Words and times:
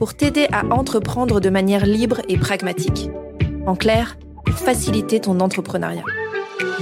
pour 0.00 0.14
t'aider 0.14 0.48
à 0.50 0.64
entreprendre 0.64 1.40
de 1.40 1.50
manière 1.50 1.84
libre 1.84 2.22
et 2.30 2.38
pragmatique. 2.38 3.10
En 3.66 3.76
clair, 3.76 4.16
pour 4.46 4.54
faciliter 4.54 5.20
ton 5.20 5.40
entrepreneuriat. 5.40 6.06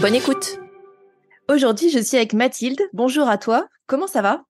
Bonne 0.01 0.15
écoute 0.15 0.61
Aujourd'hui, 1.53 1.91
je 1.91 1.99
suis 1.99 2.17
avec 2.17 2.33
Mathilde. 2.33 2.81
Bonjour 2.93 3.29
à 3.29 3.37
toi. 3.37 3.67
Comment 3.89 4.07
ça 4.07 4.23
va? 4.23 4.45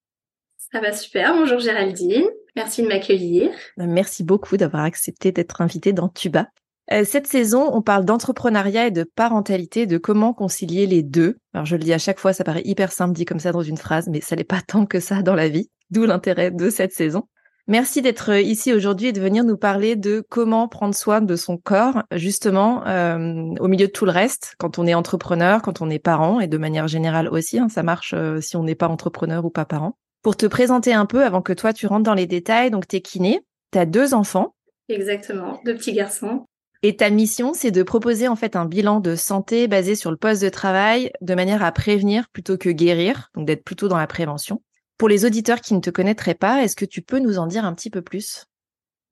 Ça 0.70 0.82
va 0.82 0.92
super. 0.92 1.32
Bonjour 1.32 1.60
Géraldine. 1.60 2.26
Merci 2.56 2.82
de 2.82 2.88
m'accueillir. 2.88 3.48
Merci 3.78 4.23
beaucoup 4.23 4.59
d'avoir 4.59 4.82
accepté 4.82 5.32
d'être 5.32 5.62
invitée 5.62 5.95
dans 5.95 6.10
Tuba. 6.10 6.48
Euh, 6.92 7.04
cette 7.06 7.26
saison, 7.26 7.70
on 7.73 7.80
parle 7.80 8.04
d'entrepreneuriat 8.04 8.88
et 8.88 8.90
de 8.90 9.04
parentalité, 9.04 9.87
de 9.87 9.96
comment 9.96 10.34
concilier 10.34 10.87
les 10.87 11.02
deux. 11.02 11.38
Alors 11.54 11.64
je 11.64 11.76
le 11.76 11.84
dis 11.84 11.95
à 11.95 11.98
chaque 11.98 12.18
fois, 12.18 12.34
ça 12.34 12.45
paraît 12.45 12.66
hyper 12.66 12.92
simple 12.92 13.14
dit 13.14 13.24
comme 13.24 13.40
ça 13.40 13.50
dans 13.50 13.62
une 13.62 13.78
phrase, 13.78 14.10
mais 14.10 14.20
ça 14.20 14.37
n'est 14.37 14.45
pas 14.45 14.60
tant 14.60 14.84
que 14.84 15.00
ça 15.00 15.23
dans 15.23 15.34
la 15.34 15.48
vie, 15.48 15.70
d'où 15.90 16.04
l'intérêt 16.04 16.50
de 16.50 16.68
cette 16.68 16.93
saison. 16.93 17.24
Merci 17.71 18.01
d'être 18.01 18.30
euh, 18.30 18.41
ici 18.41 18.73
aujourd'hui 18.73 19.09
et 19.09 19.13
de 19.13 19.21
venir 19.21 19.45
nous 19.45 19.59
parler 19.59 19.95
de 19.95 20.24
comment 20.27 20.69
prendre 20.69 20.95
soin 20.95 21.21
de 21.21 21.37
son 21.37 21.59
corps, 21.59 22.02
justement, 22.13 22.87
euh, 22.87 23.55
au 23.61 23.69
milieu 23.69 23.88
de 23.88 23.93
tout 23.93 24.07
le 24.07 24.11
reste, 24.11 24.55
quand 24.59 24.79
on 24.79 24.87
est 24.87 24.95
entrepreneur, 24.95 25.61
quand 25.61 25.83
on 25.83 25.91
est 25.91 25.99
parent, 25.99 26.41
et 26.41 26.46
de 26.46 26.57
manière 26.57 26.89
générale 26.89 27.29
aussi, 27.29 27.59
hein, 27.59 27.69
ça 27.69 27.83
marche 27.83 28.15
euh, 28.16 28.41
si 28.41 28.57
on 28.57 28.63
n'est 28.63 28.74
pas 28.74 28.89
entrepreneur 28.89 29.45
ou 29.45 29.51
pas 29.51 29.66
parent. 29.66 29.99
Pour 30.23 30.35
te 30.35 30.46
présenter 30.46 30.95
un 30.95 31.05
peu, 31.05 31.23
avant 31.23 31.43
que 31.43 31.52
toi 31.52 31.74
tu 31.74 31.87
rentres 31.87 32.05
dans 32.05 32.15
les 32.15 32.27
détails, 32.27 32.71
donc 32.71 32.89
t'es 32.89 33.02
kiné, 33.02 33.43
t'as 33.71 33.85
deux 33.85 34.15
enfants. 34.15 34.55
Exactement, 34.89 35.61
deux 35.66 35.74
petits 35.74 35.93
garçons. 35.93 36.46
Et 36.83 36.96
ta 36.96 37.11
mission, 37.11 37.52
c'est 37.52 37.71
de 37.71 37.83
proposer 37.83 38.29
en 38.29 38.37
fait 38.37 38.57
un 38.57 38.65
bilan 38.65 39.01
de 39.01 39.15
santé 39.15 39.69
basé 39.69 39.95
sur 39.95 40.11
le 40.11 40.16
poste 40.16 40.43
de 40.43 40.49
travail 40.49 41.11
de 41.21 41.35
manière 41.35 41.63
à 41.63 41.71
prévenir 41.73 42.30
plutôt 42.30 42.57
que 42.57 42.71
guérir, 42.71 43.29
donc 43.35 43.46
d'être 43.46 43.65
plutôt 43.65 43.89
dans 43.89 43.99
la 43.99 44.07
prévention. 44.07 44.63
Pour 44.99 45.09
les 45.09 45.24
auditeurs 45.24 45.60
qui 45.60 45.74
ne 45.74 45.80
te 45.80 45.91
connaîtraient 45.91 46.35
pas, 46.35 46.63
est-ce 46.63 46.77
que 46.77 46.85
tu 46.85 47.02
peux 47.02 47.21
nous 47.21 47.38
en 47.38 47.46
dire 47.46 47.65
un 47.65 47.73
petit 47.73 47.88
peu 47.88 48.02
plus? 48.02 48.46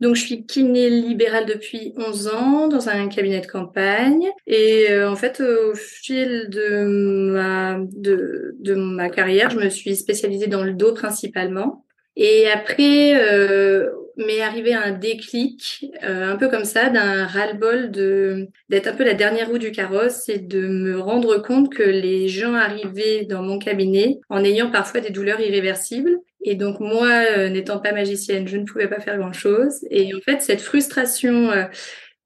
Donc, 0.01 0.15
je 0.15 0.21
suis 0.21 0.45
kiné 0.45 0.91
libérale 0.91 1.47
depuis 1.47 1.95
11 1.97 2.29
ans 2.29 2.69
dans 2.69 2.89
un 2.91 3.09
cabinet 3.09 3.41
de 3.41 3.47
campagne. 3.47 4.27
Et 4.47 4.91
euh, 4.91 5.11
en 5.11 5.17
fait, 5.17 5.41
au 5.41 5.75
fil 5.75 6.49
de 6.51 6.85
ma, 7.33 7.79
de, 7.79 8.57
de 8.59 8.75
ma 8.75 9.09
carrière, 9.09 9.49
je 9.49 9.59
me 9.59 9.71
suis 9.71 9.97
spécialisée 9.97 10.49
dans 10.49 10.65
le 10.65 10.75
dos 10.75 10.93
principalement. 10.93 11.86
Et 12.17 12.49
après, 12.49 13.15
euh, 13.15 13.91
m'est 14.17 14.41
arrivé 14.41 14.73
un 14.73 14.93
déclic, 14.93 15.87
euh, 16.03 16.33
un 16.33 16.37
peu 16.37 16.49
comme 16.49 16.65
ça, 16.65 16.89
d'un 16.89 17.27
ras-le-bol 17.27 17.91
de 17.91 18.49
d'être 18.69 18.87
un 18.89 18.95
peu 18.95 19.05
la 19.05 19.15
dernière 19.15 19.49
roue 19.49 19.59
du 19.59 19.73
carrosse 19.73 20.29
et 20.29 20.39
de 20.39 20.67
me 20.67 20.99
rendre 20.99 21.39
compte 21.39 21.73
que 21.73 21.83
les 21.83 22.29
gens 22.29 22.55
arrivaient 22.55 23.25
dans 23.25 23.43
mon 23.43 23.59
cabinet 23.59 24.19
en 24.31 24.43
ayant 24.45 24.71
parfois 24.71 25.01
des 25.01 25.11
douleurs 25.11 25.41
irréversibles. 25.41 26.19
Et 26.43 26.55
donc 26.55 26.81
moi, 26.81 27.09
euh, 27.37 27.49
n'étant 27.49 27.79
pas 27.79 27.93
magicienne, 27.93 28.49
je 28.49 28.57
ne 28.57 28.65
pouvais 28.65 28.89
pas 28.89 29.01
faire 29.01 29.19
grand-chose. 29.19 29.85
Et 29.91 30.15
en 30.15 30.21
fait, 30.21 30.41
cette 30.41 30.61
frustration 30.61 31.51
euh, 31.51 31.65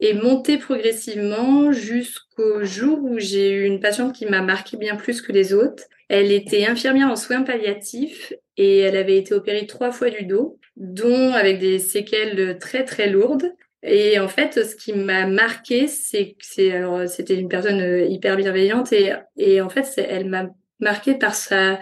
est 0.00 0.14
montée 0.14 0.58
progressivement 0.58 1.72
jusqu'au 1.72 2.62
jour 2.62 2.98
où 3.02 3.18
j'ai 3.18 3.50
eu 3.50 3.64
une 3.64 3.80
patiente 3.80 4.14
qui 4.14 4.26
m'a 4.26 4.42
marqué 4.42 4.76
bien 4.76 4.96
plus 4.96 5.22
que 5.22 5.32
les 5.32 5.54
autres. 5.54 5.84
Elle 6.08 6.32
était 6.32 6.66
infirmière 6.66 7.08
en 7.08 7.16
soins 7.16 7.42
palliatifs 7.42 8.32
et 8.60 8.80
elle 8.80 8.96
avait 8.96 9.16
été 9.16 9.32
opérée 9.32 9.66
trois 9.66 9.90
fois 9.90 10.10
du 10.10 10.26
dos 10.26 10.58
dont 10.76 11.32
avec 11.32 11.58
des 11.58 11.78
séquelles 11.78 12.58
très 12.58 12.84
très 12.84 13.08
lourdes. 13.08 13.54
Et 13.82 14.18
en 14.18 14.28
fait, 14.28 14.62
ce 14.62 14.76
qui 14.76 14.92
m'a 14.92 15.26
marqué, 15.26 15.86
c'est 15.86 16.32
que 16.32 16.42
c'est 16.42 16.72
alors 16.72 17.08
c'était 17.08 17.36
une 17.36 17.48
personne 17.48 17.80
euh, 17.80 18.04
hyper 18.04 18.36
bienveillante 18.36 18.92
et 18.92 19.14
et 19.38 19.62
en 19.62 19.70
fait, 19.70 19.86
elle 19.96 20.28
m'a 20.28 20.50
marqué 20.78 21.14
par 21.14 21.34
sa 21.34 21.80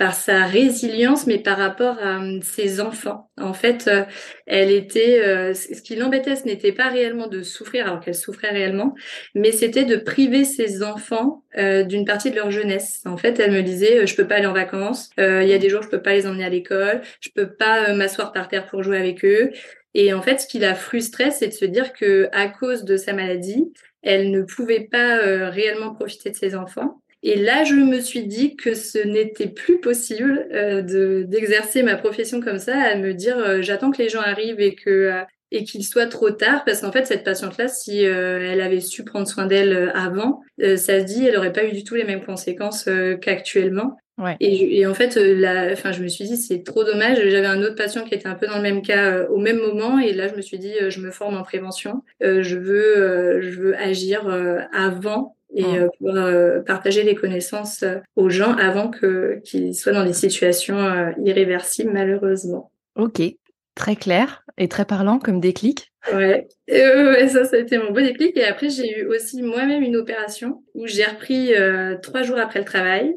par 0.00 0.14
sa 0.14 0.46
résilience, 0.46 1.26
mais 1.26 1.36
par 1.36 1.58
rapport 1.58 1.98
à 1.98 2.22
euh, 2.22 2.38
ses 2.40 2.80
enfants. 2.80 3.30
En 3.38 3.52
fait, 3.52 3.86
euh, 3.86 4.04
elle 4.46 4.70
était, 4.70 5.20
euh, 5.22 5.52
ce 5.52 5.82
qui 5.82 5.94
l'embêtait, 5.94 6.36
ce 6.36 6.46
n'était 6.46 6.72
pas 6.72 6.88
réellement 6.88 7.26
de 7.26 7.42
souffrir, 7.42 7.86
alors 7.86 8.00
qu'elle 8.00 8.14
souffrait 8.14 8.48
réellement, 8.48 8.94
mais 9.34 9.52
c'était 9.52 9.84
de 9.84 9.96
priver 9.96 10.44
ses 10.44 10.82
enfants 10.82 11.44
d'une 11.54 12.06
partie 12.06 12.30
de 12.30 12.36
leur 12.36 12.50
jeunesse. 12.50 13.02
En 13.04 13.18
fait, 13.18 13.38
elle 13.40 13.50
me 13.50 13.62
disait, 13.62 14.06
je 14.06 14.16
peux 14.16 14.26
pas 14.26 14.36
aller 14.36 14.46
en 14.46 14.54
vacances, 14.54 15.10
il 15.18 15.48
y 15.48 15.52
a 15.52 15.58
des 15.58 15.68
jours 15.68 15.82
je 15.82 15.88
peux 15.88 16.00
pas 16.00 16.14
les 16.14 16.26
emmener 16.26 16.44
à 16.44 16.48
l'école, 16.48 17.02
je 17.20 17.28
peux 17.34 17.52
pas 17.52 17.92
m'asseoir 17.92 18.32
par 18.32 18.48
terre 18.48 18.66
pour 18.66 18.82
jouer 18.82 18.96
avec 18.96 19.24
eux. 19.24 19.50
Et 19.94 20.14
en 20.14 20.22
fait, 20.22 20.38
ce 20.40 20.46
qui 20.46 20.60
la 20.60 20.76
frustrait, 20.76 21.32
c'est 21.32 21.48
de 21.48 21.52
se 21.52 21.64
dire 21.64 21.92
que 21.92 22.28
à 22.32 22.48
cause 22.48 22.84
de 22.84 22.96
sa 22.96 23.12
maladie, 23.12 23.72
elle 24.02 24.30
ne 24.30 24.42
pouvait 24.42 24.88
pas 24.90 25.16
réellement 25.50 25.92
profiter 25.92 26.30
de 26.30 26.36
ses 26.36 26.54
enfants. 26.54 26.99
Et 27.22 27.36
là, 27.36 27.64
je 27.64 27.74
me 27.74 28.00
suis 28.00 28.26
dit 28.26 28.56
que 28.56 28.74
ce 28.74 28.98
n'était 28.98 29.48
plus 29.48 29.78
possible 29.80 30.46
euh, 30.52 30.80
de 30.80 31.24
d'exercer 31.28 31.82
ma 31.82 31.96
profession 31.96 32.40
comme 32.40 32.58
ça, 32.58 32.78
à 32.78 32.96
me 32.96 33.12
dire 33.12 33.38
euh, 33.38 33.60
j'attends 33.60 33.90
que 33.90 33.98
les 33.98 34.08
gens 34.08 34.20
arrivent 34.20 34.60
et 34.60 34.74
que 34.74 34.90
euh, 34.90 35.22
et 35.52 35.64
qu'il 35.64 35.84
soit 35.84 36.06
trop 36.06 36.30
tard, 36.30 36.64
parce 36.64 36.80
qu'en 36.80 36.92
fait 36.92 37.06
cette 37.06 37.24
patiente-là, 37.24 37.66
si 37.66 38.02
elle 38.04 38.60
avait 38.60 38.78
su 38.78 39.04
prendre 39.04 39.26
soin 39.26 39.46
d'elle 39.46 39.90
avant, 39.96 40.42
ça 40.60 41.00
se 41.00 41.04
dit, 41.04 41.26
elle 41.26 41.36
aurait 41.36 41.52
pas 41.52 41.64
eu 41.64 41.72
du 41.72 41.82
tout 41.82 41.96
les 41.96 42.04
mêmes 42.04 42.24
conséquences 42.24 42.88
qu'actuellement. 43.20 43.96
Ouais. 44.16 44.36
Et, 44.38 44.78
et, 44.78 44.86
en 44.86 44.94
fait, 44.94 45.16
la, 45.16 45.72
enfin, 45.72 45.90
je 45.90 46.04
me 46.04 46.08
suis 46.08 46.24
dit 46.24 46.36
c'est 46.36 46.62
trop 46.62 46.84
dommage. 46.84 47.18
J'avais 47.18 47.48
un 47.48 47.62
autre 47.62 47.74
patient 47.74 48.04
qui 48.04 48.14
était 48.14 48.28
un 48.28 48.36
peu 48.36 48.46
dans 48.46 48.58
le 48.58 48.62
même 48.62 48.80
cas 48.80 49.24
au 49.24 49.38
même 49.38 49.58
moment, 49.58 49.98
et 49.98 50.12
là 50.12 50.28
je 50.28 50.36
me 50.36 50.40
suis 50.40 50.60
dit 50.60 50.72
je 50.88 51.00
me 51.00 51.10
forme 51.10 51.36
en 51.36 51.42
prévention. 51.42 52.04
je 52.20 52.56
veux, 52.56 53.40
je 53.40 53.60
veux 53.60 53.76
agir 53.76 54.28
avant 54.72 55.34
et 55.54 55.64
euh, 55.64 55.88
pouvoir 55.98 56.16
euh, 56.16 56.60
partager 56.60 57.02
les 57.02 57.14
connaissances 57.14 57.82
euh, 57.82 57.96
aux 58.16 58.30
gens 58.30 58.54
avant 58.54 58.88
que 58.88 59.40
qu'ils 59.44 59.74
soient 59.74 59.92
dans 59.92 60.04
des 60.04 60.12
situations 60.12 61.12
irréversibles 61.24 61.92
malheureusement. 61.92 62.70
Ok, 62.96 63.22
très 63.74 63.96
clair 63.96 64.44
et 64.58 64.68
très 64.68 64.84
parlant 64.84 65.18
comme 65.18 65.40
déclic. 65.40 65.92
Ouais, 66.12 66.48
ouais 66.68 67.28
ça, 67.28 67.44
ça 67.44 67.56
a 67.56 67.58
été 67.58 67.78
mon 67.78 67.90
beau 67.90 68.00
déclic. 68.00 68.36
Et 68.36 68.44
après, 68.44 68.68
j'ai 68.68 69.00
eu 69.00 69.06
aussi 69.06 69.42
moi-même 69.42 69.82
une 69.82 69.96
opération 69.96 70.62
où 70.74 70.86
j'ai 70.86 71.04
repris 71.04 71.52
trois 72.02 72.22
jours 72.22 72.38
après 72.38 72.60
le 72.60 72.64
travail. 72.64 73.16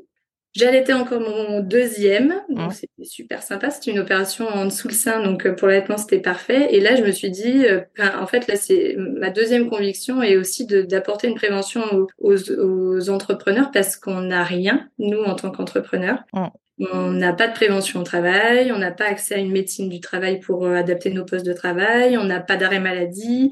J'allaitais 0.55 0.93
encore 0.93 1.19
mon 1.19 1.61
deuxième, 1.61 2.35
donc 2.47 2.69
mmh. 2.69 2.75
c'était 2.75 3.05
super 3.05 3.41
sympa. 3.41 3.71
C'était 3.71 3.89
une 3.89 3.97
opération 3.97 4.47
en 4.47 4.65
dessous 4.65 4.87
le 4.87 4.93
sein, 4.93 5.23
donc 5.23 5.47
euh, 5.47 5.53
pour 5.53 5.67
l'allaitement 5.67 5.97
c'était 5.97 6.19
parfait. 6.19 6.67
Et 6.75 6.79
là, 6.79 6.95
je 6.95 7.03
me 7.03 7.11
suis 7.11 7.31
dit, 7.31 7.65
euh, 7.65 7.81
en 7.99 8.27
fait, 8.27 8.47
là 8.47 8.55
c'est 8.55 8.95
ma 8.97 9.31
deuxième 9.31 9.67
conviction 9.67 10.21
et 10.21 10.37
aussi 10.37 10.67
d'apporter 10.67 11.27
une 11.27 11.33
prévention 11.33 11.81
aux, 12.19 12.51
aux, 12.51 13.09
entrepreneurs 13.09 13.71
parce 13.71 13.95
qu'on 13.95 14.21
n'a 14.21 14.43
rien, 14.43 14.87
nous 14.99 15.23
en 15.23 15.33
tant 15.33 15.49
qu'entrepreneurs. 15.49 16.23
Mmh. 16.33 16.47
On 16.91 17.11
n'a 17.11 17.33
pas 17.33 17.47
de 17.47 17.53
prévention 17.53 18.01
au 18.01 18.03
travail, 18.03 18.71
on 18.71 18.77
n'a 18.77 18.91
pas 18.91 19.05
accès 19.05 19.35
à 19.35 19.37
une 19.37 19.51
médecine 19.51 19.89
du 19.89 20.01
travail 20.01 20.39
pour 20.39 20.65
euh, 20.65 20.75
adapter 20.75 21.11
nos 21.11 21.25
postes 21.25 21.45
de 21.45 21.53
travail, 21.53 22.17
on 22.17 22.25
n'a 22.25 22.39
pas 22.39 22.57
d'arrêt 22.57 22.79
maladie, 22.79 23.51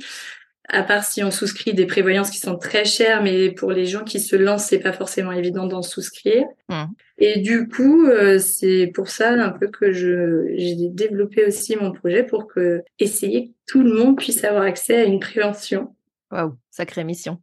à 0.69 0.83
part 0.83 1.03
si 1.03 1.23
on 1.23 1.31
souscrit 1.31 1.73
des 1.73 1.85
prévoyances 1.85 2.29
qui 2.29 2.39
sont 2.39 2.57
très 2.57 2.85
chères, 2.85 3.21
mais 3.21 3.51
pour 3.51 3.71
les 3.71 3.85
gens 3.85 4.03
qui 4.03 4.19
se 4.19 4.35
lancent, 4.35 4.65
c'est 4.65 4.79
pas 4.79 4.93
forcément 4.93 5.31
évident 5.31 5.65
d'en 5.65 5.81
souscrire. 5.81 6.45
Mmh. 6.69 6.83
Et 7.17 7.39
du 7.39 7.67
coup, 7.67 8.07
euh, 8.07 8.39
c'est 8.39 8.91
pour 8.93 9.09
ça 9.09 9.31
un 9.31 9.49
peu 9.49 9.67
que 9.67 9.91
je 9.91 10.53
j'ai 10.55 10.89
développé 10.89 11.45
aussi 11.45 11.75
mon 11.75 11.91
projet 11.91 12.23
pour 12.23 12.47
que 12.47 12.81
essayer 12.99 13.47
que 13.47 13.53
tout 13.67 13.83
le 13.83 13.93
monde 13.93 14.17
puisse 14.17 14.43
avoir 14.43 14.63
accès 14.63 14.97
à 14.97 15.03
une 15.03 15.19
prévention. 15.19 15.95
Waouh, 16.31 16.55
sacrée 16.69 17.03
mission. 17.03 17.39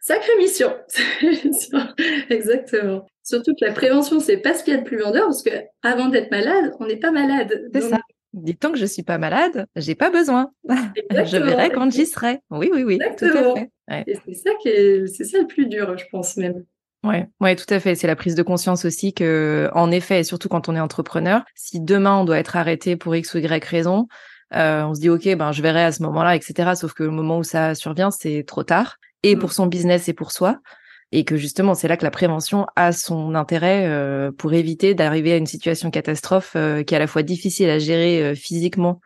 Sacrée 0.00 0.36
mission, 0.38 0.74
exactement. 2.30 3.06
Surtout 3.22 3.52
que 3.54 3.64
la 3.64 3.72
prévention, 3.72 4.20
c'est 4.20 4.38
pas 4.38 4.54
ce 4.54 4.64
qu'il 4.64 4.72
y 4.72 4.76
a 4.76 4.80
de 4.80 4.86
plus 4.86 4.98
vendeur, 4.98 5.24
parce 5.24 5.42
que 5.42 5.50
avant 5.82 6.08
d'être 6.08 6.30
malade, 6.30 6.72
on 6.80 6.86
n'est 6.86 6.96
pas 6.96 7.10
malade. 7.10 7.68
C'est 7.74 7.82
ça. 7.82 8.00
Dit 8.42 8.56
tant 8.56 8.72
que 8.72 8.78
je 8.78 8.86
suis 8.86 9.02
pas 9.02 9.18
malade, 9.18 9.66
j'ai 9.76 9.94
pas 9.94 10.10
besoin. 10.10 10.50
je 10.68 11.36
verrai 11.36 11.70
quand 11.70 11.90
j'y 11.90 12.06
serai. 12.06 12.40
Oui, 12.50 12.70
oui, 12.72 12.82
oui. 12.82 12.94
Exactement. 12.94 13.54
Tout 13.54 13.60
à 13.88 14.04
fait. 14.04 14.10
Et 14.10 14.18
c'est 14.24 14.34
ça 14.34 14.50
qui 14.60 14.68
est, 14.68 15.06
c'est 15.06 15.24
ça 15.24 15.38
le 15.38 15.46
plus 15.46 15.66
dur, 15.66 15.96
je 15.96 16.04
pense 16.10 16.36
même. 16.36 16.64
Ouais, 17.04 17.28
ouais, 17.40 17.54
tout 17.54 17.72
à 17.72 17.78
fait. 17.78 17.94
C'est 17.94 18.06
la 18.06 18.16
prise 18.16 18.34
de 18.34 18.42
conscience 18.42 18.84
aussi 18.84 19.12
que, 19.12 19.70
en 19.74 19.90
effet, 19.90 20.20
et 20.20 20.24
surtout 20.24 20.48
quand 20.48 20.68
on 20.68 20.74
est 20.74 20.80
entrepreneur, 20.80 21.44
si 21.54 21.80
demain 21.80 22.16
on 22.16 22.24
doit 22.24 22.38
être 22.38 22.56
arrêté 22.56 22.96
pour 22.96 23.14
x 23.14 23.34
ou 23.34 23.38
y 23.38 23.64
raison, 23.64 24.08
euh, 24.54 24.82
on 24.82 24.94
se 24.94 25.00
dit 25.00 25.10
ok, 25.10 25.36
ben 25.36 25.52
je 25.52 25.62
verrai 25.62 25.84
à 25.84 25.92
ce 25.92 26.02
moment-là, 26.02 26.34
etc. 26.34 26.72
Sauf 26.74 26.94
que 26.94 27.04
le 27.04 27.10
moment 27.10 27.38
où 27.38 27.44
ça 27.44 27.74
survient, 27.74 28.10
c'est 28.10 28.44
trop 28.46 28.64
tard, 28.64 28.96
et 29.22 29.36
mmh. 29.36 29.38
pour 29.38 29.52
son 29.52 29.66
business 29.66 30.08
et 30.08 30.12
pour 30.12 30.32
soi 30.32 30.60
et 31.12 31.24
que 31.24 31.36
justement 31.36 31.74
c'est 31.74 31.88
là 31.88 31.96
que 31.96 32.04
la 32.04 32.10
prévention 32.10 32.66
a 32.76 32.92
son 32.92 33.34
intérêt 33.34 33.86
euh, 33.86 34.30
pour 34.30 34.52
éviter 34.52 34.94
d'arriver 34.94 35.32
à 35.32 35.36
une 35.36 35.46
situation 35.46 35.90
catastrophe 35.90 36.52
euh, 36.56 36.82
qui 36.82 36.94
est 36.94 36.96
à 36.96 37.00
la 37.00 37.06
fois 37.06 37.22
difficile 37.22 37.70
à 37.70 37.78
gérer 37.78 38.22
euh, 38.22 38.34
physiquement 38.34 39.00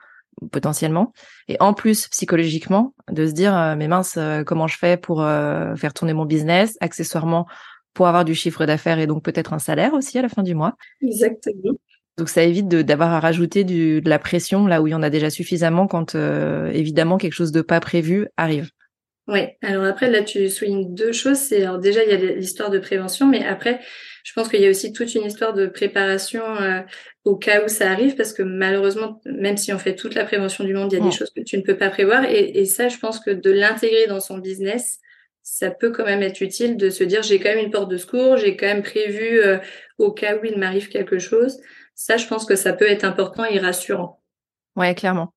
potentiellement, 0.51 1.13
et 1.47 1.59
en 1.61 1.75
plus 1.75 2.09
psychologiquement 2.09 2.95
de 3.11 3.27
se 3.27 3.33
dire 3.33 3.53
mais 3.77 3.87
mince 3.87 4.19
comment 4.47 4.67
je 4.67 4.79
fais 4.79 4.97
pour 4.97 5.19
faire 5.19 5.93
tourner 5.93 6.15
mon 6.15 6.25
business, 6.25 6.79
accessoirement 6.81 7.47
pour 7.93 8.09
avoir 8.09 8.25
du 8.25 8.35
chiffre 8.35 8.65
d'affaires 8.65 8.99
et 8.99 9.07
donc 9.07 9.23
peut-être 9.23 9.53
un 9.53 9.59
salaire 9.59 9.93
aussi 9.93 10.19
à 10.19 10.23
la 10.23 10.31
fin 10.31 10.43
du 10.43 10.55
mois. 10.55 10.75
Exactement. 11.03 11.75
Donc 12.17 12.31
ça 12.31 12.43
évite 12.43 12.67
d'avoir 12.67 13.13
à 13.13 13.21
rajouter 13.21 13.63
du, 13.63 14.01
de 14.01 14.09
la 14.09 14.19
pression 14.19 14.67
là 14.67 14.81
où 14.81 14.87
il 14.87 14.93
y 14.93 14.95
en 14.95 15.03
a 15.03 15.11
déjà 15.11 15.29
suffisamment 15.29 15.87
quand 15.87 16.15
évidemment 16.15 17.19
quelque 17.19 17.35
chose 17.35 17.53
de 17.53 17.61
pas 17.61 17.79
prévu 17.81 18.27
arrive. 18.39 18.71
Oui, 19.29 19.41
alors 19.63 19.85
après 19.85 20.11
là 20.11 20.23
tu 20.23 20.49
soulignes 20.49 20.95
deux 20.95 21.13
choses. 21.13 21.39
C'est 21.39 21.63
alors 21.63 21.79
déjà 21.79 22.03
il 22.03 22.11
y 22.11 22.13
a 22.13 22.35
l'histoire 22.35 22.71
de 22.71 22.79
prévention, 22.79 23.27
mais 23.27 23.45
après 23.45 23.81
je 24.25 24.33
pense 24.35 24.49
qu'il 24.49 24.61
y 24.61 24.67
a 24.67 24.71
aussi 24.71 24.93
toute 24.93 25.15
une 25.15 25.25
histoire 25.25 25.53
de 25.53 25.67
préparation 25.67 26.45
euh, 26.61 26.81
au 27.25 27.37
cas 27.37 27.65
où 27.65 27.69
ça 27.69 27.91
arrive, 27.91 28.15
parce 28.15 28.33
que 28.33 28.43
malheureusement, 28.43 29.21
même 29.25 29.57
si 29.57 29.73
on 29.73 29.79
fait 29.79 29.95
toute 29.95 30.15
la 30.15 30.25
prévention 30.25 30.65
du 30.65 30.75
monde, 30.75 30.93
il 30.93 30.99
y 30.99 31.03
a 31.03 31.05
des 31.05 31.11
choses 31.11 31.31
que 31.31 31.41
tu 31.41 31.57
ne 31.57 31.63
peux 31.63 31.77
pas 31.77 31.91
prévoir. 31.91 32.25
Et, 32.25 32.59
et 32.59 32.65
ça, 32.65 32.89
je 32.89 32.99
pense 32.99 33.19
que 33.21 33.31
de 33.31 33.51
l'intégrer 33.51 34.07
dans 34.07 34.21
son 34.21 34.39
business, 34.39 35.01
ça 35.43 35.71
peut 35.71 35.91
quand 35.91 36.05
même 36.05 36.23
être 36.23 36.41
utile 36.41 36.77
de 36.77 36.89
se 36.89 37.03
dire 37.05 37.23
j'ai 37.23 37.41
quand 37.41 37.51
même 37.51 37.65
une 37.65 37.71
porte 37.71 37.91
de 37.91 37.97
secours, 37.97 38.37
j'ai 38.37 38.57
quand 38.57 38.67
même 38.67 38.83
prévu 38.83 39.41
euh, 39.41 39.59
au 39.99 40.13
cas 40.13 40.37
où 40.37 40.45
il 40.45 40.57
m'arrive 40.57 40.89
quelque 40.89 41.19
chose. 41.19 41.59
Ça, 41.95 42.17
je 42.17 42.27
pense 42.27 42.45
que 42.45 42.57
ça 42.57 42.73
peut 42.73 42.89
être 42.89 43.05
important 43.05 43.45
et 43.45 43.59
rassurant. 43.59 44.23
Ouais, 44.77 44.95
clairement. 44.95 45.33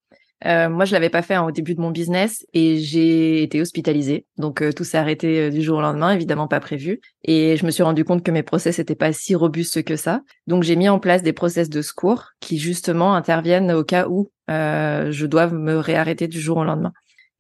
Euh, 0.46 0.70
moi, 0.70 0.86
je 0.86 0.92
l'avais 0.92 1.10
pas 1.10 1.22
fait 1.22 1.34
hein, 1.34 1.46
au 1.46 1.52
début 1.52 1.76
de 1.76 1.82
mon 1.82 1.92
business 1.92 2.46
et 2.54 2.78
j'ai 2.78 3.42
été 3.42 3.62
hospitalisée. 3.62 4.26
Donc 4.38 4.62
euh, 4.62 4.72
tout 4.72 4.84
s'est 4.84 4.98
arrêté 4.98 5.40
euh, 5.40 5.50
du 5.50 5.62
jour 5.62 5.78
au 5.78 5.82
lendemain, 5.82 6.12
évidemment 6.12 6.48
pas 6.48 6.60
prévu. 6.60 7.00
Et 7.24 7.58
je 7.58 7.66
me 7.66 7.72
suis 7.72 7.84
rendu 7.84 8.04
compte 8.04 8.24
que 8.24 8.32
mes 8.32 8.44
process 8.44 8.78
n'étaient 8.78 8.96
pas 8.96 9.14
si 9.14 9.34
robustes 9.34 9.84
que 9.84 9.96
ça. 9.96 10.22
Donc 10.48 10.64
j'ai 10.64 10.76
mis 10.76 10.90
en 10.90 11.00
place 11.00 11.24
des 11.24 11.34
process 11.34 11.70
de 11.70 11.82
secours 11.82 12.32
qui 12.40 12.58
justement 12.58 13.16
interviennent 13.16 13.72
au 13.72 13.84
cas 13.84 14.08
où 14.08 14.30
je 14.48 15.26
dois 15.26 15.48
me 15.48 15.78
réarrêter 15.78 16.28
du 16.28 16.40
jour 16.40 16.58
au 16.58 16.64
lendemain. 16.64 16.94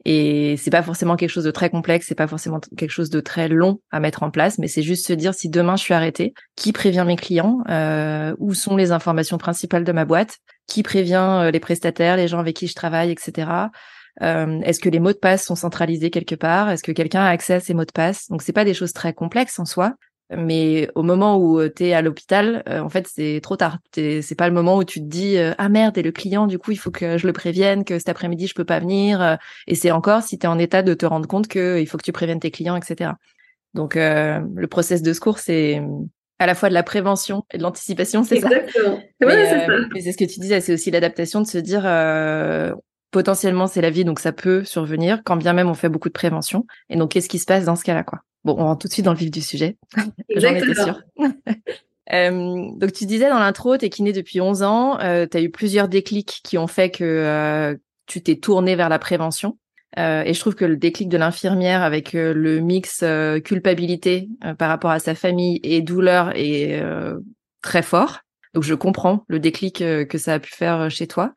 Et 0.05 0.55
c'est 0.57 0.69
pas 0.69 0.83
forcément 0.83 1.15
quelque 1.15 1.31
chose 1.31 1.43
de 1.43 1.51
très 1.51 1.71
complexe, 1.71 2.05
c'est 2.07 2.15
pas 2.15 2.27
forcément 2.27 2.59
quelque 2.77 2.91
chose 2.91 3.09
de 3.09 3.19
très 3.19 3.47
long 3.49 3.79
à 3.89 3.99
mettre 3.99 4.21
en 4.21 4.29
place, 4.29 4.59
mais 4.59 4.67
c'est 4.67 4.83
juste 4.83 5.07
se 5.07 5.13
dire 5.13 5.33
si 5.33 5.49
demain 5.49 5.75
je 5.75 5.81
suis 5.81 5.95
arrêtée, 5.95 6.35
qui 6.55 6.71
prévient 6.71 7.03
mes 7.07 7.15
clients, 7.15 7.63
euh, 7.69 8.35
où 8.37 8.53
sont 8.53 8.75
les 8.77 8.91
informations 8.91 9.39
principales 9.39 9.83
de 9.83 9.91
ma 9.91 10.05
boîte, 10.05 10.37
qui 10.67 10.83
prévient 10.83 11.39
euh, 11.43 11.51
les 11.51 11.59
prestataires, 11.59 12.17
les 12.17 12.27
gens 12.27 12.39
avec 12.39 12.55
qui 12.55 12.67
je 12.67 12.75
travaille, 12.75 13.11
etc. 13.11 13.49
Euh, 14.21 14.61
Est-ce 14.61 14.79
que 14.79 14.89
les 14.89 14.99
mots 14.99 15.13
de 15.13 15.17
passe 15.17 15.45
sont 15.45 15.55
centralisés 15.55 16.09
quelque 16.09 16.35
part? 16.35 16.69
Est-ce 16.69 16.83
que 16.83 16.91
quelqu'un 16.91 17.21
a 17.21 17.29
accès 17.29 17.55
à 17.55 17.59
ces 17.59 17.73
mots 17.73 17.85
de 17.85 17.91
passe? 17.91 18.29
Donc 18.29 18.41
c'est 18.41 18.53
pas 18.53 18.65
des 18.65 18.73
choses 18.73 18.93
très 18.93 19.13
complexes 19.13 19.59
en 19.59 19.65
soi, 19.65 19.95
mais 20.31 20.89
au 20.95 21.03
moment 21.03 21.37
où 21.37 21.59
euh, 21.59 21.71
tu 21.73 21.85
es 21.85 21.93
à 21.93 22.01
l'hôpital, 22.01 22.63
euh, 22.67 22.79
en 22.79 22.89
fait, 22.89 23.07
c'est 23.07 23.39
trop 23.43 23.57
tard. 23.57 23.77
C'est 23.93 24.35
pas 24.35 24.47
le 24.47 24.53
moment 24.53 24.77
où 24.77 24.83
tu 24.83 24.99
te 24.99 25.05
dis 25.05 25.37
euh, 25.37 25.53
ah 25.57 25.69
merde 25.69 25.97
et 25.97 26.01
le 26.01 26.11
client, 26.11 26.47
du 26.47 26.57
coup, 26.57 26.71
il 26.71 26.77
faut 26.77 26.91
que 26.91 27.17
je 27.17 27.27
le 27.27 27.33
prévienne 27.33 27.83
que 27.83 27.99
cet 27.99 28.09
après-midi 28.09 28.47
je 28.47 28.55
peux 28.55 28.65
pas 28.65 28.79
venir. 28.79 29.37
et 29.67 29.75
c'est 29.75 29.91
encore 29.91 30.23
si 30.23 30.39
tu 30.39 30.45
es 30.45 30.49
en 30.49 30.57
état 30.57 30.81
de 30.81 30.93
te 30.93 31.05
rendre 31.05 31.27
compte 31.27 31.47
que 31.47 31.79
il 31.79 31.87
faut 31.87 31.97
que 31.97 32.03
tu 32.03 32.11
préviennes 32.11 32.39
tes 32.39 32.51
clients, 32.51 32.75
etc. 32.75 33.11
Donc 33.73 33.95
le 33.95 34.65
process 34.67 35.01
de 35.01 35.13
secours, 35.13 35.39
c'est 35.39 35.81
à 36.39 36.45
la 36.45 36.55
fois 36.55 36.69
de 36.69 36.73
la 36.73 36.83
prévention 36.83 37.43
et 37.51 37.57
de 37.57 37.63
l'anticipation, 37.63 38.23
c'est 38.23 38.39
ça? 38.39 38.49
Exactement. 38.49 38.99
Ouais, 39.21 39.45
c'est 39.49 39.65
ça. 39.65 39.77
Mais 39.93 40.01
c'est 40.01 40.11
ce 40.11 40.17
que 40.17 40.25
tu 40.25 40.39
disais, 40.39 40.61
c'est 40.61 40.73
aussi 40.73 40.91
l'adaptation 40.91 41.41
de 41.41 41.47
se 41.47 41.57
dire 41.57 41.83
potentiellement 43.11 43.67
c'est 43.67 43.81
la 43.81 43.89
vie, 43.89 44.03
donc 44.03 44.19
ça 44.19 44.33
peut 44.33 44.65
survenir, 44.65 45.21
quand 45.23 45.37
bien 45.37 45.53
même 45.53 45.69
on 45.69 45.73
fait 45.73 45.89
beaucoup 45.89 46.09
de 46.09 46.13
prévention. 46.13 46.65
Et 46.89 46.97
donc 46.97 47.11
qu'est-ce 47.11 47.29
qui 47.29 47.39
se 47.39 47.45
passe 47.45 47.63
dans 47.63 47.75
ce 47.75 47.83
cas-là, 47.83 48.03
quoi? 48.03 48.19
Bon, 48.45 48.53
on 48.59 48.65
rentre 48.65 48.83
tout 48.83 48.87
de 48.87 48.93
suite 48.93 49.05
dans 49.05 49.13
le 49.13 49.17
vif 49.17 49.31
du 49.31 49.41
sujet. 49.41 49.77
J'en 50.35 50.53
étais 50.53 50.75
sûre. 50.75 51.01
euh, 52.13 52.69
donc, 52.75 52.93
tu 52.93 53.05
disais 53.05 53.27
dans 53.27 53.39
l'intro, 53.39 53.75
tu 53.75 53.85
es 53.85 53.89
kiné 53.89 54.13
depuis 54.13 54.39
11 54.39 54.61
ans. 54.61 54.99
Euh, 54.99 55.25
tu 55.29 55.35
as 55.35 55.41
eu 55.41 55.49
plusieurs 55.49 55.87
déclics 55.87 56.41
qui 56.43 56.59
ont 56.59 56.67
fait 56.67 56.91
que 56.91 57.03
euh, 57.03 57.75
tu 58.05 58.21
t'es 58.21 58.35
tourné 58.35 58.75
vers 58.75 58.87
la 58.87 58.99
prévention. 58.99 59.57
Euh, 59.97 60.23
et 60.23 60.33
je 60.33 60.39
trouve 60.39 60.55
que 60.55 60.65
le 60.65 60.75
déclic 60.75 61.09
de 61.09 61.17
l'infirmière 61.17 61.81
avec 61.81 62.15
euh, 62.15 62.33
le 62.33 62.59
mix 62.59 62.99
euh, 63.01 63.39
culpabilité 63.39 64.27
par 64.57 64.69
rapport 64.69 64.91
à 64.91 64.99
sa 64.99 65.15
famille 65.15 65.59
et 65.63 65.81
douleur 65.81 66.31
est 66.35 66.81
très 67.61 67.81
fort. 67.81 68.19
Donc, 68.53 68.63
je 68.63 68.73
comprends 68.73 69.23
le 69.27 69.39
déclic 69.39 69.79
que 69.79 70.17
ça 70.17 70.35
a 70.35 70.39
pu 70.39 70.51
faire 70.51 70.89
chez 70.89 71.07
toi. 71.07 71.33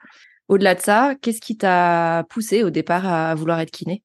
Au-delà 0.49 0.75
de 0.75 0.81
ça, 0.81 1.15
qu'est-ce 1.21 1.41
qui 1.41 1.57
t'a 1.57 2.25
poussé 2.31 2.63
au 2.63 2.71
départ 2.71 3.07
à 3.07 3.35
vouloir 3.35 3.61
être 3.61 3.71
kiné? 3.71 4.03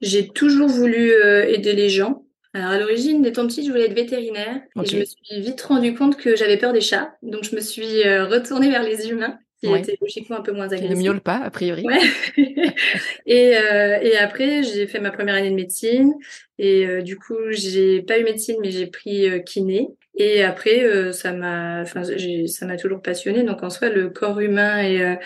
J'ai 0.00 0.28
toujours 0.28 0.68
voulu 0.68 1.12
aider 1.22 1.74
les 1.74 1.88
gens. 1.88 2.24
Alors 2.54 2.70
à 2.70 2.78
l'origine, 2.78 3.24
étant 3.24 3.46
petite, 3.46 3.64
je 3.64 3.70
voulais 3.70 3.86
être 3.86 3.94
vétérinaire 3.94 4.60
et 4.82 4.86
je 4.86 4.98
me 4.98 5.04
suis 5.04 5.40
vite 5.40 5.60
rendu 5.62 5.94
compte 5.94 6.16
que 6.16 6.36
j'avais 6.36 6.58
peur 6.58 6.72
des 6.72 6.80
chats, 6.80 7.14
donc 7.22 7.44
je 7.44 7.54
me 7.54 7.60
suis 7.60 8.02
retournée 8.02 8.70
vers 8.70 8.82
les 8.82 9.08
humains 9.08 9.38
qui 9.62 9.72
étaient 9.74 9.98
logiquement 10.00 10.38
un 10.38 10.42
peu 10.42 10.52
moins 10.52 10.66
agressifs. 10.66 10.88
Qui 10.88 10.94
ne 10.94 11.02
miaulent 11.02 11.20
pas 11.20 11.36
a 11.36 11.50
priori. 11.50 11.84
Ouais. 11.84 12.00
et, 13.26 13.56
euh, 13.56 13.98
et 14.02 14.16
après, 14.16 14.62
j'ai 14.62 14.86
fait 14.86 15.00
ma 15.00 15.10
première 15.10 15.34
année 15.34 15.50
de 15.50 15.54
médecine 15.54 16.12
et 16.58 16.86
euh, 16.86 17.02
du 17.02 17.16
coup, 17.16 17.36
j'ai 17.50 18.02
pas 18.02 18.18
eu 18.18 18.24
médecine, 18.24 18.56
mais 18.60 18.70
j'ai 18.70 18.86
pris 18.86 19.28
euh, 19.28 19.38
kiné. 19.38 19.88
Et 20.16 20.42
après, 20.42 21.12
ça 21.14 21.32
m'a, 21.32 21.80
enfin, 21.80 22.02
ça 22.04 22.66
m'a 22.66 22.76
toujours 22.76 23.00
passionné. 23.00 23.44
Donc 23.44 23.62
en 23.62 23.70
soi, 23.70 23.88
le 23.88 24.10
corps 24.10 24.40
humain 24.40 24.82
et 24.82 25.16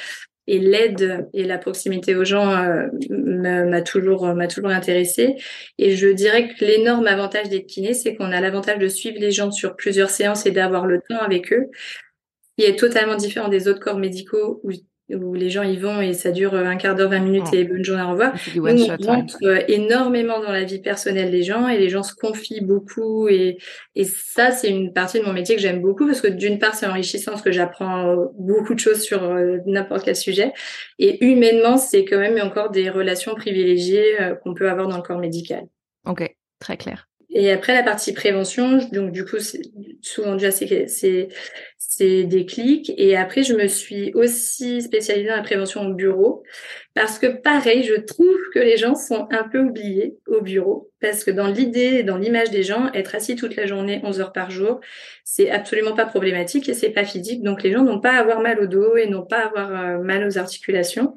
et 0.47 0.59
l'aide 0.59 1.29
et 1.33 1.45
la 1.45 1.59
proximité 1.59 2.15
aux 2.15 2.25
gens 2.25 2.51
euh, 2.51 2.87
m'a 3.11 3.83
toujours 3.83 4.27
m'a 4.35 4.47
toujours 4.47 4.71
intéressée 4.71 5.35
et 5.79 5.97
je 5.97 6.09
dirais 6.09 6.49
que 6.49 6.65
l'énorme 6.65 7.07
avantage 7.07 7.49
d'être 7.49 7.67
kiné 7.67 7.95
c'est 7.95 8.15
qu'on 8.15 8.31
a 8.31 8.41
l'avantage 8.41 8.79
de 8.79 8.89
suivre 8.89 9.19
les 9.19 9.33
gens 9.33 9.51
sur 9.51 9.75
plusieurs 9.75 10.11
séances 10.11 10.47
et 10.47 10.53
d'avoir 10.53 10.87
le 10.87 11.01
temps 11.01 11.19
avec 11.19 11.53
eux 11.53 11.67
qui 12.59 12.65
est 12.65 12.79
totalement 12.79 13.17
différent 13.17 13.49
des 13.49 13.69
autres 13.69 13.81
corps 13.81 13.99
médicaux 13.99 14.61
où 14.65 14.71
où 15.11 15.35
les 15.35 15.51
gens 15.51 15.63
y 15.63 15.77
vont 15.77 16.01
et 16.01 16.15
ça 16.15 16.33
dure 16.33 16.55
euh, 16.55 16.65
un 16.65 16.77
quart 16.77 16.95
d'heure, 16.97 17.11
20 17.11 17.21
minutes 17.21 17.53
et 17.53 17.65
bonne 17.65 17.85
journée, 17.85 18.03
au 18.03 18.11
revoir. 18.11 18.35
Nous, 18.57 18.65
on 18.65 19.07
rentre 19.07 19.37
euh, 19.45 19.61
énormément 19.69 20.41
dans 20.41 20.51
la 20.51 20.65
vie 20.65 20.81
personnelle 20.81 21.31
des 21.31 21.43
gens 21.43 21.69
et 21.69 21.79
les 21.79 21.89
gens 21.89 22.03
se 22.03 22.15
confient 22.15 22.61
beaucoup 22.61 23.29
et, 23.29 23.59
et 23.95 24.05
ça, 24.05 24.51
c'est 24.51 24.69
une 24.69 24.93
partie 24.93 25.21
de 25.21 25.25
mon 25.25 25.33
métier 25.33 25.55
que 25.55 25.63
j'aime 25.63 25.81
beaucoup 25.81 26.07
parce 26.07 26.21
que 26.21 26.29
d'une 26.29 26.59
part, 26.59 26.75
c'est 26.75 26.87
enrichissant 26.87 27.33
parce 27.33 27.43
que 27.43 27.53
j'apprends 27.53 28.09
euh, 28.09 28.27
beaucoup 28.37 28.75
de 28.75 28.81
choses 28.81 29.01
sur 29.01 29.33
n'importe 29.67 30.05
quel 30.05 30.17
sujet 30.17 30.53
et 30.99 31.25
humainement, 31.25 31.77
c'est 31.77 32.05
quand 32.05 32.19
même 32.19 32.41
encore 32.45 32.71
des 32.71 32.91
relations 32.91 33.35
privilégiées 33.35 34.17
qu'on 34.43 34.55
peut 34.55 34.69
avoir 34.69 34.89
dans 34.89 34.97
le 34.97 35.03
corps 35.03 35.19
médical. 35.19 35.65
Ok, 36.05 36.29
très 36.59 36.77
clair. 36.77 37.09
Et 37.31 37.51
après 37.51 37.75
la 37.75 37.83
partie 37.83 38.13
prévention, 38.13 38.79
donc 38.93 39.13
du 39.13 39.25
coup, 39.25 39.37
souvent 40.01 40.35
déjà 40.37 40.51
c'est 40.51 41.29
c'est 41.97 42.25
des 42.25 42.45
clics. 42.45 42.93
Et 42.99 43.17
après, 43.17 43.43
je 43.43 43.55
me 43.55 43.67
suis 43.69 44.13
aussi 44.15 44.83
spécialisée 44.83 45.29
dans 45.29 45.37
la 45.37 45.43
prévention 45.43 45.87
au 45.87 45.95
bureau 45.95 46.43
parce 46.95 47.19
que 47.19 47.27
pareil, 47.27 47.85
je 47.85 47.95
trouve 47.95 48.37
que 48.53 48.59
les 48.59 48.77
gens 48.77 48.95
sont 48.95 49.29
un 49.31 49.45
peu 49.49 49.61
oubliés 49.61 50.19
au 50.27 50.41
bureau 50.41 50.91
parce 51.01 51.25
que 51.25 51.31
dans 51.31 51.47
l'idée, 51.47 52.03
dans 52.03 52.17
l'image 52.17 52.51
des 52.51 52.63
gens, 52.63 52.91
être 52.93 53.15
assis 53.15 53.37
toute 53.37 53.55
la 53.57 53.67
journée, 53.67 54.01
11 54.03 54.21
heures 54.21 54.33
par 54.33 54.51
jour, 54.51 54.81
c'est 55.25 55.51
absolument 55.51 55.95
pas 55.95 56.07
problématique 56.07 56.69
et 56.69 56.75
c'est 56.75 56.91
pas 56.91 57.05
physique. 57.05 57.43
Donc 57.43 57.63
les 57.63 57.73
gens 57.73 57.83
n'ont 57.83 58.01
pas 58.01 58.13
à 58.13 58.21
avoir 58.21 58.41
mal 58.41 58.61
au 58.61 58.67
dos 58.67 58.97
et 58.97 59.07
n'ont 59.07 59.27
pas 59.27 59.41
à 59.41 59.47
avoir 59.47 59.71
euh, 59.71 59.99
mal 59.99 60.27
aux 60.27 60.39
articulations 60.39 61.15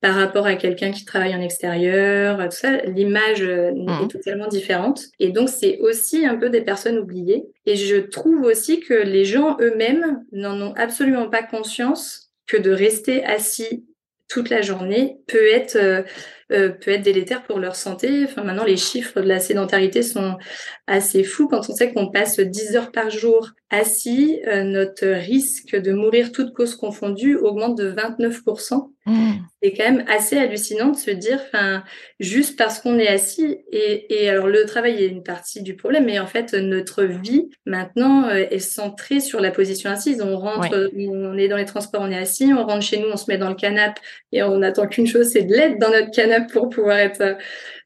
par 0.00 0.14
rapport 0.14 0.46
à 0.46 0.54
quelqu'un 0.54 0.90
qui 0.90 1.04
travaille 1.04 1.34
en 1.34 1.40
extérieur, 1.40 2.38
tout 2.44 2.56
ça. 2.56 2.76
L'image 2.84 3.42
euh, 3.42 3.72
mmh. 3.72 4.04
est 4.04 4.08
totalement 4.08 4.48
différente. 4.48 5.02
Et 5.20 5.30
donc 5.30 5.48
c'est 5.50 5.78
aussi 5.78 6.24
un 6.24 6.36
peu 6.36 6.48
des 6.48 6.62
personnes 6.62 6.98
oubliées. 6.98 7.44
Et 7.68 7.76
je 7.76 7.96
trouve 7.96 8.44
aussi 8.44 8.80
que 8.80 8.94
les 8.94 9.26
gens 9.26 9.58
eux-mêmes 9.60 10.24
n'en 10.32 10.58
ont 10.58 10.72
absolument 10.76 11.28
pas 11.28 11.42
conscience 11.42 12.32
que 12.46 12.56
de 12.56 12.70
rester 12.70 13.22
assis 13.26 13.84
toute 14.26 14.48
la 14.48 14.62
journée 14.62 15.18
peut 15.26 15.46
être 15.48 16.02
euh, 16.50 16.70
peut 16.70 16.92
être 16.92 17.02
délétère 17.02 17.42
pour 17.42 17.58
leur 17.58 17.76
santé. 17.76 18.24
Enfin 18.24 18.42
maintenant 18.42 18.64
les 18.64 18.76
chiffres 18.76 19.20
de 19.20 19.28
la 19.28 19.38
sédentarité 19.38 20.02
sont 20.02 20.38
assez 20.86 21.22
fous 21.22 21.46
quand 21.46 21.68
on 21.68 21.74
sait 21.74 21.92
qu'on 21.92 22.10
passe 22.10 22.40
10 22.40 22.76
heures 22.76 22.90
par 22.90 23.10
jour 23.10 23.50
assis, 23.70 24.40
euh, 24.46 24.64
notre 24.64 25.06
risque 25.06 25.76
de 25.76 25.92
mourir 25.92 26.32
toute 26.32 26.54
cause 26.54 26.74
confondue 26.74 27.36
augmente 27.36 27.76
de 27.76 27.92
29%. 27.92 28.90
Mmh. 29.04 29.32
C'est 29.62 29.72
quand 29.72 29.84
même 29.84 30.04
assez 30.06 30.36
hallucinant 30.38 30.90
de 30.90 30.96
se 30.96 31.10
dire, 31.10 31.40
enfin, 31.46 31.82
juste 32.20 32.58
parce 32.58 32.78
qu'on 32.78 32.98
est 32.98 33.08
assis. 33.08 33.58
Et, 33.70 34.22
et, 34.22 34.28
alors 34.28 34.46
le 34.46 34.64
travail 34.64 35.02
est 35.02 35.08
une 35.08 35.22
partie 35.22 35.62
du 35.62 35.76
problème, 35.76 36.06
mais 36.06 36.18
en 36.18 36.26
fait 36.26 36.54
notre 36.54 37.04
vie 37.04 37.50
maintenant 37.66 38.28
euh, 38.28 38.46
est 38.50 38.58
centrée 38.58 39.20
sur 39.20 39.40
la 39.40 39.50
position 39.50 39.90
assise. 39.90 40.22
On 40.22 40.38
rentre, 40.38 40.90
on 40.96 41.36
est 41.36 41.48
dans 41.48 41.56
les 41.56 41.64
transports, 41.66 42.02
on 42.02 42.10
est 42.10 42.18
assis, 42.18 42.52
on 42.54 42.64
rentre 42.64 42.82
chez 42.82 42.98
nous, 42.98 43.08
on 43.12 43.16
se 43.16 43.30
met 43.30 43.38
dans 43.38 43.50
le 43.50 43.54
canapé 43.54 44.00
et 44.32 44.42
on 44.42 44.58
n'attend 44.58 44.86
qu'une 44.86 45.06
chose, 45.06 45.28
c'est 45.28 45.42
de 45.42 45.52
l'être 45.52 45.78
dans 45.78 45.90
notre 45.90 46.10
canapé 46.10 46.37
pour 46.40 46.68
pouvoir 46.68 46.98
être. 46.98 47.20
Euh, 47.20 47.34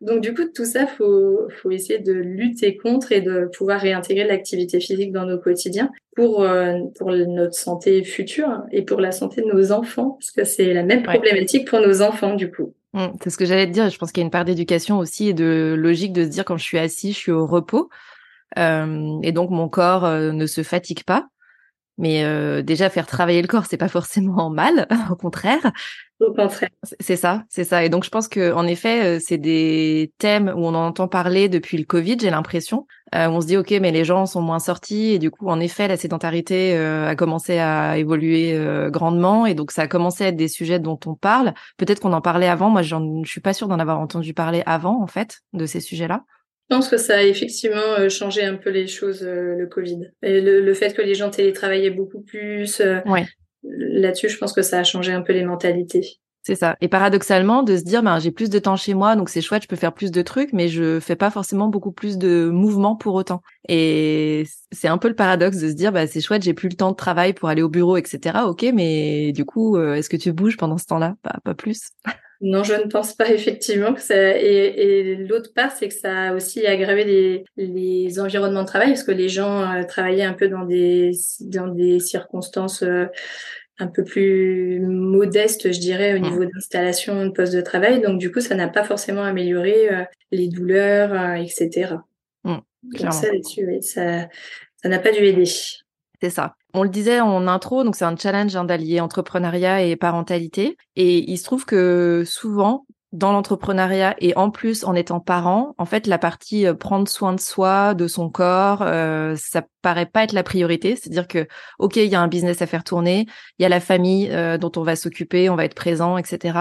donc 0.00 0.21
du 0.21 0.35
coup 0.35 0.44
tout 0.54 0.64
ça, 0.64 0.87
faut 0.87 1.49
faut 1.61 1.71
essayer 1.71 1.99
de 1.99 2.12
lutter 2.12 2.76
contre 2.76 3.12
et 3.12 3.21
de 3.21 3.49
pouvoir 3.56 3.80
réintégrer 3.80 4.25
l'activité 4.25 4.80
physique 4.80 5.12
dans 5.12 5.26
nos 5.26 5.38
quotidiens 5.38 5.90
pour, 6.16 6.42
euh, 6.42 6.78
pour 6.99 7.11
notre 7.11 7.54
santé 7.54 8.04
future 8.04 8.62
et 8.71 8.82
pour 8.82 9.00
la 9.00 9.12
santé 9.12 9.42
de 9.42 9.47
nos 9.47 9.73
enfants, 9.73 10.18
parce 10.21 10.30
que 10.30 10.44
c'est 10.44 10.73
la 10.75 10.82
même 10.82 11.02
problématique 11.02 11.68
pour 11.68 11.80
nos 11.80 12.02
enfants 12.02 12.35
du 12.35 12.50
coup. 12.50 12.75
Mmh, 12.94 13.06
c'est 13.23 13.30
ce 13.30 13.38
que 13.38 13.44
j'allais 13.44 13.66
te 13.66 13.73
dire. 13.73 13.88
Je 13.88 13.99
pense 13.99 14.12
qu'il 14.12 14.21
y 14.21 14.25
a 14.25 14.26
une 14.26 14.30
part 14.30 14.44
d'éducation 14.44 14.99
aussi 14.99 15.28
et 15.28 15.35
de 15.35 15.75
logique 15.76 16.12
de 16.12 16.25
se 16.25 16.28
dire 16.28 16.44
quand 16.44 16.56
je 16.56 16.64
suis 16.64 16.78
assis, 16.78 17.12
je 17.12 17.18
suis 17.18 17.32
au 17.32 17.47
repos. 17.47 17.88
Euh, 18.59 19.18
et 19.23 19.32
donc 19.32 19.50
mon 19.50 19.68
corps 19.68 20.04
euh, 20.04 20.32
ne 20.32 20.47
se 20.47 20.62
fatigue 20.62 21.04
pas. 21.04 21.28
Mais 21.99 22.25
euh, 22.25 22.62
déjà 22.62 22.90
faire 22.90 23.06
travailler 23.06 23.42
le 23.42 23.49
corps, 23.49 23.66
c'est 23.66 23.76
pas 23.76 23.88
forcément 23.88 24.50
mal, 24.50 24.87
au 25.11 25.16
contraire. 25.16 25.73
Au 26.23 26.33
contraire. 26.33 26.69
C'est 27.00 27.17
ça, 27.17 27.45
c'est 27.49 27.64
ça. 27.64 27.85
Et 27.85 27.88
donc 27.88 28.05
je 28.05 28.11
pense 28.11 28.29
que 28.29 28.52
en 28.52 28.67
effet, 28.67 29.05
euh, 29.05 29.19
c'est 29.21 29.38
des 29.38 30.12
thèmes 30.19 30.52
où 30.55 30.61
on 30.61 30.69
en 30.69 30.87
entend 30.87 31.09
parler 31.09 31.49
depuis 31.49 31.79
le 31.79 31.85
Covid, 31.85 32.17
j'ai 32.21 32.31
l'impression. 32.31 32.87
Euh, 33.14 33.26
on 33.26 33.41
se 33.41 33.47
dit 33.47 33.57
ok, 33.57 33.71
mais 33.81 33.91
les 33.91 34.05
gens 34.05 34.26
sont 34.26 34.41
moins 34.41 34.61
sortis 34.61 35.12
et 35.12 35.19
du 35.19 35.33
coup, 35.33 35.49
en 35.49 35.59
effet, 35.59 35.88
la 35.88 35.97
sédentarité 35.97 36.76
euh, 36.76 37.09
a 37.09 37.17
commencé 37.17 37.59
à 37.59 37.99
évoluer 37.99 38.57
grandement 38.91 39.47
et 39.47 39.55
donc 39.55 39.73
ça 39.73 39.83
a 39.83 39.87
commencé 39.88 40.25
à 40.25 40.29
être 40.29 40.37
des 40.37 40.49
sujets 40.49 40.79
dont 40.79 40.99
on 41.07 41.14
parle. 41.14 41.55
Peut-être 41.76 42.00
qu'on 42.00 42.12
en 42.12 42.21
parlait 42.21 42.49
avant. 42.49 42.71
Moi, 42.71 42.83
je 42.83 42.97
suis 43.25 43.41
pas 43.41 43.52
sûre 43.52 43.67
d'en 43.67 43.81
avoir 43.81 43.99
entendu 43.99 44.33
parler 44.33 44.62
avant 44.64 45.02
en 45.02 45.09
fait 45.09 45.41
de 45.52 45.67
ces 45.67 45.81
sujets-là. 45.81 46.25
Je 46.71 46.76
pense 46.76 46.88
que 46.88 46.97
ça 46.97 47.17
a 47.17 47.23
effectivement 47.23 48.09
changé 48.09 48.45
un 48.45 48.55
peu 48.55 48.71
les 48.71 48.87
choses, 48.87 49.23
le 49.23 49.67
Covid. 49.67 50.11
Et 50.23 50.41
le, 50.41 50.73
fait 50.75 50.95
que 50.95 51.02
les 51.02 51.14
gens 51.14 51.31
télétravaillaient 51.31 51.91
beaucoup 51.91 52.21
plus, 52.21 52.81
ouais 53.07 53.26
là-dessus, 53.64 54.28
je 54.28 54.38
pense 54.38 54.52
que 54.52 54.62
ça 54.62 54.78
a 54.78 54.85
changé 54.85 55.12
un 55.12 55.23
peu 55.23 55.33
les 55.33 55.45
mentalités. 55.45 56.19
C'est 56.45 56.57
ça. 56.57 56.76
Et 56.81 56.88
paradoxalement, 56.88 57.62
de 57.62 57.76
se 57.76 57.85
dire, 57.85 58.02
ben, 58.02 58.19
j'ai 58.19 58.33
plus 58.33 58.50
de 58.50 58.59
temps 58.59 58.75
chez 58.75 58.95
moi, 58.95 59.14
donc 59.14 59.28
c'est 59.28 59.40
chouette, 59.40 59.62
je 59.62 59.69
peux 59.69 59.76
faire 59.76 59.95
plus 59.95 60.11
de 60.11 60.23
trucs, 60.23 60.52
mais 60.52 60.66
je 60.66 60.99
fais 60.99 61.14
pas 61.14 61.31
forcément 61.31 61.69
beaucoup 61.69 61.92
plus 61.92 62.19
de 62.19 62.50
mouvements 62.52 62.97
pour 62.97 63.14
autant. 63.14 63.42
Et 63.69 64.45
c'est 64.73 64.88
un 64.88 64.99
peu 64.99 65.07
le 65.07 65.14
paradoxe 65.14 65.59
de 65.59 65.69
se 65.69 65.75
dire, 65.75 65.92
bah, 65.92 66.09
c'est 66.09 66.21
chouette, 66.21 66.42
j'ai 66.42 66.52
plus 66.52 66.69
le 66.69 66.75
temps 66.75 66.90
de 66.90 66.97
travail 66.97 67.33
pour 67.33 67.49
aller 67.49 67.62
au 67.62 67.69
bureau, 67.69 67.97
etc. 67.97 68.40
Ok, 68.49 68.66
mais 68.75 69.31
du 69.31 69.45
coup, 69.45 69.76
euh, 69.76 69.95
est-ce 69.95 70.09
que 70.09 70.16
tu 70.16 70.33
bouges 70.33 70.57
pendant 70.57 70.78
ce 70.78 70.87
temps-là? 70.87 71.14
Pas 71.23 71.54
plus. 71.54 71.90
Non, 72.42 72.64
je 72.64 72.75
ne 72.75 72.88
pense 72.88 73.14
pas 73.14 73.30
effectivement 73.32 73.94
que 73.94 74.02
ça. 74.02 74.37
Et, 74.37 74.42
et 74.42 75.16
l'autre 75.16 75.52
part, 75.54 75.70
c'est 75.70 75.88
que 75.88 75.94
ça 75.94 76.28
a 76.28 76.34
aussi 76.34 76.66
aggravé 76.66 77.04
les, 77.04 77.44
les 77.56 78.20
environnements 78.20 78.62
de 78.62 78.68
travail 78.68 78.88
parce 78.88 79.04
que 79.04 79.12
les 79.12 79.28
gens 79.28 79.62
euh, 79.62 79.84
travaillaient 79.84 80.25
un 80.25 80.34
peu 80.34 80.49
dans 80.49 80.64
des 80.64 81.12
dans 81.40 81.68
des 81.68 82.00
circonstances 82.00 82.82
euh, 82.82 83.06
un 83.78 83.87
peu 83.87 84.04
plus 84.04 84.80
modestes, 84.80 85.72
je 85.72 85.78
dirais, 85.78 86.14
au 86.14 86.18
mmh. 86.18 86.30
niveau 86.30 86.44
d'installation 86.44 87.25
de 87.25 87.30
poste 87.30 87.54
de 87.54 87.61
travail. 87.61 88.02
Donc 88.02 88.18
du 88.18 88.30
coup, 88.32 88.40
ça 88.40 88.56
n'a 88.56 88.68
pas 88.68 88.84
forcément 88.84 89.22
amélioré 89.22 89.88
euh, 89.90 90.04
les 90.32 90.49
douleurs, 90.49 91.37
etc. 91.37 91.94
Mmh, 92.44 92.58
ça, 92.99 93.28
ça, 93.80 94.28
ça 94.82 94.88
n'a 94.88 94.99
pas 94.99 95.12
dû 95.12 95.25
aider. 95.25 95.44
C'est 96.23 96.31
ça. 96.31 96.55
On 96.73 96.85
le 96.85 96.88
disait 96.88 97.19
en 97.19 97.49
intro, 97.49 97.83
donc 97.83 97.97
c'est 97.97 98.05
un 98.05 98.14
challenge 98.17 98.55
hein, 98.55 98.62
d'allier 98.62 99.00
entrepreneuriat 99.00 99.83
et 99.83 99.97
parentalité. 99.97 100.76
Et 100.95 101.29
il 101.29 101.37
se 101.37 101.43
trouve 101.43 101.64
que 101.64 102.23
souvent, 102.25 102.87
dans 103.11 103.33
l'entrepreneuriat 103.33 104.14
et 104.21 104.33
en 104.37 104.52
plus 104.52 104.85
en 104.85 104.95
étant 104.95 105.19
parent, 105.19 105.75
en 105.79 105.85
fait, 105.85 106.07
la 106.07 106.19
partie 106.19 106.64
euh, 106.64 106.75
prendre 106.75 107.09
soin 107.09 107.33
de 107.33 107.41
soi, 107.41 107.95
de 107.95 108.07
son 108.07 108.31
corps, 108.31 108.83
euh, 108.83 109.35
ça 109.37 109.64
paraît 109.83 110.07
pas 110.07 110.23
être 110.23 110.33
la 110.33 110.45
priorité. 110.45 110.95
C'est-à-dire 110.95 111.26
que, 111.26 111.49
ok, 111.81 111.97
il 111.97 112.07
y 112.07 112.14
a 112.14 112.21
un 112.21 112.29
business 112.29 112.62
à 112.62 112.69
faire 112.69 112.85
tourner, 112.85 113.26
il 113.59 113.64
y 113.64 113.67
a 113.67 113.69
la 113.69 113.81
famille 113.81 114.31
euh, 114.31 114.59
dont 114.59 114.71
on 114.76 114.85
va 114.85 114.95
s'occuper, 114.95 115.50
on 115.50 115.57
va 115.57 115.64
être 115.64 115.75
présent, 115.75 116.19
etc. 116.19 116.57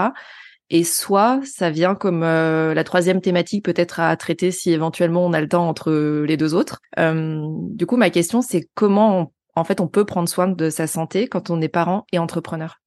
Et 0.70 0.82
soit 0.82 1.40
ça 1.44 1.70
vient 1.70 1.94
comme 1.94 2.24
euh, 2.24 2.74
la 2.74 2.82
troisième 2.82 3.20
thématique 3.20 3.64
peut-être 3.64 4.00
à 4.00 4.16
traiter 4.16 4.50
si 4.50 4.72
éventuellement 4.72 5.24
on 5.24 5.32
a 5.32 5.40
le 5.40 5.48
temps 5.48 5.68
entre 5.68 5.92
les 6.26 6.36
deux 6.36 6.52
autres. 6.52 6.80
du 6.98 7.86
coup, 7.86 7.96
ma 7.96 8.10
question 8.10 8.42
c'est 8.42 8.68
comment 8.74 9.30
en 9.54 9.64
fait, 9.64 9.80
on 9.80 9.88
peut 9.88 10.04
prendre 10.04 10.28
soin 10.28 10.48
de 10.48 10.70
sa 10.70 10.86
santé 10.86 11.28
quand 11.28 11.50
on 11.50 11.60
est 11.60 11.68
parent 11.68 12.06
et 12.12 12.18
entrepreneur. 12.18 12.80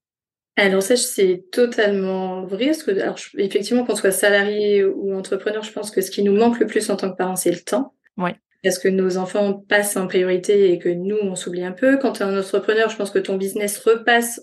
Alors 0.58 0.82
ça, 0.82 0.96
c'est 0.96 1.46
totalement 1.52 2.46
vrai. 2.46 2.68
Parce 2.68 2.84
que, 2.84 2.92
alors, 3.00 3.18
effectivement, 3.38 3.84
qu'on 3.84 3.96
soit 3.96 4.12
salarié 4.12 4.86
ou 4.86 5.14
entrepreneur, 5.14 5.64
je 5.64 5.72
pense 5.72 5.92
que 5.92 6.02
ce 6.02 6.10
qui 6.10 6.24
nous 6.24 6.36
manque 6.36 6.60
le 6.60 6.66
plus 6.66 6.90
en 6.90 6.96
tant 6.96 7.12
que 7.12 7.18
parent, 7.18 7.36
c'est 7.36 7.52
le 7.52 7.60
temps. 7.60 7.94
Oui. 8.18 8.32
Parce 8.64 8.80
que 8.80 8.88
nos 8.88 9.18
enfants 9.18 9.54
passent 9.54 9.98
en 9.98 10.08
priorité 10.08 10.72
et 10.72 10.80
que 10.80 10.90
nous, 10.90 11.18
on 11.22 11.36
s'oublie 11.36 11.64
un 11.64 11.72
peu. 11.72 11.98
Quand 11.98 12.14
tu 12.14 12.24
es 12.24 12.26
un 12.26 12.40
entrepreneur, 12.40 12.90
je 12.90 12.96
pense 12.96 13.12
que 13.12 13.20
ton 13.20 13.36
business 13.36 13.78
repasse 13.80 14.42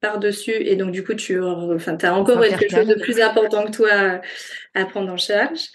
par-dessus 0.00 0.52
et 0.52 0.76
donc 0.76 0.90
du 0.92 1.02
coup, 1.02 1.14
tu 1.14 1.40
enfin, 1.42 1.96
as 2.02 2.14
encore 2.14 2.40
quelque 2.42 2.70
chose 2.70 2.86
de 2.86 2.94
plus 2.94 3.20
important 3.20 3.64
que 3.64 3.70
toi 3.70 4.20
à 4.74 4.84
prendre 4.84 5.10
en 5.10 5.16
charge. 5.16 5.68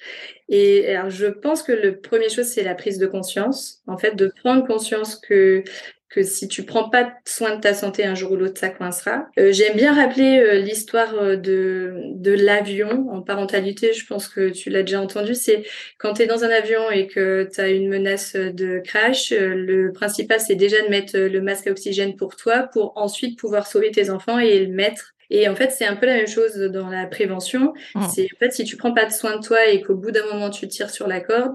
Et 0.50 0.96
alors, 0.96 1.10
je 1.10 1.28
pense 1.28 1.64
que 1.64 1.72
le 1.72 2.00
premier 2.00 2.30
chose, 2.30 2.48
c'est 2.48 2.64
la 2.64 2.76
prise 2.76 2.98
de 2.98 3.06
conscience. 3.06 3.82
En 3.88 3.98
fait, 3.98 4.16
de 4.16 4.32
prendre 4.42 4.66
conscience 4.66 5.16
que 5.16 5.64
que 6.10 6.24
si 6.24 6.48
tu 6.48 6.64
prends 6.64 6.90
pas 6.90 7.14
soin 7.26 7.56
de 7.56 7.62
ta 7.62 7.74
santé 7.74 8.04
un 8.04 8.16
jour 8.16 8.32
ou 8.32 8.36
l'autre, 8.36 8.60
ça 8.60 8.70
coincera. 8.70 9.28
Euh, 9.38 9.52
J'aime 9.52 9.76
bien 9.76 9.94
rappeler 9.94 10.40
euh, 10.40 10.56
l'histoire 10.56 11.14
euh, 11.14 11.36
de, 11.36 11.94
de 12.16 12.32
l'avion 12.32 13.10
en 13.12 13.22
parentalité. 13.22 13.94
Je 13.94 14.06
pense 14.08 14.28
que 14.28 14.50
tu 14.50 14.72
l'as 14.72 14.82
déjà 14.82 15.02
entendu. 15.02 15.36
C'est 15.36 15.64
quand 16.00 16.14
tu 16.14 16.24
es 16.24 16.26
dans 16.26 16.44
un 16.44 16.50
avion 16.50 16.90
et 16.90 17.06
que 17.08 17.48
tu 17.54 17.62
as 17.62 17.70
une 17.70 17.90
menace 17.90 18.36
de 18.36 18.82
crash, 18.84 19.32
le 19.32 19.92
principal, 19.92 20.40
c'est 20.40 20.56
déjà 20.56 20.82
de 20.82 20.90
mettre 20.90 21.18
le 21.18 21.42
masque 21.42 21.68
à 21.68 21.72
oxygène 21.72 22.16
pour 22.16 22.36
toi 22.36 22.64
pour 22.74 22.94
ensuite 22.96 23.38
pouvoir 23.38 23.68
sauver 23.68 23.92
tes 23.92 24.10
enfants 24.10 24.40
et 24.40 24.66
le 24.66 24.74
mettre 24.74 25.14
et 25.30 25.48
en 25.48 25.56
fait, 25.56 25.72
c'est 25.72 25.86
un 25.86 25.96
peu 25.96 26.06
la 26.06 26.16
même 26.16 26.28
chose 26.28 26.56
dans 26.56 26.90
la 26.90 27.06
prévention. 27.06 27.74
Mmh. 27.96 28.02
C'est 28.14 28.26
en 28.26 28.38
fait, 28.40 28.52
si 28.52 28.64
tu 28.64 28.78
prends 28.78 28.94
pas 28.94 29.06
de 29.06 29.12
soin 29.12 29.38
de 29.38 29.42
toi 29.46 29.66
et 29.68 29.82
qu'au 29.82 29.96
bout 29.96 30.12
d'un 30.12 30.26
moment 30.26 30.50
tu 30.50 30.68
tires 30.68 30.90
sur 30.90 31.08
la 31.08 31.22
corde, 31.22 31.54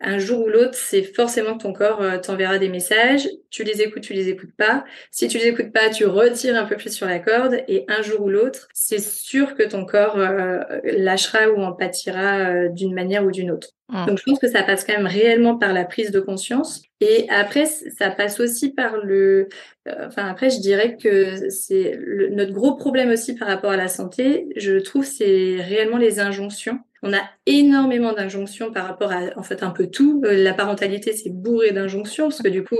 un 0.00 0.18
jour 0.18 0.46
ou 0.46 0.48
l'autre, 0.48 0.74
c'est 0.74 1.02
forcément 1.02 1.56
que 1.56 1.62
ton 1.62 1.72
corps 1.72 2.00
euh, 2.02 2.18
t'enverra 2.18 2.58
des 2.58 2.68
messages. 2.68 3.28
Tu 3.50 3.64
les 3.64 3.82
écoutes, 3.82 4.02
tu 4.02 4.12
les 4.12 4.28
écoutes 4.28 4.54
pas. 4.56 4.84
Si 5.10 5.26
tu 5.26 5.38
les 5.38 5.48
écoutes 5.48 5.72
pas, 5.72 5.90
tu 5.90 6.06
retires 6.06 6.56
un 6.56 6.66
peu 6.66 6.76
plus 6.76 6.92
sur 6.92 7.06
la 7.06 7.18
corde. 7.18 7.56
Et 7.66 7.84
un 7.88 8.02
jour 8.02 8.22
ou 8.22 8.28
l'autre, 8.28 8.68
c'est 8.72 9.00
sûr 9.00 9.56
que 9.56 9.64
ton 9.64 9.84
corps 9.84 10.16
euh, 10.18 10.60
lâchera 10.84 11.48
ou 11.50 11.60
en 11.60 11.72
pâtira 11.72 12.38
euh, 12.38 12.68
d'une 12.68 12.94
manière 12.94 13.24
ou 13.24 13.32
d'une 13.32 13.50
autre. 13.50 13.70
Mmh. 13.88 14.06
Donc 14.06 14.18
je 14.18 14.22
pense 14.24 14.38
que 14.38 14.48
ça 14.48 14.62
passe 14.62 14.84
quand 14.84 14.92
même 14.92 15.06
réellement 15.06 15.56
par 15.56 15.72
la 15.72 15.84
prise 15.84 16.12
de 16.12 16.20
conscience. 16.20 16.82
Et 17.00 17.26
après, 17.30 17.66
ça 17.66 18.10
passe 18.10 18.38
aussi 18.38 18.72
par 18.72 18.98
le. 18.98 19.48
enfin 19.86 20.26
après, 20.28 20.50
je 20.50 20.60
dirais 20.60 20.96
que 20.96 21.48
c'est 21.48 21.98
notre 22.30 22.52
gros 22.52 22.76
problème 22.76 23.10
aussi 23.10 23.34
par 23.34 23.48
rapport 23.48 23.70
à 23.70 23.76
la 23.76 23.88
santé. 23.88 24.48
Je 24.56 24.78
trouve 24.78 25.04
c'est 25.04 25.56
réellement 25.60 25.96
les 25.96 26.20
injonctions. 26.20 26.80
On 27.02 27.12
a 27.12 27.20
énormément 27.46 28.12
d'injonctions 28.12 28.72
par 28.72 28.86
rapport 28.86 29.12
à, 29.12 29.20
en 29.36 29.42
fait, 29.42 29.62
un 29.62 29.70
peu 29.70 29.86
tout. 29.88 30.22
Euh, 30.24 30.34
la 30.34 30.52
parentalité, 30.52 31.12
c'est 31.12 31.30
bourré 31.30 31.72
d'injonctions 31.72 32.28
parce 32.28 32.42
que 32.42 32.48
du 32.48 32.64
coup, 32.64 32.76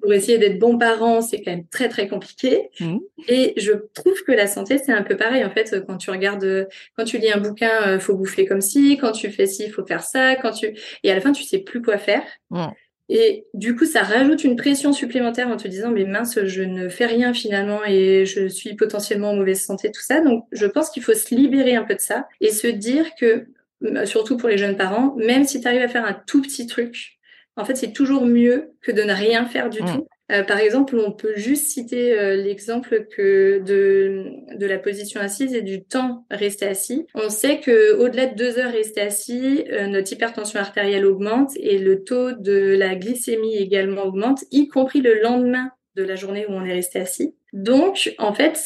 pour 0.00 0.12
essayer 0.12 0.38
d'être 0.38 0.58
bon 0.58 0.78
parent, 0.78 1.20
c'est 1.20 1.40
quand 1.42 1.50
même 1.50 1.66
très 1.66 1.88
très 1.88 2.08
compliqué. 2.08 2.70
Mmh. 2.80 2.98
Et 3.28 3.54
je 3.56 3.72
trouve 3.94 4.22
que 4.24 4.32
la 4.32 4.46
santé, 4.46 4.78
c'est 4.78 4.92
un 4.92 5.02
peu 5.02 5.16
pareil. 5.16 5.44
En 5.44 5.50
fait, 5.50 5.84
quand 5.86 5.96
tu 5.96 6.10
regardes, 6.10 6.68
quand 6.96 7.04
tu 7.04 7.18
lis 7.18 7.32
un 7.32 7.40
bouquin, 7.40 7.70
euh, 7.86 7.98
faut 7.98 8.14
bouffer 8.14 8.46
comme 8.46 8.60
ci. 8.60 8.98
Quand 9.00 9.12
tu 9.12 9.30
fais 9.30 9.46
ci, 9.46 9.64
il 9.66 9.72
faut 9.72 9.84
faire 9.84 10.02
ça. 10.02 10.36
Quand 10.36 10.52
tu 10.52 10.74
et 11.02 11.10
à 11.10 11.14
la 11.14 11.20
fin, 11.20 11.32
tu 11.32 11.42
sais 11.42 11.58
plus 11.58 11.82
quoi 11.82 11.98
faire. 11.98 12.22
Mmh. 12.50 12.66
Et 13.08 13.46
du 13.54 13.74
coup, 13.74 13.86
ça 13.86 14.02
rajoute 14.02 14.44
une 14.44 14.56
pression 14.56 14.92
supplémentaire 14.92 15.48
en 15.48 15.56
te 15.56 15.66
disant, 15.66 15.90
mais 15.90 16.04
mince, 16.04 16.44
je 16.44 16.62
ne 16.62 16.88
fais 16.88 17.06
rien 17.06 17.32
finalement 17.32 17.80
et 17.86 18.26
je 18.26 18.48
suis 18.48 18.74
potentiellement 18.74 19.30
en 19.30 19.36
mauvaise 19.36 19.62
santé, 19.62 19.90
tout 19.90 20.02
ça. 20.02 20.20
Donc, 20.20 20.44
je 20.52 20.66
pense 20.66 20.90
qu'il 20.90 21.02
faut 21.02 21.14
se 21.14 21.34
libérer 21.34 21.74
un 21.74 21.84
peu 21.84 21.94
de 21.94 22.00
ça 22.00 22.28
et 22.40 22.50
se 22.50 22.66
dire 22.66 23.06
que, 23.18 23.46
euh, 23.84 24.04
surtout 24.04 24.36
pour 24.36 24.48
les 24.48 24.58
jeunes 24.58 24.76
parents, 24.76 25.14
même 25.16 25.44
si 25.44 25.60
tu 25.60 25.66
arrives 25.66 25.82
à 25.82 25.88
faire 25.88 26.04
un 26.04 26.20
tout 26.26 26.42
petit 26.42 26.66
truc, 26.66 27.18
en 27.56 27.64
fait, 27.64 27.76
c'est 27.76 27.92
toujours 27.92 28.26
mieux 28.26 28.72
que 28.82 28.92
de 28.92 29.02
ne 29.02 29.12
rien 29.12 29.46
faire 29.46 29.70
du 29.70 29.82
mmh. 29.82 29.86
tout. 29.86 30.08
Euh, 30.30 30.42
par 30.42 30.58
exemple, 30.58 30.96
on 30.96 31.12
peut 31.12 31.34
juste 31.36 31.68
citer 31.68 32.18
euh, 32.18 32.36
l'exemple 32.36 33.06
que 33.06 33.60
de, 33.60 34.56
de 34.56 34.66
la 34.66 34.78
position 34.78 35.20
assise 35.20 35.54
et 35.54 35.62
du 35.62 35.84
temps 35.84 36.26
resté 36.30 36.66
assis. 36.66 37.06
On 37.14 37.30
sait 37.30 37.60
que 37.60 37.94
au-delà 37.94 38.26
de 38.26 38.36
deux 38.36 38.58
heures 38.58 38.72
resté 38.72 39.00
assis, 39.00 39.64
euh, 39.72 39.86
notre 39.86 40.12
hypertension 40.12 40.60
artérielle 40.60 41.06
augmente 41.06 41.52
et 41.56 41.78
le 41.78 42.04
taux 42.04 42.32
de 42.32 42.76
la 42.76 42.94
glycémie 42.94 43.56
également 43.56 44.04
augmente, 44.04 44.44
y 44.50 44.68
compris 44.68 45.00
le 45.00 45.20
lendemain 45.20 45.70
de 45.96 46.02
la 46.02 46.14
journée 46.14 46.46
où 46.46 46.52
on 46.52 46.64
est 46.64 46.74
resté 46.74 47.00
assis. 47.00 47.34
Donc, 47.52 48.14
en 48.18 48.34
fait, 48.34 48.56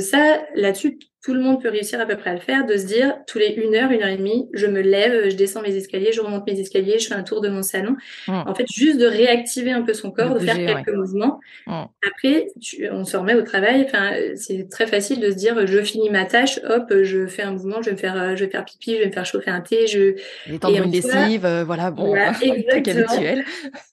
ça, 0.00 0.42
là-dessus, 0.56 0.98
tout 1.22 1.34
le 1.34 1.40
monde 1.40 1.62
peut 1.62 1.68
réussir 1.68 2.00
à 2.00 2.06
peu 2.06 2.16
près 2.16 2.30
à 2.30 2.34
le 2.34 2.40
faire, 2.40 2.66
de 2.66 2.76
se 2.76 2.84
dire 2.84 3.14
tous 3.28 3.38
les 3.38 3.52
une 3.52 3.76
heure, 3.76 3.92
une 3.92 4.02
heure 4.02 4.08
et 4.08 4.16
demie, 4.16 4.48
je 4.52 4.66
me 4.66 4.80
lève, 4.80 5.30
je 5.30 5.36
descends 5.36 5.62
mes 5.62 5.76
escaliers, 5.76 6.10
je 6.12 6.20
remonte 6.20 6.44
mes 6.46 6.58
escaliers, 6.58 6.98
je 6.98 7.06
fais 7.06 7.14
un 7.14 7.22
tour 7.22 7.40
de 7.40 7.48
mon 7.48 7.62
salon. 7.62 7.96
Mmh. 8.26 8.42
En 8.46 8.54
fait, 8.54 8.66
juste 8.68 8.98
de 8.98 9.06
réactiver 9.06 9.70
un 9.70 9.82
peu 9.82 9.94
son 9.94 10.10
corps, 10.10 10.34
de, 10.34 10.40
faire 10.40 10.56
quelques 10.56 10.92
mouvements. 10.92 11.38
Mmh. 11.68 11.72
Après, 12.08 12.48
on 12.90 13.04
se 13.04 13.16
remet 13.16 13.34
au 13.34 13.42
travail. 13.42 13.84
Enfin, 13.86 14.10
c'est 14.34 14.68
très 14.68 14.88
facile 14.88 15.20
de 15.20 15.30
se 15.30 15.36
dire, 15.36 15.64
je 15.64 15.80
finis 15.82 16.10
ma 16.10 16.24
tâche, 16.24 16.58
hop, 16.68 16.92
je 17.02 17.26
fais 17.28 17.42
un 17.42 17.52
mouvement, 17.52 17.80
je 17.82 17.86
vais 17.86 17.92
me 17.92 17.98
faire, 17.98 18.36
je 18.36 18.44
vais 18.44 18.50
faire 18.50 18.64
pipi, 18.64 18.96
je 18.96 19.00
vais 19.00 19.06
me 19.06 19.12
faire 19.12 19.26
chauffer 19.26 19.50
un 19.50 19.60
thé, 19.60 19.86
je. 19.86 20.16
Étendre 20.52 20.82
une 20.82 20.90
lessive, 20.90 21.46
euh, 21.46 21.62
voilà, 21.62 21.92
bon, 21.92 22.06
voilà. 22.08 22.32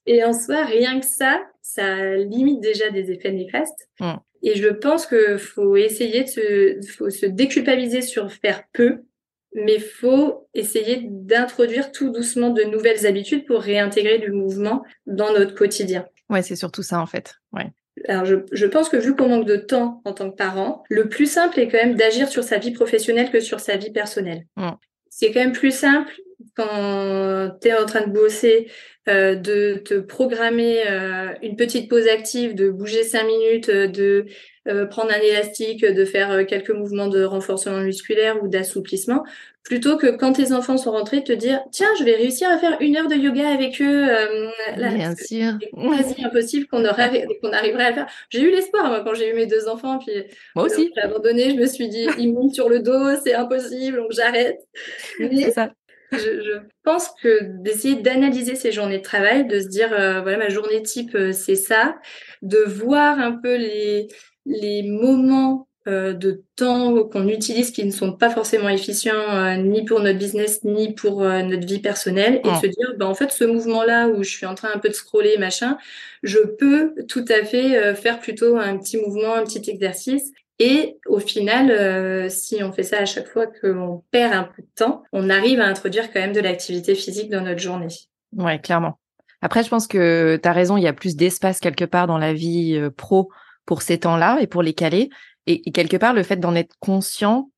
Et 0.07 0.23
en 0.23 0.33
soi, 0.33 0.65
rien 0.65 0.99
que 0.99 1.05
ça, 1.05 1.39
ça 1.61 2.15
limite 2.15 2.59
déjà 2.61 2.89
des 2.89 3.11
effets 3.11 3.31
néfastes. 3.31 3.87
Mmh. 3.99 4.13
Et 4.41 4.55
je 4.55 4.69
pense 4.69 5.05
que 5.05 5.37
faut 5.37 5.75
essayer 5.75 6.23
de 6.23 6.29
se, 6.29 6.91
faut 6.97 7.09
se 7.09 7.25
déculpabiliser 7.25 8.01
sur 8.01 8.31
faire 8.31 8.63
peu, 8.73 9.03
mais 9.53 9.79
faut 9.79 10.47
essayer 10.53 11.01
d'introduire 11.09 11.91
tout 11.91 12.11
doucement 12.11 12.49
de 12.49 12.63
nouvelles 12.63 13.05
habitudes 13.05 13.45
pour 13.45 13.61
réintégrer 13.61 14.19
du 14.19 14.31
mouvement 14.31 14.83
dans 15.07 15.33
notre 15.33 15.55
quotidien. 15.55 16.05
Ouais, 16.29 16.41
c'est 16.41 16.55
surtout 16.55 16.83
ça 16.83 17.01
en 17.01 17.05
fait. 17.05 17.35
Ouais. 17.53 17.67
Alors 18.07 18.25
je, 18.25 18.35
je, 18.51 18.65
pense 18.65 18.87
que 18.87 18.95
vu 18.95 19.15
qu'on 19.15 19.27
manque 19.27 19.47
de 19.47 19.57
temps 19.57 20.01
en 20.05 20.13
tant 20.13 20.29
que 20.29 20.35
parent, 20.35 20.83
le 20.89 21.09
plus 21.09 21.29
simple 21.29 21.59
est 21.59 21.67
quand 21.67 21.83
même 21.83 21.95
d'agir 21.95 22.29
sur 22.29 22.43
sa 22.43 22.57
vie 22.57 22.71
professionnelle 22.71 23.29
que 23.29 23.41
sur 23.41 23.59
sa 23.59 23.75
vie 23.75 23.91
personnelle. 23.91 24.45
Mmh. 24.55 24.69
C'est 25.09 25.31
quand 25.31 25.41
même 25.41 25.51
plus 25.51 25.75
simple 25.75 26.13
quand 26.59 27.57
tu 27.61 27.69
es 27.69 27.73
en 27.73 27.85
train 27.85 28.05
de 28.05 28.11
bosser, 28.11 28.67
euh, 29.07 29.35
de 29.35 29.81
te 29.83 29.99
programmer 29.99 30.83
euh, 30.87 31.29
une 31.41 31.55
petite 31.55 31.89
pause 31.89 32.07
active, 32.07 32.53
de 32.53 32.69
bouger 32.69 33.03
cinq 33.03 33.25
minutes, 33.25 33.69
euh, 33.69 33.87
de 33.87 34.25
prendre 34.91 35.09
un 35.11 35.19
élastique, 35.19 35.83
de 35.83 36.05
faire 36.05 36.45
quelques 36.45 36.69
mouvements 36.69 37.07
de 37.07 37.23
renforcement 37.23 37.79
musculaire 37.79 38.43
ou 38.43 38.47
d'assouplissement, 38.47 39.23
plutôt 39.63 39.97
que 39.97 40.07
quand 40.07 40.33
tes 40.33 40.53
enfants 40.53 40.77
sont 40.77 40.91
rentrés, 40.91 41.23
te 41.23 41.31
dire 41.31 41.61
tiens, 41.71 41.87
je 41.97 42.03
vais 42.03 42.13
réussir 42.13 42.47
à 42.51 42.59
faire 42.59 42.77
une 42.79 42.95
heure 42.95 43.07
de 43.07 43.15
yoga 43.15 43.49
avec 43.49 43.81
eux. 43.81 44.05
là, 44.77 44.91
Bien 44.93 45.15
sûr. 45.15 45.57
C'est 45.59 45.71
quasi 45.71 46.23
impossible 46.23 46.67
qu'on 46.67 46.85
aurait, 46.85 47.25
qu'on 47.41 47.51
arriverait 47.51 47.85
à 47.85 47.89
le 47.89 47.95
faire. 47.95 48.07
J'ai 48.29 48.41
eu 48.41 48.51
l'espoir 48.51 48.89
moi 48.89 49.01
quand 49.03 49.15
j'ai 49.15 49.31
eu 49.31 49.33
mes 49.33 49.47
deux 49.47 49.67
enfants, 49.67 49.97
puis 49.97 50.13
moi 50.55 50.65
aussi. 50.65 50.91
J'ai 50.95 51.01
abandonné. 51.01 51.49
Je 51.49 51.55
me 51.55 51.65
suis 51.65 51.89
dit 51.89 52.05
ils 52.19 52.31
montent 52.31 52.53
sur 52.53 52.69
le 52.69 52.79
dos, 52.79 53.15
c'est 53.23 53.33
impossible, 53.33 53.97
donc 53.97 54.11
j'arrête. 54.11 54.59
C'est 55.17 55.51
ça 55.51 55.71
je, 56.11 56.17
je, 56.17 56.59
pense 56.83 57.09
que 57.21 57.61
d'essayer 57.61 57.95
d'analyser 57.95 58.55
ces 58.55 58.71
journées 58.71 58.97
de 58.97 59.03
travail, 59.03 59.47
de 59.47 59.59
se 59.59 59.67
dire 59.67 59.93
euh, 59.93 60.21
voilà 60.21 60.37
ma 60.37 60.49
journée 60.49 60.81
type 60.81 61.15
euh, 61.15 61.31
c'est 61.31 61.55
ça, 61.55 61.97
de 62.41 62.57
voir 62.57 63.19
un 63.19 63.33
peu 63.33 63.55
les 63.55 64.07
les 64.45 64.83
moments 64.83 65.67
euh, 65.87 66.13
de 66.13 66.43
temps 66.55 67.03
qu'on 67.03 67.27
utilise 67.27 67.71
qui 67.71 67.85
ne 67.85 67.91
sont 67.91 68.13
pas 68.13 68.29
forcément 68.29 68.69
efficients 68.69 69.55
ni 69.57 69.85
pour 69.85 69.99
notre 69.99 70.17
business 70.17 70.63
ni 70.63 70.93
pour 70.93 71.21
notre 71.21 71.67
vie 71.67 71.79
personnelle 71.79 72.41
et 72.43 72.49
de 72.49 72.55
se 72.55 72.67
dire 72.67 72.95
bah 72.97 73.07
en 73.07 73.15
fait 73.15 73.31
ce 73.31 73.43
mouvement 73.43 73.83
là 73.83 74.07
où 74.07 74.23
je 74.23 74.29
suis 74.29 74.45
en 74.45 74.55
train 74.55 74.69
un 74.73 74.79
peu 74.79 74.89
de 74.89 74.93
scroller 74.93 75.37
machin 75.37 75.77
je 76.23 76.39
peux 76.39 76.95
tout 77.07 77.25
à 77.29 77.45
fait 77.45 77.95
faire 77.95 78.19
plutôt 78.19 78.57
un 78.57 78.77
petit 78.77 78.97
mouvement 78.97 79.35
un 79.35 79.43
petit 79.43 79.69
exercice 79.69 80.31
et 80.59 80.97
au 81.07 81.19
final, 81.19 81.71
euh, 81.71 82.27
si 82.29 82.61
on 82.61 82.73
fait 82.73 82.83
ça 82.83 82.97
à 82.97 83.05
chaque 83.05 83.27
fois 83.27 83.47
qu'on 83.47 84.03
perd 84.11 84.33
un 84.33 84.43
peu 84.43 84.61
de 84.61 84.67
temps, 84.75 85.03
on 85.13 85.29
arrive 85.29 85.61
à 85.61 85.65
introduire 85.65 86.11
quand 86.11 86.19
même 86.19 86.33
de 86.33 86.41
l'activité 86.41 86.95
physique 86.95 87.29
dans 87.29 87.41
notre 87.41 87.61
journée. 87.61 87.87
Ouais, 88.33 88.59
clairement. 88.59 88.99
Après, 89.41 89.63
je 89.63 89.69
pense 89.69 89.87
que 89.87 90.37
tu 90.41 90.47
as 90.47 90.51
raison, 90.51 90.75
il 90.75 90.83
y 90.83 90.87
a 90.87 90.93
plus 90.93 91.15
d'espace 91.15 91.61
quelque 91.61 91.85
part 91.85 92.07
dans 92.07 92.17
la 92.17 92.33
vie 92.33 92.75
euh, 92.75 92.89
pro 92.89 93.29
pour 93.65 93.81
ces 93.81 93.99
temps-là 93.99 94.39
et 94.41 94.47
pour 94.47 94.61
les 94.61 94.73
caler. 94.73 95.09
Et, 95.47 95.61
quelque 95.71 95.95
part, 95.95 96.13
le 96.13 96.23
fait 96.23 96.35
d'en 96.35 96.53
être 96.55 96.75
conscient, 96.81 97.49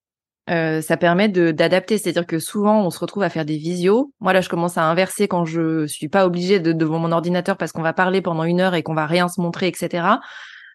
euh, 0.51 0.79
ça 0.81 0.95
permet 0.95 1.27
d'adapter. 1.27 1.97
C'est-à-dire 1.97 2.27
que 2.27 2.37
souvent, 2.37 2.85
on 2.85 2.91
se 2.91 2.99
retrouve 2.99 3.23
à 3.23 3.29
faire 3.29 3.45
des 3.45 3.57
visios. 3.57 4.13
Moi, 4.19 4.31
là, 4.31 4.41
je 4.41 4.49
commence 4.49 4.77
à 4.77 4.83
inverser 4.83 5.27
quand 5.27 5.45
je 5.45 5.87
suis 5.87 6.07
pas 6.07 6.27
obligée 6.27 6.59
de 6.59 6.71
devant 6.71 6.99
mon 6.99 7.11
ordinateur 7.11 7.57
parce 7.57 7.71
qu'on 7.71 7.81
va 7.81 7.93
parler 7.93 8.21
pendant 8.21 8.43
une 8.43 8.61
heure 8.61 8.75
et 8.75 8.83
qu'on 8.83 8.93
va 8.93 9.07
rien 9.07 9.27
se 9.27 9.41
montrer, 9.41 9.67
etc 9.67 10.03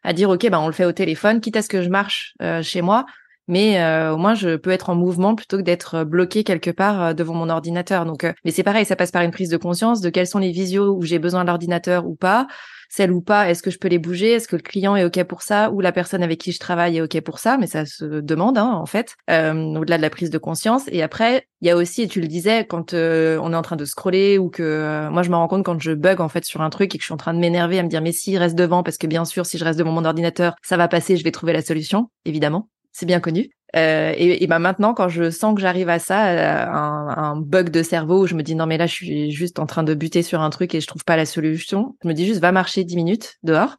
à 0.07 0.13
dire 0.13 0.31
ok 0.31 0.49
ben 0.49 0.61
on 0.61 0.69
le 0.69 0.73
fait 0.73 0.85
au 0.85 0.93
téléphone, 0.93 1.41
quitte 1.41 1.57
à 1.57 1.63
ce 1.63 1.69
que 1.69 1.83
je 1.83 1.91
marche 1.91 2.35
euh, 2.41 2.63
chez 2.63 2.81
moi, 2.81 3.07
mais 3.49 3.83
euh, 3.83 4.15
au 4.15 4.17
moins 4.17 4.35
je 4.35 4.57
peux 4.57 4.71
être 4.71 4.89
en 4.89 4.95
mouvement 4.95 5.35
plutôt 5.35 5.57
que 5.59 5.63
d'être 5.63 6.05
bloqué 6.05 6.45
quelque 6.45 6.71
part 6.71 7.03
euh, 7.03 7.13
devant 7.13 7.35
mon 7.35 7.51
ordinateur. 7.51 8.07
Donc, 8.07 8.25
mais 8.45 8.53
c'est 8.53 8.63
pareil, 8.63 8.87
ça 8.87 8.95
passe 8.95 9.11
par 9.11 9.23
une 9.23 9.33
prise 9.33 9.51
de 9.51 9.57
conscience 9.57 10.01
de 10.01 10.09
quels 10.09 10.29
sont 10.29 10.39
les 10.39 10.53
visios 10.53 10.97
où 10.97 11.03
j'ai 11.03 11.19
besoin 11.19 11.43
de 11.43 11.49
l'ordinateur 11.49 12.07
ou 12.07 12.15
pas, 12.15 12.47
celles 12.88 13.12
ou 13.12 13.21
pas, 13.21 13.50
est-ce 13.50 13.62
que 13.62 13.71
je 13.71 13.78
peux 13.78 13.88
les 13.88 13.99
bouger, 13.99 14.33
est-ce 14.33 14.49
que 14.49 14.57
le 14.57 14.62
client 14.62 14.97
est 14.97 15.05
ok 15.05 15.23
pour 15.25 15.43
ça 15.43 15.71
ou 15.71 15.81
la 15.81 15.93
personne 15.93 16.23
avec 16.23 16.40
qui 16.40 16.52
je 16.52 16.59
travaille 16.59 16.99
est 16.99 17.02
ok 17.02 17.21
pour 17.21 17.38
ça, 17.38 17.59
mais 17.59 17.66
ça 17.66 17.87
se 17.87 18.05
demande 18.21 18.59
hein, 18.59 18.73
en 18.73 18.87
fait 18.87 19.16
au-delà 19.28 19.97
de 19.97 20.02
la 20.02 20.11
prise 20.11 20.31
de 20.31 20.38
conscience. 20.38 20.85
Et 20.88 21.02
après, 21.02 21.47
il 21.61 21.69
y 21.69 21.71
a 21.71 21.76
aussi, 21.76 22.02
et 22.02 22.09
tu 22.09 22.21
le 22.21 22.28
disais, 22.28 22.66
quand 22.66 22.95
on 22.95 23.52
est 23.52 23.57
en 23.57 23.62
train 23.62 23.76
de 23.76 23.85
scroller 23.85 24.38
ou 24.38 24.50
que 24.50 25.09
moi 25.11 25.23
je 25.23 25.31
me 25.31 25.37
rends 25.37 25.49
compte 25.49 25.64
quand 25.64 25.81
je 25.81 25.93
bug 25.93 26.21
en 26.21 26.28
fait 26.28 26.45
sur 26.45 26.61
un 26.61 26.71
truc 26.71 26.95
et 26.95 26.99
que 26.99 27.02
je 27.02 27.07
suis 27.07 27.14
en 27.14 27.19
train 27.19 27.35
de 27.35 27.38
m'énerver 27.38 27.78
à 27.78 27.83
me 27.83 27.88
dire 27.88 28.02
mais 28.02 28.12
si 28.12 28.37
reste 28.38 28.57
devant 28.57 28.83
parce 28.83 28.99
que 28.99 29.07
bien 29.07 29.25
sûr 29.25 29.47
si 29.47 29.59
je 29.59 29.64
reste 29.64 29.78
devant 29.78 29.93
mon 29.93 30.05
ordinateur 30.05 30.55
ça 30.62 30.76
va 30.76 30.88
passer, 30.88 31.16
je 31.16 31.25
vais 31.25 31.33
trouver 31.33 31.52
la 31.52 31.62
solution 31.62 32.11
évidemment 32.25 32.69
c'est 32.93 33.07
bien 33.07 33.21
connu. 33.21 33.56
Euh, 33.75 34.13
et, 34.17 34.43
et 34.43 34.47
ben 34.47 34.59
maintenant, 34.59 34.95
quand 34.95 35.09
je 35.09 35.31
sens 35.31 35.55
que 35.55 35.61
j'arrive 35.61 35.89
à 35.89 35.99
ça, 35.99 36.29
euh, 36.29 36.67
un, 36.67 37.09
un, 37.09 37.37
bug 37.37 37.71
de 37.71 37.83
cerveau 37.83 38.23
où 38.23 38.27
je 38.27 38.35
me 38.35 38.43
dis 38.43 38.55
non 38.55 38.67
mais 38.67 38.79
là 38.79 38.87
je 38.87 38.95
suis 38.95 39.31
juste 39.33 39.59
en 39.59 39.67
train 39.67 39.83
de 39.83 39.93
buter 39.93 40.23
sur 40.23 40.41
un 40.41 40.51
truc 40.51 40.75
et 40.75 40.81
je 40.81 40.87
trouve 40.87 41.05
pas 41.05 41.17
la 41.17 41.27
solution, 41.27 41.97
je 42.03 42.09
me 42.09 42.15
dis 42.15 42.27
juste 42.27 42.41
va 42.41 42.53
marcher 42.53 42.85
10 42.85 42.97
minutes 42.97 43.39
dehors, 43.43 43.77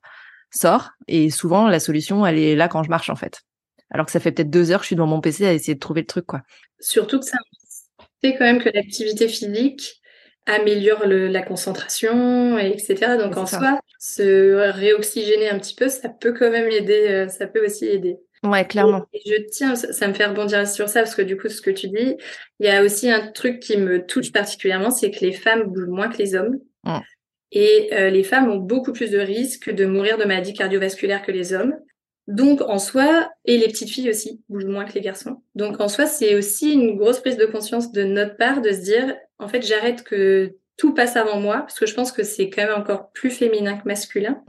sors 0.51 0.89
et 1.07 1.29
souvent 1.29 1.67
la 1.67 1.79
solution 1.79 2.25
elle 2.25 2.37
est 2.37 2.55
là 2.55 2.67
quand 2.67 2.83
je 2.83 2.89
marche 2.89 3.09
en 3.09 3.15
fait. 3.15 3.41
Alors 3.89 4.05
que 4.05 4.11
ça 4.11 4.19
fait 4.19 4.33
peut-être 4.33 4.49
deux 4.49 4.71
heures 4.71 4.79
que 4.79 4.83
je 4.83 4.87
suis 4.87 4.95
devant 4.97 5.07
mon 5.07 5.21
PC 5.21 5.45
à 5.45 5.53
essayer 5.53 5.75
de 5.75 5.79
trouver 5.79 6.01
le 6.01 6.07
truc 6.07 6.25
quoi. 6.25 6.41
Surtout 6.79 7.19
que 7.19 7.25
ça 7.25 7.37
fait 8.21 8.33
quand 8.33 8.45
même 8.45 8.61
que 8.61 8.69
l'activité 8.69 9.29
physique 9.29 10.01
améliore 10.47 11.05
le, 11.05 11.27
la 11.27 11.41
concentration, 11.41 12.57
et 12.57 12.69
etc. 12.69 13.17
Donc 13.19 13.37
en 13.37 13.45
soi, 13.45 13.79
se 13.99 14.71
réoxygéner 14.71 15.49
un 15.49 15.59
petit 15.59 15.75
peu, 15.75 15.89
ça 15.89 16.09
peut 16.09 16.33
quand 16.33 16.49
même 16.49 16.71
aider, 16.71 17.07
euh, 17.07 17.27
ça 17.27 17.47
peut 17.47 17.63
aussi 17.65 17.85
aider. 17.85 18.17
Ouais, 18.43 18.65
clairement. 18.65 19.05
je 19.13 19.41
tiens, 19.51 19.75
ça, 19.75 20.07
me 20.07 20.13
fait 20.13 20.25
rebondir 20.25 20.67
sur 20.67 20.89
ça 20.89 21.01
parce 21.01 21.15
que 21.15 21.21
du 21.21 21.37
coup, 21.37 21.49
ce 21.49 21.61
que 21.61 21.71
tu 21.71 21.87
dis, 21.87 22.15
il 22.59 22.65
y 22.65 22.69
a 22.69 22.83
aussi 22.83 23.09
un 23.09 23.31
truc 23.31 23.59
qui 23.59 23.77
me 23.77 24.05
touche 24.05 24.31
particulièrement, 24.31 24.91
c'est 24.91 25.11
que 25.11 25.25
les 25.25 25.33
femmes 25.33 25.63
bougent 25.63 25.87
moins 25.87 26.09
que 26.09 26.17
les 26.17 26.35
hommes. 26.35 26.59
Et 27.51 27.89
euh, 27.93 28.09
les 28.09 28.23
femmes 28.23 28.49
ont 28.49 28.57
beaucoup 28.57 28.91
plus 28.91 29.11
de 29.11 29.19
risques 29.19 29.69
de 29.69 29.85
mourir 29.85 30.17
de 30.17 30.25
maladies 30.25 30.53
cardiovasculaires 30.53 31.21
que 31.21 31.31
les 31.31 31.53
hommes. 31.53 31.75
Donc 32.27 32.61
en 32.61 32.77
soi, 32.77 33.29
et 33.45 33.57
les 33.57 33.67
petites 33.67 33.89
filles 33.89 34.09
aussi 34.09 34.41
bougent 34.49 34.65
moins 34.65 34.83
que 34.83 34.93
les 34.93 35.01
garçons. 35.01 35.41
Donc 35.55 35.79
en 35.79 35.87
soi, 35.87 36.05
c'est 36.05 36.35
aussi 36.35 36.73
une 36.73 36.97
grosse 36.97 37.21
prise 37.21 37.37
de 37.37 37.45
conscience 37.45 37.91
de 37.93 38.03
notre 38.03 38.35
part 38.35 38.61
de 38.61 38.71
se 38.71 38.81
dire, 38.81 39.15
en 39.39 39.47
fait, 39.47 39.65
j'arrête 39.65 40.03
que 40.03 40.57
tout 40.75 40.93
passe 40.93 41.15
avant 41.15 41.39
moi, 41.39 41.59
parce 41.59 41.79
que 41.79 41.85
je 41.85 41.93
pense 41.93 42.11
que 42.11 42.23
c'est 42.23 42.49
quand 42.49 42.63
même 42.63 42.79
encore 42.79 43.11
plus 43.11 43.31
féminin 43.31 43.77
que 43.77 43.87
masculin. 43.87 44.43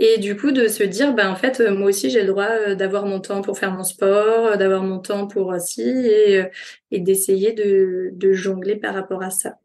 Et 0.00 0.18
du 0.18 0.36
coup, 0.36 0.50
de 0.50 0.66
se 0.66 0.82
dire, 0.82 1.14
ben, 1.14 1.30
en 1.30 1.36
fait, 1.36 1.60
moi 1.60 1.88
aussi, 1.90 2.10
j'ai 2.10 2.22
le 2.22 2.28
droit 2.28 2.46
euh, 2.48 2.74
d'avoir 2.74 3.04
mon 3.06 3.20
temps 3.20 3.42
pour 3.42 3.58
faire 3.58 3.72
mon 3.72 3.84
sport, 3.84 4.46
euh, 4.46 4.56
d'avoir 4.56 4.82
mon 4.82 4.98
temps 4.98 5.26
pour 5.28 5.48
aussi, 5.48 5.82
et, 5.82 6.38
euh, 6.40 6.48
d'essayer 6.92 7.52
de, 7.52 8.10
de 8.14 8.32
jongler 8.32 8.76
par 8.76 8.94
rapport 8.94 9.22
à 9.22 9.30
ça 9.30 9.58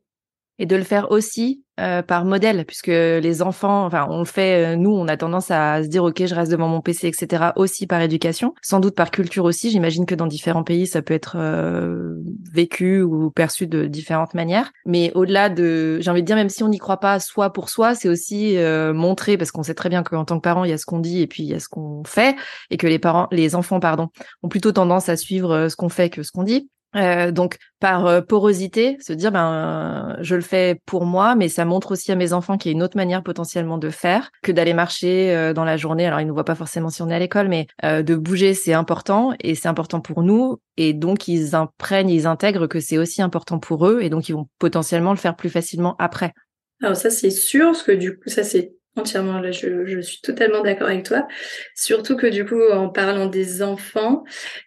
et 0.60 0.66
de 0.66 0.76
le 0.76 0.84
faire 0.84 1.12
aussi 1.12 1.64
euh, 1.78 2.02
par 2.02 2.24
modèle, 2.24 2.64
puisque 2.66 2.88
les 2.88 3.42
enfants, 3.42 3.86
enfin, 3.86 4.08
on 4.10 4.20
le 4.20 4.26
fait, 4.26 4.66
euh, 4.66 4.76
nous, 4.78 4.92
on 4.92 5.10
a 5.10 5.18
tendance 5.18 5.52
à 5.52 5.84
se 5.84 5.90
dire, 5.90 6.06
ok, 6.06 6.26
je 6.26 6.34
reste 6.34 6.50
devant 6.50 6.70
mon 6.70 6.80
PC, 6.80 7.08
etc., 7.08 7.52
aussi 7.58 7.86
par 7.86 8.02
éducation, 8.02 8.54
sans 8.62 8.80
doute 8.80 8.96
par 8.96 9.12
culture 9.12 9.44
aussi. 9.44 9.72
J'imagine 9.72 10.06
que 10.06 10.16
dans 10.16 10.28
différents 10.28 10.64
pays, 10.64 10.88
ça 10.88 11.02
peut 11.02 11.14
être 11.14 11.36
euh, 11.38 12.16
vécu 12.54 13.02
ou 13.02 13.30
perçu 13.30 13.68
de 13.68 13.88
différentes 13.88 14.36
manières. 14.36 14.72
Mais 14.86 15.12
au-delà 15.16 15.50
de, 15.50 16.00
j'ai 16.00 16.10
envie 16.10 16.22
de 16.22 16.28
dire, 16.28 16.38
même 16.38 16.48
si 16.48 16.64
on 16.64 16.70
n'y 16.70 16.78
croit 16.78 17.02
pas 17.02 17.20
soi 17.20 17.52
pour 17.52 17.68
soi, 17.70 17.94
c'est 17.94 18.08
aussi 18.08 18.56
montrer, 18.94 19.38
parce 19.38 19.52
qu'on 19.52 19.64
sait 19.64 19.74
très 19.74 19.90
bien 19.90 20.04
qu'en 20.04 20.24
tant 20.24 20.38
que 20.38 20.44
parent, 20.44 20.64
il 20.64 20.70
y 20.70 20.74
a 20.74 20.78
ce 20.78 20.86
qu'on 20.86 21.00
dit 21.00 21.22
et 21.22 21.28
puis 21.28 21.44
il 21.44 21.50
y 21.50 21.54
a 21.54 21.60
ce 21.60 21.68
qu'on 21.68 22.04
fait, 22.06 22.36
et 22.70 22.78
que 22.78 22.88
les 22.88 23.00
parents, 23.00 23.28
les 23.32 23.56
enfants, 23.56 23.80
pardon, 23.80 24.10
ont 24.44 24.50
plutôt 24.50 24.72
tendance 24.72 25.10
à 25.10 25.18
suivre 25.18 25.68
ce 25.68 25.76
qu'on 25.76 25.90
fait 25.90 26.10
que 26.10 26.24
ce 26.24 26.32
qu'on 26.32 26.44
dit. 26.44 26.70
Euh, 26.96 27.32
donc 27.32 27.58
par 27.80 28.08
euh, 28.08 28.22
porosité, 28.22 28.98
se 29.02 29.12
dire 29.12 29.32
ben 29.32 30.16
je 30.22 30.36
le 30.36 30.42
fais 30.42 30.80
pour 30.86 31.06
moi, 31.06 31.36
mais 31.36 31.50
ça 31.50 31.66
montre 31.66 31.92
aussi 31.92 32.12
à 32.12 32.16
mes 32.16 32.32
enfants 32.32 32.58
qu'il 32.58 32.72
y 32.72 32.74
a 32.74 32.78
une 32.78 32.84
autre 32.84 32.96
manière 32.96 33.22
potentiellement 33.22 33.78
de 33.78 33.90
faire 33.90 34.32
que 34.42 34.52
d'aller 34.52 34.74
marcher 34.74 35.36
euh, 35.36 35.54
dans 35.54 35.66
la 35.66 35.76
journée. 35.78 36.06
Alors 36.06 36.22
ils 36.22 36.28
ne 36.28 36.32
voient 36.32 36.46
pas 36.46 36.56
forcément 36.56 36.90
si 36.90 37.02
on 37.02 37.10
est 37.10 37.16
à 37.16 37.20
l'école, 37.20 37.50
mais 37.50 37.68
de 37.84 38.16
bouger 38.16 38.54
c'est 38.54 38.74
important 38.74 39.34
et 39.42 39.56
c'est 39.56 39.68
important 39.68 40.00
pour 40.00 40.24
nous 40.24 40.58
et 40.78 40.94
donc 40.94 41.28
ils 41.28 41.56
imprègnent, 41.56 42.10
ils 42.10 42.28
intègrent 42.28 42.68
que 42.68 42.80
c'est 42.80 42.98
aussi 42.98 43.22
important 43.22 43.60
pour 43.60 43.88
eux 43.88 44.00
et 44.02 44.10
donc 44.10 44.30
ils 44.30 44.34
vont 44.34 44.48
potentiellement 44.60 45.12
le 45.12 45.18
faire 45.18 45.36
plus 45.36 45.50
facilement 45.50 45.96
après. 46.00 46.34
Alors 46.82 46.96
ça 46.96 47.10
c'est 47.10 47.30
sûr, 47.30 47.68
parce 47.68 47.84
que 47.84 47.92
du 47.92 48.18
coup 48.18 48.30
ça 48.30 48.44
c'est 48.44 48.74
Entièrement, 48.98 49.40
là, 49.40 49.52
je, 49.52 49.86
je 49.86 50.00
suis 50.00 50.22
totalement 50.22 50.62
d'accord 50.62 50.88
avec 50.88 51.04
toi. 51.04 51.28
Surtout 51.76 52.16
que 52.16 52.28
du 52.28 52.46
coup, 52.46 52.62
en 52.72 52.88
parlant 52.88 53.26
des 53.26 53.62
enfants, 53.62 54.24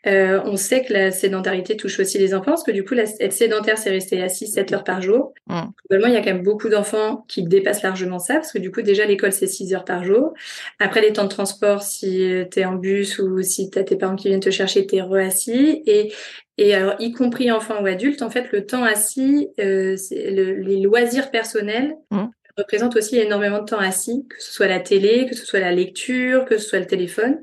euh, 0.06 0.40
on 0.44 0.56
sait 0.56 0.84
que 0.84 0.92
la 0.92 1.10
sédentarité 1.10 1.78
touche 1.78 1.98
aussi 1.98 2.18
les 2.18 2.34
enfants, 2.34 2.52
parce 2.52 2.62
que 2.62 2.70
du 2.70 2.84
coup, 2.84 2.92
la, 2.92 3.04
être 3.20 3.32
sédentaire, 3.32 3.78
c'est 3.78 3.88
rester 3.88 4.22
assis 4.22 4.46
7 4.46 4.72
heures 4.74 4.84
par 4.84 5.00
jour. 5.00 5.32
Mm. 5.46 5.60
Globalement, 5.88 6.12
il 6.12 6.14
y 6.14 6.16
a 6.18 6.20
quand 6.22 6.34
même 6.34 6.42
beaucoup 6.42 6.68
d'enfants 6.68 7.24
qui 7.26 7.42
dépassent 7.42 7.82
largement 7.82 8.18
ça, 8.18 8.34
parce 8.34 8.52
que 8.52 8.58
du 8.58 8.70
coup, 8.70 8.82
déjà, 8.82 9.06
l'école, 9.06 9.32
c'est 9.32 9.46
6 9.46 9.72
heures 9.72 9.86
par 9.86 10.04
jour. 10.04 10.34
Après, 10.78 11.00
les 11.00 11.14
temps 11.14 11.24
de 11.24 11.28
transport, 11.28 11.82
si 11.82 12.30
tu 12.50 12.60
es 12.60 12.64
en 12.66 12.74
bus 12.74 13.18
ou 13.18 13.40
si 13.42 13.70
tu 13.70 13.78
as 13.78 13.84
tes 13.84 13.96
parents 13.96 14.16
qui 14.16 14.28
viennent 14.28 14.40
te 14.40 14.50
chercher, 14.50 14.86
tu 14.86 14.96
es 14.96 15.00
re-assis. 15.00 15.82
Et, 15.86 16.12
et 16.58 16.74
alors, 16.74 16.96
y 16.98 17.12
compris 17.12 17.50
enfants 17.50 17.82
ou 17.82 17.86
adultes, 17.86 18.20
en 18.20 18.28
fait, 18.28 18.52
le 18.52 18.66
temps 18.66 18.84
assis, 18.84 19.48
euh, 19.58 19.96
c'est 19.96 20.30
les 20.30 20.80
loisirs 20.80 21.30
personnels, 21.30 21.96
mm 22.10 22.26
représente 22.58 22.96
aussi 22.96 23.18
énormément 23.18 23.60
de 23.60 23.64
temps 23.64 23.78
assis, 23.78 24.26
que 24.28 24.42
ce 24.42 24.52
soit 24.52 24.66
la 24.66 24.80
télé, 24.80 25.26
que 25.26 25.34
ce 25.34 25.46
soit 25.46 25.60
la 25.60 25.72
lecture, 25.72 26.44
que 26.44 26.58
ce 26.58 26.68
soit 26.68 26.80
le 26.80 26.86
téléphone. 26.86 27.40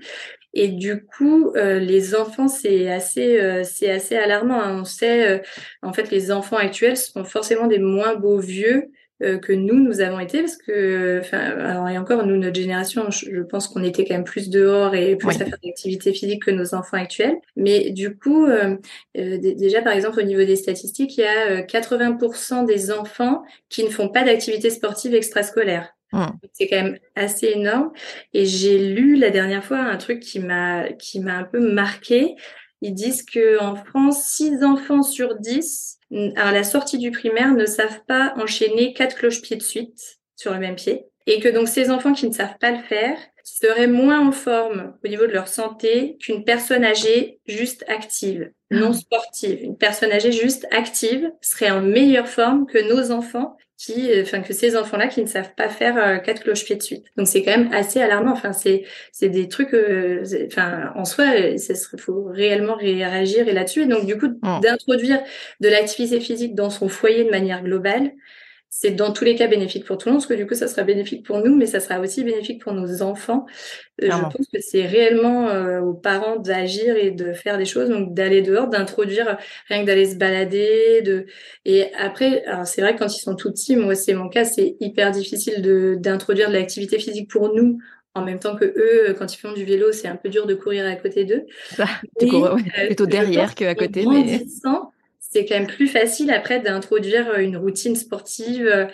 Et 0.54 0.70
du 0.70 1.06
coup, 1.06 1.52
euh, 1.56 1.80
les 1.80 2.16
enfants, 2.16 2.48
c'est 2.48 2.90
assez, 2.90 3.40
euh, 3.42 3.64
c'est 3.64 3.92
assez 3.92 4.16
alarmant. 4.16 4.62
Hein. 4.62 4.80
On 4.82 4.86
sait, 4.86 5.28
euh, 5.30 5.40
en 5.82 5.92
fait, 5.92 6.12
les 6.12 6.32
enfants 6.32 6.56
actuels 6.56 6.96
sont 6.98 7.26
forcément 7.26 7.68
des 7.68 7.80
moins 7.80 8.16
beaux 8.16 8.40
vieux 8.40 8.90
euh, 9.24 9.38
que 9.38 9.54
nous, 9.54 9.80
nous 9.80 10.02
avons 10.02 10.20
été, 10.20 10.42
parce 10.42 10.58
que, 10.58 11.20
enfin, 11.22 11.40
alors 11.40 11.88
et 11.88 11.98
encore, 11.98 12.26
nous, 12.26 12.36
notre 12.36 12.60
génération, 12.60 13.10
je, 13.12 13.42
pense 13.44 13.70
qu'on 13.70 13.82
était 13.82 14.04
quand 14.04 14.14
même 14.14 14.26
plus 14.26 14.50
dehors 14.50 14.94
et 14.94 15.16
plus 15.16 15.30
à 15.30 15.46
faire 15.46 15.58
d'activités 15.64 16.12
physiques 16.12 16.44
que 16.44 16.52
nos 16.52 16.76
enfants 16.76 16.98
actuels. 16.98 17.38
Mais 17.56 17.92
du 17.92 18.18
coup, 18.18 18.46
euh, 18.46 18.76
euh, 19.18 19.38
déjà, 19.38 19.82
par 19.82 19.94
exemple, 19.94 20.20
au 20.20 20.24
niveau 20.24 20.44
des 20.44 20.58
statistiques, 20.58 21.18
il 21.18 21.22
y 21.22 21.24
a 21.24 21.62
80% 21.62 22.66
des 22.66 22.92
enfants 22.92 23.44
qui 23.70 23.86
ne 23.86 23.90
font 23.90 24.10
pas 24.10 24.24
d'activité 24.24 24.70
sportive 24.70 25.14
extrascolaire. 25.14 25.96
Mmh. 26.12 26.26
C'est 26.52 26.68
quand 26.68 26.84
même 26.84 27.00
assez 27.16 27.48
énorme. 27.48 27.92
Et 28.34 28.46
j'ai 28.46 28.78
lu 28.78 29.16
la 29.16 29.30
dernière 29.30 29.64
fois 29.64 29.80
un 29.80 29.98
truc 29.98 30.20
qui 30.20 30.40
m'a 30.40 30.92
qui 30.92 31.22
m'a 31.22 31.38
un 31.38 31.44
peu 31.46 31.60
marqué. 31.60 32.36
Ils 32.82 32.94
disent 32.94 33.24
que 33.24 33.62
en 33.62 33.76
France, 33.76 34.26
6 34.26 34.64
enfants 34.64 35.04
sur 35.04 35.36
10 35.40 35.95
à 36.36 36.52
la 36.52 36.64
sortie 36.64 36.98
du 36.98 37.12
primaire, 37.12 37.54
ne 37.54 37.66
savent 37.66 38.02
pas 38.08 38.34
enchaîner 38.38 38.94
quatre 38.94 39.16
cloches-pieds 39.16 39.58
de 39.58 39.64
suite 39.64 40.20
sur 40.36 40.54
le 40.54 40.60
même 40.60 40.76
pied. 40.76 41.06
Et 41.28 41.40
que 41.40 41.50
donc 41.50 41.68
ces 41.68 41.90
enfants 41.92 42.14
qui 42.14 42.28
ne 42.28 42.34
savent 42.34 42.58
pas 42.60 42.72
le 42.72 42.84
faire 42.84 43.18
seraient 43.46 43.88
moins 43.88 44.28
en 44.28 44.32
forme 44.32 44.96
au 45.06 45.08
niveau 45.08 45.28
de 45.28 45.32
leur 45.32 45.48
santé 45.48 46.18
qu'une 46.20 46.44
personne 46.44 46.84
âgée 46.84 47.40
juste 47.46 47.86
active, 47.88 48.52
non 48.72 48.90
ah. 48.90 48.98
sportive. 48.98 49.60
Une 49.62 49.78
personne 49.78 50.12
âgée 50.12 50.32
juste 50.32 50.68
active 50.72 51.32
serait 51.42 51.70
en 51.70 51.82
meilleure 51.82 52.28
forme 52.28 52.66
que 52.66 52.80
nos 52.90 53.12
enfants 53.12 53.56
qui, 53.78 54.10
euh, 54.12 54.24
enfin 54.24 54.42
que 54.42 54.54
ces 54.54 54.76
enfants-là 54.76 55.08
qui 55.08 55.22
ne 55.22 55.28
savent 55.28 55.54
pas 55.56 55.70
faire 55.70 55.98
euh, 55.98 56.18
quatre 56.18 56.42
cloches-pieds 56.42 56.78
de 56.78 56.82
suite. 56.82 57.06
Donc 57.18 57.28
c'est 57.28 57.44
quand 57.44 57.56
même 57.56 57.72
assez 57.72 58.02
alarmant. 58.02 58.32
Enfin 58.32 58.52
c'est 58.52 58.84
c'est 59.12 59.30
des 59.30 59.48
trucs, 59.48 59.76
euh, 59.76 60.24
enfin 60.48 60.92
en 60.96 61.06
soi, 61.06 61.26
il 61.36 61.60
faut 62.00 62.26
réellement 62.26 62.76
réagir 62.76 63.48
et 63.48 63.54
là-dessus. 63.54 63.84
Et 63.84 63.88
donc 63.88 64.08
du 64.08 64.18
coup 64.18 64.40
oh. 64.44 64.60
d'introduire 64.64 65.22
de 65.60 65.70
l'activité 65.70 66.20
physique 66.20 66.56
dans 66.56 66.72
son 66.72 66.88
foyer 66.88 67.26
de 67.26 67.30
manière 67.30 67.62
globale, 67.62 68.12
c'est 68.78 68.92
dans 68.92 69.14
tous 69.14 69.24
les 69.24 69.36
cas 69.36 69.48
bénéfique 69.48 69.86
pour 69.86 69.98
tout 69.98 70.10
le 70.10 70.14
monde, 70.14 70.22
parce 70.22 70.28
que 70.28 70.34
du 70.34 70.46
coup, 70.46 70.54
ça 70.54 70.68
sera 70.68 70.84
bénéfique 70.84 71.26
pour 71.26 71.40
nous, 71.40 71.56
mais 71.56 71.66
ça 71.66 71.80
sera 71.80 71.98
aussi 72.02 72.26
bénéfique 72.26 72.62
pour 72.62 72.74
nos 72.74 73.02
enfants. 73.02 73.46
Euh, 74.04 74.12
je 74.12 74.22
pense 74.22 74.48
que 74.54 74.60
c'est 74.60 74.86
réellement 74.86 75.48
euh, 75.48 75.80
aux 75.80 75.94
parents 75.94 76.36
d'agir 76.36 76.98
et 76.98 77.12
de 77.12 77.32
faire 77.32 77.58
des 77.58 77.64
choses, 77.64 77.88
donc 77.88 78.14
d'aller 78.14 78.42
dehors, 78.42 78.68
d'introduire 78.68 79.38
rien 79.70 79.82
que 79.82 79.86
d'aller 79.86 80.06
se 80.06 80.18
balader, 80.18 81.02
de 81.04 81.26
et 81.64 81.94
après, 81.98 82.44
alors 82.44 82.68
c'est 82.68 82.82
vrai 82.82 82.96
que 82.96 83.00
quand 83.00 83.16
ils 83.16 83.22
sont 83.22 83.38
tout 83.38 83.50
petits, 83.50 83.78
moi 83.78 83.96
c'est 83.96 84.14
mon 84.14 84.28
cas, 84.28 84.44
c'est 84.44 84.76
hyper 84.82 85.12
difficile 85.12 85.62
de 85.62 85.96
d'introduire 85.98 86.50
de 86.50 86.56
l'activité 86.56 87.00
physique 87.00 87.30
pour 87.30 87.56
nous 87.56 87.78
en 88.14 88.26
même 88.26 88.40
temps 88.40 88.58
que 88.58 88.66
eux, 88.66 89.16
quand 89.18 89.34
ils 89.34 89.38
font 89.38 89.54
du 89.54 89.64
vélo, 89.64 89.94
c'est 89.94 90.10
un 90.10 90.18
peu 90.18 90.28
dur 90.28 90.48
de 90.48 90.54
courir 90.54 90.86
à 90.86 90.96
côté 90.96 91.24
d'eux. 91.24 91.46
tu 92.20 92.28
cours 92.28 92.58
plutôt 92.88 93.06
derrière 93.06 93.56
qu'à 93.56 93.74
côté. 93.74 94.06
Mais 94.06 94.44
c'est 95.36 95.46
quand 95.46 95.56
même 95.56 95.68
plus 95.68 95.90
facile 95.90 96.32
après 96.32 96.62
d'introduire 96.62 97.28
euh, 97.30 97.40
une 97.40 97.58
routine 97.58 97.98
sportive, 97.98 98.66
euh, 98.66 98.86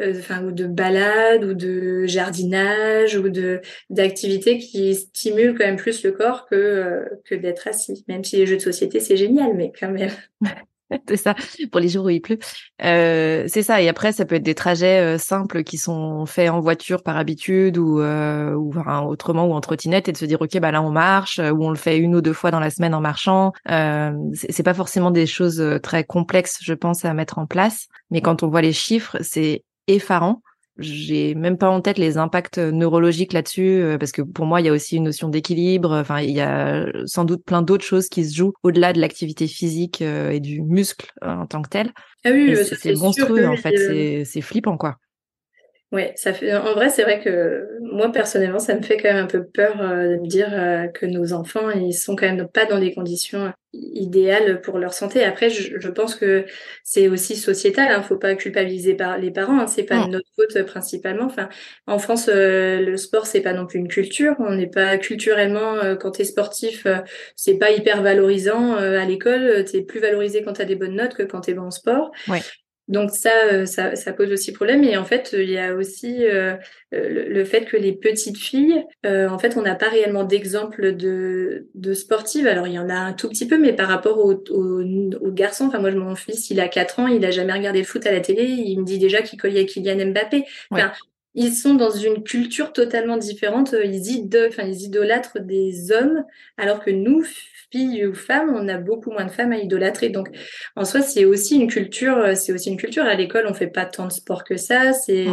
euh, 0.00 0.18
enfin 0.18 0.42
ou 0.42 0.50
de 0.50 0.66
balade 0.66 1.44
ou 1.44 1.52
de 1.52 2.06
jardinage 2.06 3.14
ou 3.14 3.28
de 3.28 3.60
d'activités 3.90 4.56
qui 4.56 4.94
stimulent 4.94 5.54
quand 5.54 5.66
même 5.66 5.76
plus 5.76 6.02
le 6.02 6.12
corps 6.12 6.46
que 6.48 7.04
que 7.26 7.34
d'être 7.34 7.68
assis. 7.68 8.04
Même 8.08 8.24
si 8.24 8.36
les 8.38 8.46
jeux 8.46 8.56
de 8.56 8.62
société 8.62 9.00
c'est 9.00 9.18
génial, 9.18 9.54
mais 9.54 9.70
quand 9.78 9.90
même. 9.90 10.10
c'est 11.08 11.16
ça, 11.16 11.34
pour 11.70 11.80
les 11.80 11.88
jours 11.88 12.06
où 12.06 12.10
il 12.10 12.20
pleut. 12.20 12.38
Euh, 12.84 13.44
c'est 13.48 13.62
ça. 13.62 13.82
Et 13.82 13.88
après, 13.88 14.12
ça 14.12 14.24
peut 14.24 14.36
être 14.36 14.42
des 14.42 14.54
trajets 14.54 15.00
euh, 15.00 15.18
simples 15.18 15.62
qui 15.62 15.78
sont 15.78 16.26
faits 16.26 16.50
en 16.50 16.60
voiture 16.60 17.02
par 17.02 17.16
habitude 17.16 17.78
ou, 17.78 18.00
euh, 18.00 18.52
ou 18.54 18.72
enfin, 18.76 19.02
autrement 19.02 19.46
ou 19.46 19.52
en 19.52 19.60
trottinette 19.60 20.08
et 20.08 20.12
de 20.12 20.16
se 20.16 20.24
dire, 20.24 20.40
OK, 20.40 20.58
bah 20.58 20.70
là, 20.70 20.82
on 20.82 20.90
marche 20.90 21.38
ou 21.38 21.64
on 21.64 21.70
le 21.70 21.76
fait 21.76 21.98
une 21.98 22.14
ou 22.14 22.20
deux 22.20 22.32
fois 22.32 22.50
dans 22.50 22.60
la 22.60 22.70
semaine 22.70 22.94
en 22.94 23.00
marchant. 23.00 23.52
Euh, 23.70 24.12
c'est 24.32 24.62
pas 24.62 24.74
forcément 24.74 25.10
des 25.10 25.26
choses 25.26 25.62
très 25.82 26.04
complexes, 26.04 26.58
je 26.62 26.74
pense, 26.74 27.04
à 27.04 27.14
mettre 27.14 27.38
en 27.38 27.46
place. 27.46 27.88
Mais 28.10 28.20
quand 28.20 28.42
on 28.42 28.48
voit 28.48 28.62
les 28.62 28.72
chiffres, 28.72 29.16
c'est 29.20 29.64
effarant 29.86 30.42
j'ai 30.78 31.34
même 31.34 31.58
pas 31.58 31.68
en 31.68 31.80
tête 31.80 31.98
les 31.98 32.16
impacts 32.16 32.58
neurologiques 32.58 33.32
là-dessus 33.32 33.82
euh, 33.82 33.98
parce 33.98 34.12
que 34.12 34.22
pour 34.22 34.46
moi 34.46 34.60
il 34.60 34.66
y 34.66 34.70
a 34.70 34.72
aussi 34.72 34.96
une 34.96 35.04
notion 35.04 35.28
d'équilibre 35.28 35.92
enfin 35.92 36.20
il 36.20 36.30
y 36.30 36.40
a 36.40 36.86
sans 37.04 37.24
doute 37.24 37.44
plein 37.44 37.60
d'autres 37.60 37.84
choses 37.84 38.08
qui 38.08 38.24
se 38.24 38.34
jouent 38.34 38.54
au-delà 38.62 38.92
de 38.92 39.00
l'activité 39.00 39.46
physique 39.46 40.00
euh, 40.00 40.30
et 40.30 40.40
du 40.40 40.62
muscle 40.62 41.12
euh, 41.24 41.28
en 41.28 41.46
tant 41.46 41.60
que 41.60 41.68
tel. 41.68 41.92
Ah 42.24 42.30
oui 42.32 42.56
c'est 42.56 42.94
monstrueux 42.94 43.46
en 43.46 43.56
fait 43.56 44.24
c'est 44.24 44.40
flippant 44.40 44.76
quoi 44.76 44.96
Ouais, 45.92 46.14
ça 46.16 46.32
fait. 46.32 46.54
En 46.54 46.72
vrai, 46.72 46.88
c'est 46.88 47.02
vrai 47.02 47.20
que 47.20 47.68
moi 47.82 48.10
personnellement, 48.10 48.58
ça 48.58 48.74
me 48.74 48.80
fait 48.80 48.96
quand 48.96 49.12
même 49.12 49.24
un 49.24 49.26
peu 49.26 49.44
peur 49.44 49.78
euh, 49.82 50.16
de 50.16 50.22
me 50.22 50.26
dire 50.26 50.48
euh, 50.50 50.86
que 50.86 51.04
nos 51.04 51.34
enfants, 51.34 51.68
ils 51.70 51.92
sont 51.92 52.16
quand 52.16 52.24
même 52.24 52.48
pas 52.48 52.64
dans 52.64 52.78
des 52.78 52.94
conditions 52.94 53.52
idéales 53.74 54.62
pour 54.62 54.78
leur 54.78 54.94
santé. 54.94 55.22
Après, 55.22 55.50
je, 55.50 55.78
je 55.78 55.88
pense 55.90 56.14
que 56.14 56.46
c'est 56.82 57.08
aussi 57.08 57.36
sociétal. 57.36 57.92
Hein, 57.92 58.00
faut 58.00 58.16
pas 58.16 58.34
culpabiliser 58.36 58.94
par 58.94 59.18
les 59.18 59.30
parents. 59.30 59.60
Hein, 59.60 59.66
c'est 59.66 59.82
pas 59.82 60.06
notre 60.06 60.26
faute 60.34 60.62
principalement. 60.64 61.26
Enfin, 61.26 61.50
en 61.86 61.98
France, 61.98 62.30
euh, 62.32 62.80
le 62.80 62.96
sport 62.96 63.26
c'est 63.26 63.42
pas 63.42 63.52
non 63.52 63.66
plus 63.66 63.78
une 63.78 63.88
culture. 63.88 64.34
On 64.38 64.54
n'est 64.54 64.70
pas 64.70 64.96
culturellement 64.96 65.74
quand 66.00 66.12
t'es 66.12 66.24
sportif, 66.24 66.86
c'est 67.36 67.58
pas 67.58 67.70
hyper 67.70 68.02
valorisant 68.02 68.76
à 68.76 69.04
l'école. 69.04 69.62
T'es 69.70 69.82
plus 69.82 70.00
valorisé 70.00 70.42
quand 70.42 70.54
t'as 70.54 70.64
des 70.64 70.76
bonnes 70.76 70.96
notes 70.96 71.12
que 71.14 71.22
quand 71.22 71.42
t'es 71.42 71.52
bon 71.52 71.64
en 71.64 71.70
sport. 71.70 72.12
Ouais. 72.28 72.40
Donc 72.88 73.10
ça, 73.10 73.30
euh, 73.52 73.64
ça, 73.64 73.94
ça, 73.94 74.12
pose 74.12 74.32
aussi 74.32 74.52
problème. 74.52 74.82
Et 74.84 74.96
en 74.96 75.04
fait, 75.04 75.34
il 75.38 75.48
y 75.48 75.58
a 75.58 75.74
aussi 75.74 76.24
euh, 76.24 76.56
le, 76.90 77.44
fait 77.44 77.64
que 77.64 77.76
les 77.76 77.92
petites 77.92 78.36
filles, 78.36 78.84
euh, 79.06 79.28
en 79.28 79.38
fait, 79.38 79.56
on 79.56 79.62
n'a 79.62 79.76
pas 79.76 79.88
réellement 79.88 80.24
d'exemple 80.24 80.96
de, 80.96 81.68
de 81.74 81.94
sportives. 81.94 82.46
Alors 82.46 82.66
il 82.66 82.74
y 82.74 82.78
en 82.78 82.88
a 82.88 82.94
un 82.94 83.12
tout 83.12 83.28
petit 83.28 83.46
peu, 83.46 83.56
mais 83.56 83.72
par 83.72 83.88
rapport 83.88 84.18
aux, 84.18 84.42
aux, 84.50 85.32
garçons, 85.32 85.66
enfin 85.66 85.78
moi, 85.78 85.92
mon 85.92 86.16
fils, 86.16 86.50
il 86.50 86.60
a 86.60 86.68
4 86.68 86.98
ans, 86.98 87.06
il 87.06 87.24
a 87.24 87.30
jamais 87.30 87.52
regardé 87.52 87.78
le 87.78 87.84
foot 87.84 88.04
à 88.06 88.12
la 88.12 88.20
télé. 88.20 88.44
Il 88.44 88.80
me 88.80 88.84
dit 88.84 88.98
déjà 88.98 89.22
qu'il 89.22 89.40
collait 89.40 89.64
Kylian 89.64 90.10
Mbappé. 90.10 90.44
Enfin, 90.70 90.92
Ils 91.34 91.54
sont 91.54 91.74
dans 91.74 91.90
une 91.90 92.24
culture 92.24 92.72
totalement 92.72 93.16
différente. 93.16 93.76
Ils, 93.84 94.28
enfin, 94.48 94.64
ils 94.64 94.82
idolâtrent 94.82 95.38
des 95.40 95.92
hommes, 95.92 96.24
alors 96.58 96.80
que 96.80 96.90
nous, 96.90 97.24
filles 97.72 98.06
ou 98.06 98.14
femmes, 98.14 98.54
on 98.54 98.68
a 98.68 98.78
beaucoup 98.78 99.10
moins 99.10 99.24
de 99.24 99.30
femmes 99.30 99.52
à 99.52 99.58
idolâtrer. 99.58 100.10
Donc, 100.10 100.28
en 100.76 100.84
soi, 100.84 101.00
c'est 101.00 101.24
aussi 101.24 101.56
une 101.56 101.68
culture. 101.68 102.16
Euh, 102.18 102.34
c'est 102.34 102.52
aussi 102.52 102.70
une 102.70 102.76
culture. 102.76 103.04
À 103.04 103.14
l'école, 103.14 103.46
on 103.48 103.54
fait 103.54 103.66
pas 103.66 103.86
tant 103.86 104.06
de 104.06 104.12
sport 104.12 104.44
que 104.44 104.56
ça. 104.56 104.92
C'est 104.92 105.26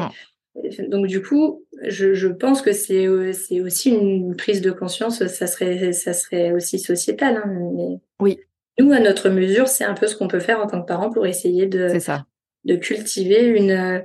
donc 0.89 1.07
du 1.07 1.21
coup, 1.21 1.63
je, 1.83 2.13
je 2.13 2.27
pense 2.27 2.61
que 2.61 2.73
c'est 2.73 3.05
euh, 3.05 3.31
c'est 3.33 3.61
aussi 3.61 3.91
une 3.91 4.35
prise 4.35 4.61
de 4.61 4.71
conscience. 4.71 5.25
Ça 5.27 5.47
serait 5.47 5.93
ça 5.93 6.13
serait 6.13 6.51
aussi 6.51 6.79
sociétal. 6.79 7.37
Hein, 7.37 7.53
mais 7.75 7.99
oui. 8.19 8.39
Nous, 8.79 8.91
à 8.91 8.99
notre 8.99 9.29
mesure, 9.29 9.67
c'est 9.67 9.83
un 9.83 9.93
peu 9.93 10.07
ce 10.07 10.15
qu'on 10.15 10.27
peut 10.27 10.39
faire 10.39 10.59
en 10.59 10.67
tant 10.67 10.81
que 10.81 10.87
parents 10.87 11.09
pour 11.09 11.25
essayer 11.27 11.67
de 11.67 11.99
ça. 11.99 12.25
de 12.63 12.75
cultiver 12.75 13.45
une, 13.45 14.03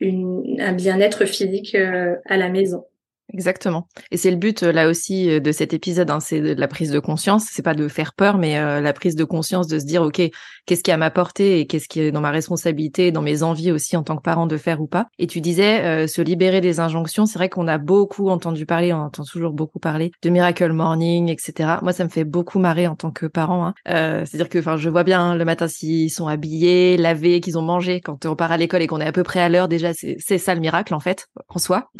une 0.00 0.60
un 0.60 0.72
bien-être 0.72 1.24
physique 1.24 1.74
euh, 1.74 2.16
à 2.24 2.36
la 2.36 2.48
maison. 2.48 2.84
Exactement. 3.32 3.88
Et 4.12 4.16
c'est 4.16 4.30
le 4.30 4.36
but 4.36 4.62
euh, 4.62 4.72
là 4.72 4.88
aussi 4.88 5.28
euh, 5.30 5.40
de 5.40 5.50
cet 5.50 5.74
épisode, 5.74 6.10
hein, 6.10 6.20
c'est 6.20 6.40
la 6.40 6.68
prise 6.68 6.92
de 6.92 7.00
conscience. 7.00 7.46
C'est 7.50 7.62
pas 7.62 7.74
de 7.74 7.88
faire 7.88 8.14
peur, 8.14 8.38
mais 8.38 8.58
euh, 8.58 8.80
la 8.80 8.92
prise 8.92 9.16
de 9.16 9.24
conscience 9.24 9.66
de 9.66 9.80
se 9.80 9.84
dire 9.84 10.02
ok, 10.02 10.22
qu'est-ce 10.64 10.82
qui 10.82 10.92
à 10.92 10.96
ma 10.96 11.10
portée 11.10 11.58
et 11.58 11.66
qu'est-ce 11.66 11.88
qui 11.88 12.00
est 12.00 12.12
dans 12.12 12.20
ma 12.20 12.30
responsabilité, 12.30 13.10
dans 13.10 13.22
mes 13.22 13.42
envies 13.42 13.72
aussi 13.72 13.96
en 13.96 14.04
tant 14.04 14.16
que 14.16 14.22
parent 14.22 14.46
de 14.46 14.56
faire 14.56 14.80
ou 14.80 14.86
pas? 14.86 15.06
Et 15.18 15.26
tu 15.26 15.40
disais 15.40 16.06
se 16.06 16.22
libérer 16.22 16.60
des 16.60 16.78
injonctions. 16.78 17.26
C'est 17.26 17.38
vrai 17.38 17.48
qu'on 17.48 17.66
a 17.66 17.78
beaucoup 17.78 18.30
entendu 18.30 18.64
parler, 18.64 18.92
on 18.92 18.98
entend 18.98 19.24
toujours 19.24 19.52
beaucoup 19.52 19.80
parler 19.80 20.12
de 20.22 20.30
Miracle 20.30 20.72
Morning, 20.72 21.28
etc. 21.28 21.78
Moi, 21.82 21.92
ça 21.92 22.04
me 22.04 22.08
fait 22.08 22.24
beaucoup 22.24 22.58
marrer 22.58 22.86
en 22.86 22.94
tant 22.94 23.10
que 23.10 23.26
parent. 23.26 23.66
Hein. 23.66 23.74
C'est-à-dire 24.24 24.48
que, 24.48 24.58
enfin, 24.58 24.76
je 24.76 24.88
vois 24.88 25.04
bien 25.04 25.34
le 25.34 25.44
matin 25.44 25.68
s'ils 25.68 26.10
sont 26.10 26.28
habillés, 26.28 26.96
lavés, 26.96 27.40
qu'ils 27.40 27.58
ont 27.58 27.62
mangé. 27.62 28.00
Quand 28.00 28.24
on 28.26 28.36
part 28.36 28.52
à 28.52 28.56
l'école 28.56 28.82
et 28.82 28.86
qu'on 28.86 29.00
est 29.00 29.06
à 29.06 29.12
peu 29.12 29.22
près 29.22 29.40
à 29.40 29.48
l'heure, 29.48 29.68
déjà, 29.68 29.92
c'est 29.94 30.38
ça 30.38 30.54
le 30.54 30.60
miracle 30.60 30.94
en 30.94 31.00
fait 31.00 31.26
en 31.48 31.58
soi. 31.58 31.90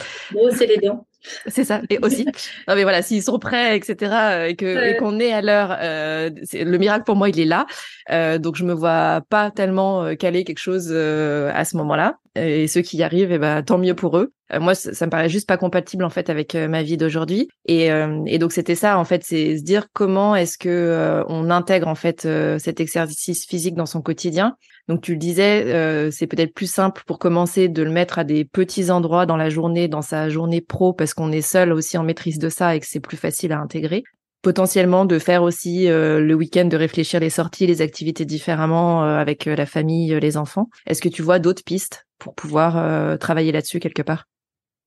c'est 0.52 0.66
les 0.66 0.78
dents. 0.78 1.06
C'est 1.46 1.64
ça. 1.64 1.80
Et 1.90 1.98
aussi, 2.02 2.24
non 2.68 2.74
mais 2.74 2.82
voilà, 2.82 3.02
s'ils 3.02 3.22
sont 3.22 3.38
prêts, 3.38 3.76
etc., 3.76 4.12
euh, 4.12 4.46
et 4.46 4.56
que 4.56 4.66
et 4.66 4.96
qu'on 4.96 5.18
est 5.18 5.32
à 5.32 5.42
l'heure, 5.42 5.76
euh, 5.80 6.30
le 6.52 6.78
miracle 6.78 7.04
pour 7.04 7.16
moi, 7.16 7.28
il 7.28 7.38
est 7.40 7.44
là. 7.44 7.66
Euh, 8.10 8.38
donc 8.38 8.56
je 8.56 8.64
me 8.64 8.72
vois 8.72 9.22
pas 9.28 9.50
tellement 9.50 10.04
euh, 10.04 10.14
caler 10.14 10.44
quelque 10.44 10.58
chose 10.58 10.88
euh, 10.90 11.50
à 11.54 11.64
ce 11.64 11.76
moment-là. 11.76 12.18
Et 12.36 12.68
ceux 12.68 12.82
qui 12.82 12.98
y 12.98 13.02
arrivent, 13.02 13.32
eh 13.32 13.38
ben 13.38 13.62
tant 13.62 13.78
mieux 13.78 13.94
pour 13.94 14.18
eux. 14.18 14.32
moi, 14.60 14.74
ça, 14.74 14.94
ça, 14.94 15.06
me 15.06 15.10
paraît 15.10 15.28
juste 15.28 15.48
pas 15.48 15.56
compatible 15.56 16.04
en 16.04 16.10
fait 16.10 16.30
avec 16.30 16.54
ma 16.54 16.82
vie 16.82 16.96
d'aujourd'hui. 16.96 17.48
Et, 17.66 17.88
et 18.26 18.38
donc 18.38 18.52
c'était 18.52 18.74
ça 18.74 18.98
en 18.98 19.04
fait, 19.04 19.24
c'est 19.24 19.58
se 19.58 19.62
dire 19.62 19.86
comment 19.92 20.36
est-ce 20.36 20.58
que 20.58 21.24
on 21.28 21.50
intègre 21.50 21.88
en 21.88 21.94
fait 21.94 22.28
cet 22.58 22.80
exercice 22.80 23.46
physique 23.46 23.74
dans 23.74 23.86
son 23.86 24.02
quotidien 24.02 24.56
donc 24.88 25.00
tu 25.00 25.12
le 25.12 25.18
disais, 25.18 25.64
euh, 25.66 26.10
c'est 26.12 26.28
peut-être 26.28 26.54
plus 26.54 26.70
simple 26.70 27.02
pour 27.06 27.18
commencer 27.18 27.68
de 27.68 27.82
le 27.82 27.90
mettre 27.90 28.18
à 28.18 28.24
des 28.24 28.44
petits 28.44 28.90
endroits 28.90 29.26
dans 29.26 29.36
la 29.36 29.50
journée, 29.50 29.88
dans 29.88 30.02
sa 30.02 30.28
journée 30.28 30.60
pro, 30.60 30.92
parce 30.92 31.12
qu'on 31.12 31.32
est 31.32 31.42
seul 31.42 31.72
aussi 31.72 31.98
en 31.98 32.04
maîtrise 32.04 32.38
de 32.38 32.48
ça 32.48 32.76
et 32.76 32.80
que 32.80 32.86
c'est 32.86 33.00
plus 33.00 33.16
facile 33.16 33.52
à 33.52 33.58
intégrer. 33.58 34.04
Potentiellement 34.42 35.04
de 35.04 35.18
faire 35.18 35.42
aussi 35.42 35.88
euh, 35.88 36.20
le 36.20 36.34
week-end, 36.34 36.66
de 36.66 36.76
réfléchir 36.76 37.18
les 37.18 37.30
sorties, 37.30 37.66
les 37.66 37.82
activités 37.82 38.24
différemment 38.24 39.02
euh, 39.02 39.18
avec 39.18 39.46
la 39.46 39.66
famille, 39.66 40.20
les 40.20 40.36
enfants. 40.36 40.68
Est-ce 40.86 41.02
que 41.02 41.08
tu 41.08 41.22
vois 41.22 41.40
d'autres 41.40 41.64
pistes? 41.64 42.05
Pour 42.18 42.34
pouvoir 42.34 43.18
travailler 43.18 43.52
là-dessus 43.52 43.80
quelque 43.80 44.02
part? 44.02 44.26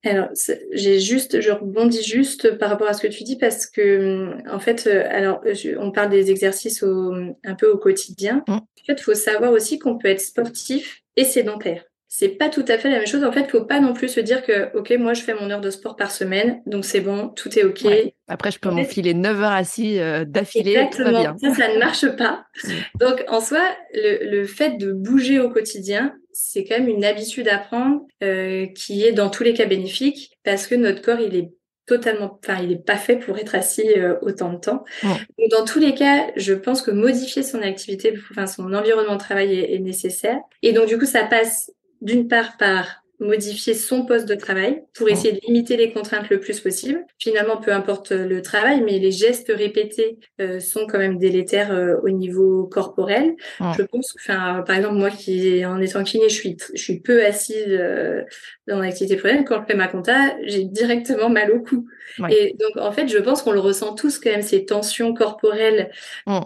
Alors, 0.06 0.30
j'ai 0.72 1.00
juste, 1.00 1.42
je 1.42 1.52
rebondis 1.52 2.04
juste 2.04 2.58
par 2.58 2.70
rapport 2.70 2.88
à 2.88 2.94
ce 2.94 3.02
que 3.02 3.12
tu 3.12 3.24
dis 3.24 3.38
parce 3.38 3.66
que, 3.66 4.30
en 4.50 4.60
fait, 4.60 4.88
euh, 4.88 5.04
alors, 5.10 5.42
on 5.78 5.92
parle 5.92 6.10
des 6.10 6.32
exercices 6.32 6.84
au, 6.84 7.14
un 7.44 7.56
peu 7.56 7.70
au 7.70 7.78
quotidien. 7.78 8.44
Mmh. 8.48 8.54
En 8.54 8.86
fait, 8.86 8.94
il 8.94 9.04
faut 9.04 9.14
savoir 9.14 9.52
aussi 9.52 9.78
qu'on 9.78 9.98
peut 9.98 10.08
être 10.08 10.22
sportif 10.22 11.02
et 11.18 11.26
sédentaire. 11.26 11.84
C'est 12.08 12.30
pas 12.30 12.50
tout 12.50 12.66
à 12.70 12.78
fait 12.78 12.90
la 12.90 13.00
même 13.00 13.08
chose. 13.08 13.24
En 13.24 13.32
fait, 13.32 13.52
faut 13.52 13.66
pas 13.66 13.82
non 13.82 13.94
plus 13.94 14.08
se 14.08 14.22
dire 14.22 14.42
que, 14.44 14.76
OK, 14.76 14.90
moi, 14.98 15.14
je 15.14 15.22
fais 15.22 15.34
mon 15.34 15.52
heure 15.52 15.62
de 15.62 15.70
sport 15.70 15.98
par 15.98 16.12
semaine, 16.12 16.62
donc 16.66 16.86
c'est 16.86 17.02
bon, 17.02 17.28
tout 17.28 17.60
est 17.60 17.64
OK. 17.64 17.86
Après, 18.30 18.52
je 18.52 18.60
peux 18.60 18.72
m'enfiler 18.72 19.14
9 19.14 19.44
heures 19.44 19.52
assis 19.52 20.00
euh, 20.00 20.24
d'affilée. 20.26 20.78
Exactement. 20.78 21.38
Ça, 21.38 21.54
ça 21.54 21.74
ne 21.74 21.78
marche 21.78 22.08
pas. 22.16 22.46
Donc, 23.00 23.24
en 23.28 23.42
soi, 23.42 23.62
le, 23.94 24.32
le 24.32 24.46
fait 24.46 24.78
de 24.78 24.92
bouger 24.94 25.40
au 25.40 25.50
quotidien, 25.50 26.14
c'est 26.32 26.64
quand 26.64 26.78
même 26.80 26.88
une 26.88 27.06
habitude 27.06 27.48
à 27.48 27.58
prendre 27.58 28.02
euh, 28.24 28.68
qui 28.68 29.06
est 29.06 29.12
dans 29.12 29.30
tous 29.30 29.44
les 29.44 29.54
cas 29.54 29.66
bénéfique 29.66 30.38
parce 30.44 30.68
que 30.68 30.76
notre 30.76 31.02
corps 31.02 31.20
il 31.20 31.36
est 31.36 31.52
totalement, 31.86 32.40
enfin, 32.44 32.62
il 32.62 32.70
n'est 32.70 32.78
pas 32.78 32.98
fait 32.98 33.18
pour 33.18 33.38
être 33.40 33.56
assis 33.56 33.90
euh, 33.98 34.16
autant 34.22 34.54
de 34.54 34.60
temps. 34.60 34.84
dans 35.04 35.66
tous 35.66 35.80
les 35.80 35.96
cas, 35.96 36.28
je 36.36 36.54
pense 36.54 36.84
que 36.84 36.92
modifier 36.92 37.42
son 37.42 37.64
activité, 37.64 38.14
enfin, 38.30 38.46
son 38.46 38.74
environnement 38.74 39.16
de 39.16 39.20
travail 39.20 39.58
est, 39.58 39.74
est 39.74 39.80
nécessaire. 39.80 40.38
Et 40.62 40.72
donc, 40.72 40.88
du 40.88 41.00
coup, 41.00 41.08
ça 41.08 41.24
passe 41.24 41.72
d'une 42.02 42.28
part 42.28 42.58
par 42.58 42.99
modifier 43.20 43.74
son 43.74 44.06
poste 44.06 44.28
de 44.28 44.36
travail 44.36 44.82
pour 44.94 45.08
oh. 45.08 45.12
essayer 45.12 45.34
de 45.34 45.40
limiter 45.46 45.78
les 45.78 45.92
contraintes 45.92 46.30
le 46.30 46.40
plus 46.40 46.60
possible. 46.60 47.06
Finalement, 47.18 47.58
peu 47.58 47.74
importe 47.74 48.12
le 48.12 48.42
travail, 48.42 48.82
mais 48.82 48.98
les 49.00 49.12
gestes 49.12 49.52
répétés 49.54 50.20
euh, 50.40 50.60
sont 50.60 50.86
quand 50.88 50.98
même 50.98 51.18
délétères 51.18 51.72
euh, 51.72 51.96
au 52.04 52.10
niveau 52.10 52.66
corporel. 52.68 53.36
Oh. 53.60 53.66
Je 53.78 53.84
pense, 53.84 54.16
enfin, 54.20 54.64
par 54.66 54.76
exemple, 54.76 54.96
moi 54.96 55.10
qui, 55.10 55.66
en 55.66 55.82
étant 55.82 56.04
kiné, 56.04 56.30
je 56.30 56.36
suis, 56.36 56.58
je 56.74 56.82
suis 56.82 57.00
peu 57.02 57.26
assise 57.26 57.66
euh, 57.68 58.24
dans 58.70 58.80
l'activité 58.80 59.16
professionnelle. 59.16 59.46
Quand 59.46 59.62
je 59.62 59.66
fais 59.66 59.78
ma 59.78 59.88
compta, 59.88 60.36
j'ai 60.44 60.64
directement 60.64 61.30
mal 61.30 61.52
au 61.52 61.60
cou. 61.60 61.88
Et 62.30 62.56
donc, 62.60 62.82
en 62.82 62.92
fait, 62.92 63.08
je 63.08 63.18
pense 63.18 63.42
qu'on 63.42 63.52
le 63.52 63.60
ressent 63.60 63.94
tous 63.94 64.20
quand 64.20 64.30
même, 64.30 64.42
ces 64.42 64.66
tensions 64.66 65.14
corporelles 65.14 65.92
oh. 66.28 66.42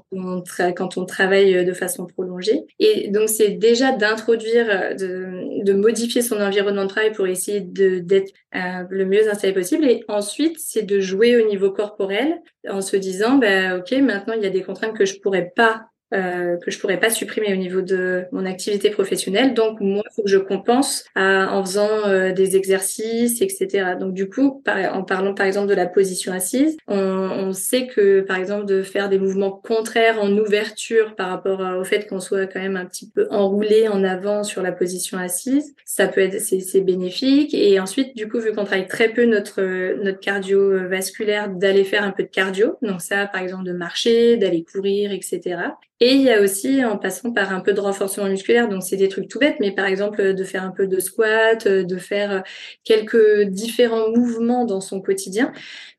quand 0.75 0.97
on 0.97 1.05
travaille 1.05 1.65
de 1.65 1.73
façon 1.73 2.05
prolongée. 2.05 2.61
Et 2.79 3.09
donc, 3.09 3.29
c'est 3.29 3.51
déjà 3.51 3.91
d'introduire, 3.91 4.95
de, 4.97 5.63
de 5.63 5.73
modifier 5.73 6.21
son 6.21 6.39
environnement 6.41 6.83
de 6.83 6.89
travail 6.89 7.11
pour 7.11 7.27
essayer 7.27 7.61
d'être 7.61 8.33
euh, 8.55 8.83
le 8.89 9.05
mieux 9.05 9.29
installé 9.29 9.53
possible. 9.53 9.85
Et 9.85 10.03
ensuite, 10.07 10.57
c'est 10.59 10.83
de 10.83 10.99
jouer 10.99 11.41
au 11.41 11.47
niveau 11.47 11.71
corporel 11.71 12.41
en 12.67 12.81
se 12.81 12.97
disant, 12.97 13.35
bah, 13.35 13.77
OK, 13.77 13.91
maintenant, 13.93 14.33
il 14.35 14.43
y 14.43 14.47
a 14.47 14.51
des 14.51 14.63
contraintes 14.63 14.95
que 14.95 15.05
je 15.05 15.19
pourrais 15.19 15.51
pas 15.55 15.87
euh, 16.13 16.57
que 16.57 16.69
je 16.69 16.79
pourrais 16.79 16.99
pas 16.99 17.09
supprimer 17.09 17.51
au 17.53 17.55
niveau 17.55 17.81
de 17.81 18.25
mon 18.31 18.45
activité 18.45 18.89
professionnelle. 18.89 19.53
Donc 19.53 19.79
moi, 19.81 20.03
il 20.05 20.13
faut 20.13 20.23
que 20.23 20.29
je 20.29 20.37
compense 20.37 21.05
euh, 21.17 21.45
en 21.47 21.63
faisant 21.65 21.89
euh, 22.07 22.31
des 22.31 22.55
exercices, 22.55 23.41
etc. 23.41 23.95
Donc 23.99 24.13
du 24.13 24.29
coup, 24.29 24.61
en 24.67 25.03
parlant 25.03 25.33
par 25.33 25.47
exemple 25.47 25.67
de 25.67 25.73
la 25.73 25.87
position 25.87 26.31
assise, 26.31 26.77
on, 26.87 26.97
on, 26.97 27.53
sait 27.53 27.87
que 27.87 28.21
par 28.21 28.37
exemple 28.37 28.65
de 28.65 28.83
faire 28.83 29.09
des 29.09 29.17
mouvements 29.17 29.51
contraires 29.51 30.21
en 30.21 30.31
ouverture 30.37 31.15
par 31.15 31.29
rapport 31.29 31.61
au 31.79 31.83
fait 31.83 32.07
qu'on 32.07 32.19
soit 32.19 32.45
quand 32.45 32.61
même 32.61 32.77
un 32.77 32.85
petit 32.85 33.09
peu 33.09 33.27
enroulé 33.31 33.87
en 33.87 34.03
avant 34.03 34.43
sur 34.43 34.61
la 34.61 34.71
position 34.71 35.17
assise, 35.17 35.73
ça 35.85 36.07
peut 36.07 36.21
être 36.21 36.39
c'est 36.39 36.81
bénéfique. 36.81 37.53
Et 37.53 37.79
ensuite, 37.79 38.15
du 38.15 38.27
coup, 38.27 38.39
vu 38.39 38.51
qu'on 38.51 38.65
travaille 38.65 38.87
très 38.87 39.09
peu 39.09 39.25
notre 39.25 39.61
notre 40.03 40.19
cardiovasculaire, 40.19 41.49
d'aller 41.49 41.83
faire 41.83 42.03
un 42.03 42.11
peu 42.11 42.23
de 42.23 42.29
cardio. 42.29 42.77
Donc 42.81 43.01
ça, 43.01 43.25
par 43.25 43.41
exemple, 43.41 43.63
de 43.63 43.73
marcher, 43.73 44.37
d'aller 44.37 44.63
courir, 44.63 45.11
etc. 45.11 45.57
Et 46.05 46.15
il 46.15 46.21
y 46.21 46.29
a 46.29 46.41
aussi 46.41 46.83
en 46.83 46.97
passant 46.97 47.31
par 47.31 47.53
un 47.53 47.61
peu 47.61 47.71
de 47.71 47.79
renforcement 47.79 48.27
musculaire, 48.27 48.67
donc 48.67 48.83
c'est 48.83 48.97
des 48.97 49.07
trucs 49.07 49.29
tout 49.29 49.39
bêtes, 49.39 49.55
mais 49.61 49.71
par 49.71 49.85
exemple 49.85 50.33
de 50.33 50.43
faire 50.43 50.63
un 50.63 50.71
peu 50.71 50.85
de 50.85 50.99
squat, 50.99 51.65
de 51.65 51.97
faire 51.97 52.43
quelques 52.83 53.43
différents 53.43 54.09
mouvements 54.09 54.65
dans 54.65 54.81
son 54.81 54.99
quotidien. 54.99 55.53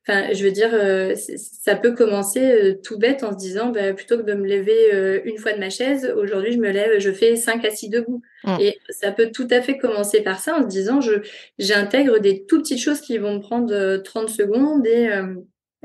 Enfin, 0.06 0.34
je 0.34 0.44
veux 0.44 0.50
dire, 0.50 0.68
euh, 0.74 1.14
ça 1.38 1.74
peut 1.74 1.94
commencer 1.94 2.42
euh, 2.42 2.74
tout 2.84 2.98
bête 2.98 3.24
en 3.24 3.32
se 3.32 3.38
disant, 3.38 3.70
bah, 3.70 3.94
plutôt 3.94 4.18
que 4.18 4.24
de 4.24 4.34
me 4.34 4.46
lever 4.46 4.92
euh, 4.92 5.20
une 5.24 5.38
fois 5.38 5.54
de 5.54 5.58
ma 5.58 5.70
chaise, 5.70 6.12
aujourd'hui 6.18 6.52
je 6.52 6.58
me 6.58 6.70
lève, 6.70 6.98
je 6.98 7.10
fais 7.10 7.36
cinq 7.36 7.64
assis 7.64 7.88
debout. 7.88 8.20
Mmh. 8.44 8.56
Et 8.60 8.78
ça 8.90 9.10
peut 9.10 9.30
tout 9.34 9.48
à 9.50 9.62
fait 9.62 9.78
commencer 9.78 10.20
par 10.20 10.38
ça 10.38 10.58
en 10.58 10.64
se 10.64 10.68
disant, 10.68 11.00
je 11.00 11.14
j'intègre 11.58 12.18
des 12.18 12.44
tout 12.44 12.58
petites 12.58 12.82
choses 12.82 13.00
qui 13.00 13.16
vont 13.16 13.36
me 13.36 13.40
prendre 13.40 13.96
30 14.02 14.28
secondes 14.28 14.86
et 14.86 15.08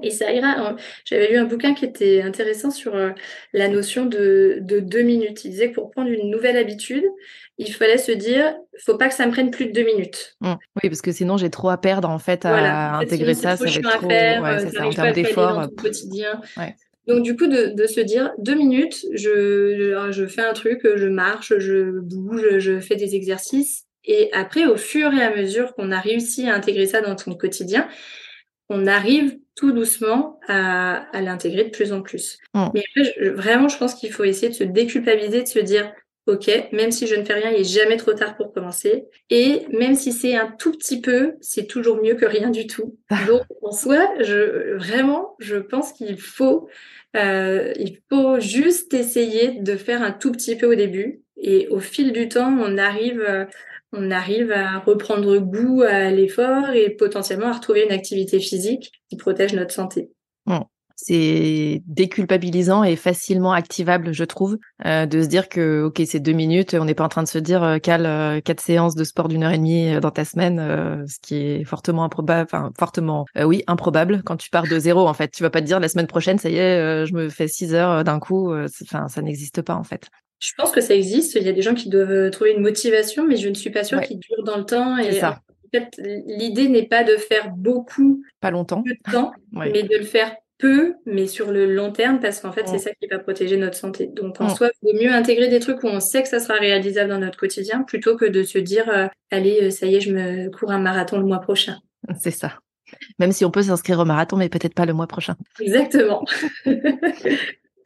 et 0.03 0.11
ça 0.11 0.31
ira. 0.31 0.75
J'avais 1.05 1.29
lu 1.29 1.37
un 1.37 1.45
bouquin 1.45 1.73
qui 1.73 1.85
était 1.85 2.21
intéressant 2.21 2.71
sur 2.71 2.95
euh, 2.95 3.11
la 3.53 3.67
notion 3.67 4.05
de, 4.05 4.57
de 4.61 4.79
deux 4.79 5.01
minutes. 5.01 5.45
Il 5.45 5.51
disait 5.51 5.69
que 5.69 5.75
pour 5.75 5.91
prendre 5.91 6.09
une 6.09 6.29
nouvelle 6.29 6.57
habitude, 6.57 7.05
il 7.57 7.73
fallait 7.73 7.97
se 7.97 8.11
dire, 8.11 8.55
faut 8.85 8.97
pas 8.97 9.09
que 9.09 9.15
ça 9.15 9.25
me 9.25 9.31
prenne 9.31 9.51
plus 9.51 9.67
de 9.67 9.71
deux 9.71 9.85
minutes. 9.85 10.35
Mmh. 10.41 10.53
Oui, 10.81 10.89
parce 10.89 11.01
que 11.01 11.11
sinon 11.11 11.37
j'ai 11.37 11.49
trop 11.49 11.69
à 11.69 11.77
perdre 11.77 12.09
en 12.09 12.19
fait 12.19 12.45
à 12.45 12.97
intégrer 12.97 13.33
ça. 13.33 13.57
Ça 13.57 13.65
va 13.65 13.69
être 13.69 13.97
trop. 13.97 14.09
Faire, 14.09 14.41
ouais, 14.41 14.65
euh, 14.65 14.69
ça, 14.69 14.87
en 14.87 14.89
termes 14.91 15.11
d'effort. 15.13 15.67
quotidien. 15.77 16.41
Ouais. 16.57 16.75
Donc 17.07 17.23
du 17.23 17.35
coup 17.35 17.47
de, 17.47 17.73
de, 17.75 17.87
se 17.87 18.01
dire 18.01 18.31
deux 18.37 18.55
minutes, 18.55 19.05
je, 19.13 20.11
je 20.11 20.25
fais 20.27 20.43
un 20.43 20.53
truc, 20.53 20.81
je 20.83 21.07
marche, 21.07 21.53
je 21.57 21.99
bouge, 21.99 22.59
je 22.59 22.79
fais 22.79 22.95
des 22.95 23.15
exercices. 23.15 23.85
Et 24.05 24.29
après, 24.33 24.65
au 24.65 24.77
fur 24.77 25.13
et 25.13 25.21
à 25.21 25.35
mesure 25.35 25.73
qu'on 25.75 25.91
a 25.91 25.99
réussi 25.99 26.47
à 26.47 26.55
intégrer 26.55 26.85
ça 26.85 27.01
dans 27.01 27.15
ton 27.15 27.35
quotidien, 27.35 27.87
on 28.69 28.87
arrive 28.87 29.37
tout 29.59 29.73
doucement 29.73 30.39
à, 30.47 31.05
à 31.11 31.21
l'intégrer 31.21 31.65
de 31.65 31.69
plus 31.69 31.91
en 31.91 32.01
plus. 32.01 32.37
Mm. 32.53 32.67
Mais 32.73 32.83
vraiment, 33.31 33.67
je 33.67 33.77
pense 33.77 33.93
qu'il 33.93 34.11
faut 34.11 34.23
essayer 34.23 34.47
de 34.47 34.53
se 34.53 34.63
déculpabiliser, 34.63 35.43
de 35.43 35.47
se 35.47 35.59
dire, 35.59 35.91
OK, 36.27 36.49
même 36.71 36.91
si 36.91 37.07
je 37.07 37.15
ne 37.15 37.25
fais 37.25 37.33
rien, 37.33 37.51
il 37.51 37.61
est 37.61 37.63
jamais 37.65 37.97
trop 37.97 38.13
tard 38.13 38.37
pour 38.37 38.53
commencer. 38.53 39.03
Et 39.29 39.65
même 39.77 39.95
si 39.95 40.13
c'est 40.13 40.37
un 40.37 40.47
tout 40.47 40.71
petit 40.71 41.01
peu, 41.01 41.33
c'est 41.41 41.67
toujours 41.67 42.01
mieux 42.01 42.15
que 42.15 42.25
rien 42.25 42.51
du 42.51 42.67
tout. 42.67 42.97
Ah. 43.09 43.25
Donc, 43.27 43.41
en 43.61 43.71
soi, 43.71 44.07
je, 44.21 44.77
vraiment, 44.77 45.35
je 45.39 45.57
pense 45.57 45.91
qu'il 45.91 46.17
faut, 46.17 46.69
euh, 47.17 47.73
il 47.77 47.99
faut 48.09 48.39
juste 48.39 48.93
essayer 48.93 49.59
de 49.59 49.75
faire 49.75 50.01
un 50.01 50.11
tout 50.11 50.31
petit 50.31 50.55
peu 50.55 50.71
au 50.71 50.75
début. 50.75 51.21
Et 51.35 51.67
au 51.67 51.81
fil 51.81 52.13
du 52.13 52.29
temps, 52.29 52.55
on 52.61 52.77
arrive, 52.77 53.21
euh, 53.27 53.43
on 53.91 54.11
arrive 54.11 54.51
à 54.51 54.79
reprendre 54.79 55.37
goût 55.39 55.81
à 55.81 56.11
l'effort 56.11 56.69
et 56.69 56.91
potentiellement 56.91 57.47
à 57.47 57.53
retrouver 57.53 57.85
une 57.85 57.91
activité 57.91 58.39
physique 58.39 58.91
qui 59.09 59.17
protège 59.17 59.53
notre 59.53 59.73
santé. 59.73 60.09
C'est 61.01 61.81
déculpabilisant 61.85 62.83
et 62.83 62.97
facilement 62.97 63.53
activable, 63.53 64.11
je 64.11 64.25
trouve, 64.25 64.57
euh, 64.85 65.05
de 65.05 65.21
se 65.21 65.27
dire 65.27 65.47
que 65.47 65.83
ok, 65.83 66.01
c'est 66.05 66.19
deux 66.19 66.33
minutes, 66.33 66.73
on 66.73 66.83
n'est 66.83 66.93
pas 66.93 67.05
en 67.05 67.09
train 67.09 67.23
de 67.23 67.27
se 67.29 67.37
dire 67.37 67.63
euh, 67.63 67.77
euh, 67.87 68.41
quatre 68.41 68.59
séances 68.59 68.95
de 68.95 69.05
sport 69.05 69.29
d'une 69.29 69.43
heure 69.43 69.53
et 69.53 69.57
demie 69.57 69.97
dans 70.01 70.11
ta 70.11 70.25
semaine, 70.25 71.05
ce 71.07 71.17
qui 71.21 71.37
est 71.37 71.63
fortement 71.63 72.03
improbable, 72.03 72.49
enfin 72.51 72.71
fortement, 72.77 73.25
oui, 73.45 73.63
improbable 73.67 74.23
quand 74.25 74.35
tu 74.35 74.49
pars 74.49 74.67
de 74.67 74.77
zéro. 74.77 75.07
En 75.07 75.13
fait, 75.13 75.31
tu 75.31 75.41
vas 75.41 75.49
pas 75.49 75.61
te 75.61 75.65
dire 75.65 75.79
la 75.79 75.87
semaine 75.87 76.07
prochaine, 76.07 76.37
ça 76.37 76.49
y 76.49 76.57
est, 76.57 77.05
je 77.05 77.13
me 77.13 77.29
fais 77.29 77.47
six 77.47 77.73
heures 77.73 78.03
d'un 78.03 78.19
coup. 78.19 78.53
Enfin, 78.53 79.07
ça 79.07 79.21
n'existe 79.21 79.61
pas 79.61 79.75
en 79.75 79.83
fait. 79.85 80.09
Je 80.39 80.53
pense 80.57 80.71
que 80.71 80.81
ça 80.81 80.95
existe. 80.95 81.35
Il 81.35 81.43
y 81.43 81.49
a 81.49 81.53
des 81.53 81.61
gens 81.61 81.75
qui 81.75 81.89
doivent 81.89 82.11
euh, 82.11 82.29
trouver 82.29 82.51
une 82.51 82.61
motivation, 82.61 83.25
mais 83.25 83.35
je 83.35 83.49
ne 83.49 83.53
suis 83.53 83.69
pas 83.69 83.83
sûre 83.83 84.01
qu'il 84.01 84.19
dure 84.19 84.43
dans 84.43 84.57
le 84.57 84.65
temps. 84.65 84.97
Et 84.97 85.13
ça. 85.13 85.41
En 85.73 85.77
fait, 85.77 86.01
l'idée 86.25 86.67
n'est 86.67 86.87
pas 86.87 87.03
de 87.03 87.15
faire 87.15 87.51
beaucoup, 87.51 88.23
pas 88.39 88.49
longtemps, 88.49 88.81
de 88.85 89.11
temps, 89.11 89.33
mais 89.51 89.83
de 89.83 89.97
le 89.97 90.03
faire 90.03 90.35
peu, 90.59 90.93
mais 91.05 91.25
sur 91.25 91.51
le 91.51 91.73
long 91.73 91.91
terme, 91.91 92.19
parce 92.19 92.39
qu'en 92.41 92.51
fait, 92.51 92.67
c'est 92.67 92.79
ça 92.79 92.91
qui 92.93 93.07
va 93.07 93.17
protéger 93.17 93.57
notre 93.57 93.77
santé. 93.77 94.07
Donc, 94.07 94.39
en 94.41 94.49
soi, 94.49 94.69
il 94.83 94.91
vaut 94.91 95.01
mieux 95.01 95.11
intégrer 95.11 95.47
des 95.47 95.59
trucs 95.59 95.83
où 95.83 95.87
on 95.87 95.99
sait 95.99 96.21
que 96.21 96.27
ça 96.27 96.39
sera 96.39 96.55
réalisable 96.55 97.09
dans 97.09 97.19
notre 97.19 97.37
quotidien, 97.37 97.83
plutôt 97.83 98.17
que 98.17 98.25
de 98.25 98.43
se 98.43 98.59
dire, 98.59 98.89
euh, 98.89 99.07
allez, 99.31 99.59
euh, 99.63 99.69
ça 99.71 99.85
y 99.87 99.95
est, 99.95 100.01
je 100.01 100.11
me 100.11 100.49
cours 100.49 100.71
un 100.71 100.79
marathon 100.79 101.17
le 101.17 101.25
mois 101.25 101.39
prochain. 101.39 101.79
C'est 102.19 102.31
ça. 102.31 102.59
Même 103.19 103.31
si 103.31 103.45
on 103.45 103.51
peut 103.51 103.61
s'inscrire 103.61 103.99
au 103.99 104.05
marathon, 104.05 104.35
mais 104.35 104.49
peut-être 104.49 104.73
pas 104.73 104.85
le 104.85 104.93
mois 104.93 105.07
prochain. 105.07 105.35
Exactement. 105.61 106.25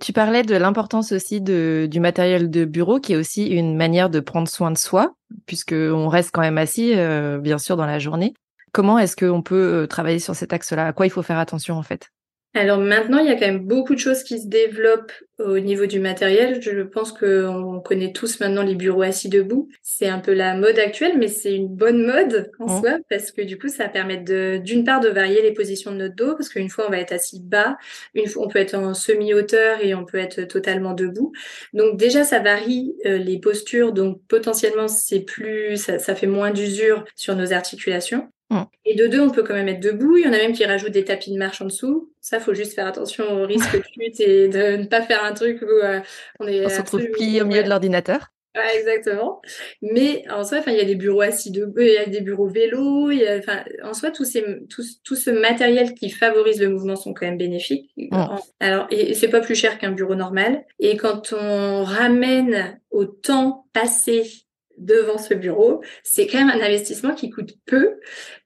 Tu 0.04 0.12
parlais 0.12 0.44
de 0.44 0.58
l'importance 0.58 1.14
aussi 1.14 1.40
de, 1.40 1.88
du 1.90 2.02
matériel 2.02 2.52
de 2.52 2.66
bureau, 2.66 3.00
qui 3.00 3.14
est 3.14 3.16
aussi 3.16 3.48
une 3.48 3.78
manière 3.78 4.10
de 4.10 4.20
prendre 4.20 4.50
soin 4.50 4.70
de 4.70 4.78
soi, 4.78 5.16
puisque 5.46 5.72
on 5.72 6.10
reste 6.10 6.32
quand 6.34 6.42
même 6.42 6.58
assis, 6.58 6.92
euh, 6.94 7.38
bien 7.38 7.58
sûr, 7.58 7.78
dans 7.78 7.86
la 7.86 8.00
journée. 8.00 8.34
Comment 8.74 9.00
est-ce 9.00 9.16
qu'on 9.16 9.42
peut 9.42 9.84
euh, 9.84 9.88
travailler 9.88 10.20
sur 10.20 10.36
cet 10.36 10.52
axe-là? 10.52 10.88
À 10.88 10.92
quoi 10.92 11.06
il 11.06 11.10
faut 11.10 11.24
faire 11.24 11.38
attention 11.38 11.78
en 11.78 11.84
fait? 11.84 12.10
Alors 12.56 12.78
maintenant, 12.78 13.18
il 13.18 13.26
y 13.26 13.32
a 13.32 13.34
quand 13.34 13.48
même 13.48 13.66
beaucoup 13.66 13.96
de 13.96 14.00
choses 14.00 14.22
qui 14.22 14.40
se 14.40 14.48
développent 14.48 15.12
au 15.40 15.58
niveau 15.58 15.88
du 15.88 16.00
matériel. 16.00 16.62
Je 16.62 16.82
pense 16.82 17.12
qu'on 17.12 17.82
connaît 17.84 18.14
tous 18.14 18.40
maintenant 18.40 18.62
les 18.62 18.76
bureaux 18.76 19.02
assis 19.02 19.28
debout. 19.28 19.70
C'est 19.82 20.08
un 20.08 20.20
peu 20.20 20.34
la 20.34 20.56
mode 20.56 20.78
actuelle, 20.78 21.18
mais 21.18 21.28
c'est 21.28 21.56
une 21.56 21.68
bonne 21.68 22.06
mode 22.06 22.52
en 22.60 22.66
mmh. 22.66 22.80
soi 22.80 22.92
parce 23.10 23.32
que 23.32 23.42
du 23.42 23.58
coup, 23.58 23.70
ça 23.70 23.90
permet 23.90 24.18
de, 24.18 24.62
d'une 24.64 24.84
part, 24.84 25.00
de 25.00 25.10
varier 25.10 25.42
les 25.42 25.54
positions 25.54 25.92
de 25.92 25.98
notre 25.98 26.16
dos 26.16 26.36
parce 26.36 26.50
qu'une 26.50 26.70
fois, 26.70 26.86
on 26.88 26.92
va 26.92 27.00
être 27.00 27.12
assis 27.12 27.42
bas, 27.42 27.76
une 28.14 28.28
fois, 28.28 28.46
on 28.46 28.50
peut 28.50 28.60
être 28.60 28.76
en 28.76 28.94
semi-hauteur 28.94 29.80
et 29.82 29.96
on 29.96 30.06
peut 30.06 30.20
être 30.20 30.44
totalement 30.44 30.94
debout. 30.94 31.32
Donc 31.74 31.98
déjà, 31.98 32.24
ça 32.24 32.40
varie 32.40 32.94
euh, 33.08 33.18
les 33.18 33.40
postures. 33.40 33.94
Donc 33.94 34.22
potentiellement, 34.28 34.88
c'est 34.88 35.22
plus, 35.22 35.78
ça, 35.78 35.98
ça 35.98 36.14
fait 36.14 36.28
moins 36.28 36.52
d'usure 36.52 37.04
sur 37.16 37.36
nos 37.36 37.52
articulations. 37.52 38.30
Mm. 38.54 38.66
Et 38.86 38.96
de 38.96 39.08
deux, 39.08 39.20
on 39.20 39.30
peut 39.30 39.44
quand 39.44 39.54
même 39.54 39.68
être 39.68 39.80
debout. 39.80 40.18
Il 40.18 40.26
y 40.26 40.28
en 40.28 40.34
a 40.34 40.38
même 40.38 40.54
qui 40.54 40.66
rajoutent 40.66 40.92
des 40.92 41.06
tapis 41.06 41.32
de 41.32 41.38
marche 41.38 41.62
en 41.62 41.66
dessous. 41.66 42.12
Ça, 42.22 42.40
faut 42.40 42.54
juste 42.54 42.74
faire 42.74 42.88
attention 42.88 43.42
au 43.42 43.46
risque 43.46 43.76
de 43.76 43.84
chute 43.84 44.20
et 44.20 44.48
de 44.48 44.78
ne 44.78 44.86
pas 44.86 45.02
faire 45.02 45.24
un 45.24 45.34
truc 45.34 45.62
où 45.62 45.66
euh, 45.66 46.00
on 46.40 46.48
est. 46.48 46.66
On 46.66 46.70
se 46.70 46.82
retrouve 46.82 47.06
plié 47.12 47.42
au 47.42 47.46
milieu 47.46 47.64
de 47.64 47.70
l'ordinateur. 47.70 48.30
Ouais, 48.56 48.78
exactement. 48.78 49.42
Mais 49.82 50.24
en 50.30 50.44
soi, 50.44 50.60
il 50.68 50.74
y 50.74 50.80
a 50.80 50.86
des 50.86 50.96
bureaux 50.96 51.22
assis 51.22 51.50
debout, 51.50 51.82
il 51.82 51.94
y 51.94 51.98
a 51.98 52.06
des 52.06 52.22
bureaux 52.22 52.48
vélo, 52.48 53.10
y 53.10 53.26
a, 53.26 53.42
en 53.84 53.96
soi, 53.96 54.12
tout, 54.12 54.26
ces, 54.26 54.44
tout, 54.70 54.84
tout 55.04 55.16
ce 55.16 55.32
matériel 55.32 55.96
qui 55.96 56.12
favorise 56.12 56.62
le 56.62 56.70
mouvement 56.70 56.96
sont 56.96 57.16
quand 57.16 57.26
même 57.26 57.40
bénéfiques. 57.40 57.90
Mm. 57.98 58.36
Alors, 58.60 58.86
et 58.92 59.16
c'est 59.16 59.30
pas 59.30 59.40
plus 59.40 59.56
cher 59.56 59.80
qu'un 59.80 59.92
bureau 59.92 60.14
normal. 60.14 60.66
Et 60.80 60.98
quand 60.98 61.34
on 61.34 61.84
ramène 61.84 62.80
au 62.92 63.06
temps 63.06 63.66
passé 63.74 64.43
devant 64.84 65.18
ce 65.18 65.34
bureau, 65.34 65.82
c'est 66.04 66.28
quand 66.28 66.38
même 66.38 66.50
un 66.50 66.64
investissement 66.64 67.14
qui 67.14 67.30
coûte 67.30 67.56
peu, 67.66 67.96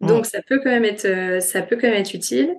donc 0.01 0.25
ça 0.25 0.41
peut 0.41 0.59
quand 0.63 0.69
même 0.69 0.85
être 0.85 1.05
euh, 1.05 1.39
ça 1.39 1.61
peut 1.61 1.75
quand 1.75 1.87
même 1.87 1.99
être 1.99 2.13
utile. 2.13 2.55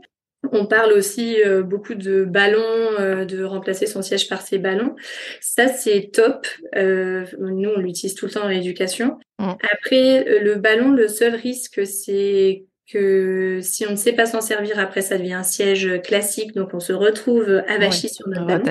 On 0.53 0.67
parle 0.67 0.93
aussi 0.93 1.43
euh, 1.45 1.63
beaucoup 1.63 1.95
de 1.95 2.25
ballons, 2.25 2.61
euh, 3.01 3.25
de 3.25 3.43
remplacer 3.43 3.87
son 3.87 4.03
siège 4.03 4.29
par 4.29 4.41
ses 4.41 4.59
ballons. 4.59 4.95
Ça, 5.41 5.67
c'est 5.67 6.11
top. 6.13 6.47
nous, 6.75 7.71
on 7.71 7.81
l'utilise 7.81 8.15
tout 8.15 8.27
le 8.27 8.33
temps 8.33 8.45
en 8.45 8.51
éducation. 8.51 9.19
Après, 9.39 10.41
le 10.41 10.55
ballon, 10.55 10.93
le 10.93 11.09
seul 11.09 11.35
risque, 11.35 11.85
c'est 11.87 12.67
que 12.91 13.59
si 13.63 13.87
on 13.87 13.91
ne 13.91 13.97
sait 13.97 14.13
pas 14.13 14.27
s'en 14.27 14.41
servir, 14.41 14.79
après 14.79 15.03
ça 15.03 15.19
devient 15.19 15.35
un 15.35 15.43
siège 15.43 16.01
classique, 16.03 16.55
donc 16.55 16.71
on 16.73 16.81
se 16.81 16.93
retrouve 16.93 17.63
avachi 17.69 18.09
sur 18.09 18.29
notre 18.29 18.47
ballon. 18.47 18.65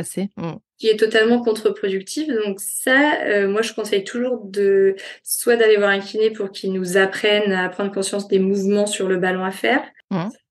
Qui 0.78 0.88
est 0.88 0.98
totalement 0.98 1.42
contre-productif. 1.42 2.28
Donc 2.28 2.60
ça, 2.60 3.22
euh, 3.24 3.48
moi 3.48 3.62
je 3.62 3.74
conseille 3.74 4.04
toujours 4.04 4.42
de 4.46 4.96
soit 5.24 5.56
d'aller 5.56 5.78
voir 5.78 5.90
un 5.90 6.00
kiné 6.00 6.32
pour 6.32 6.52
qu'il 6.52 6.74
nous 6.74 6.98
apprenne 6.98 7.52
à 7.52 7.70
prendre 7.70 7.92
conscience 7.92 8.28
des 8.28 8.40
mouvements 8.40 8.86
sur 8.86 9.08
le 9.08 9.18
ballon 9.18 9.44
à 9.44 9.52
faire, 9.52 9.84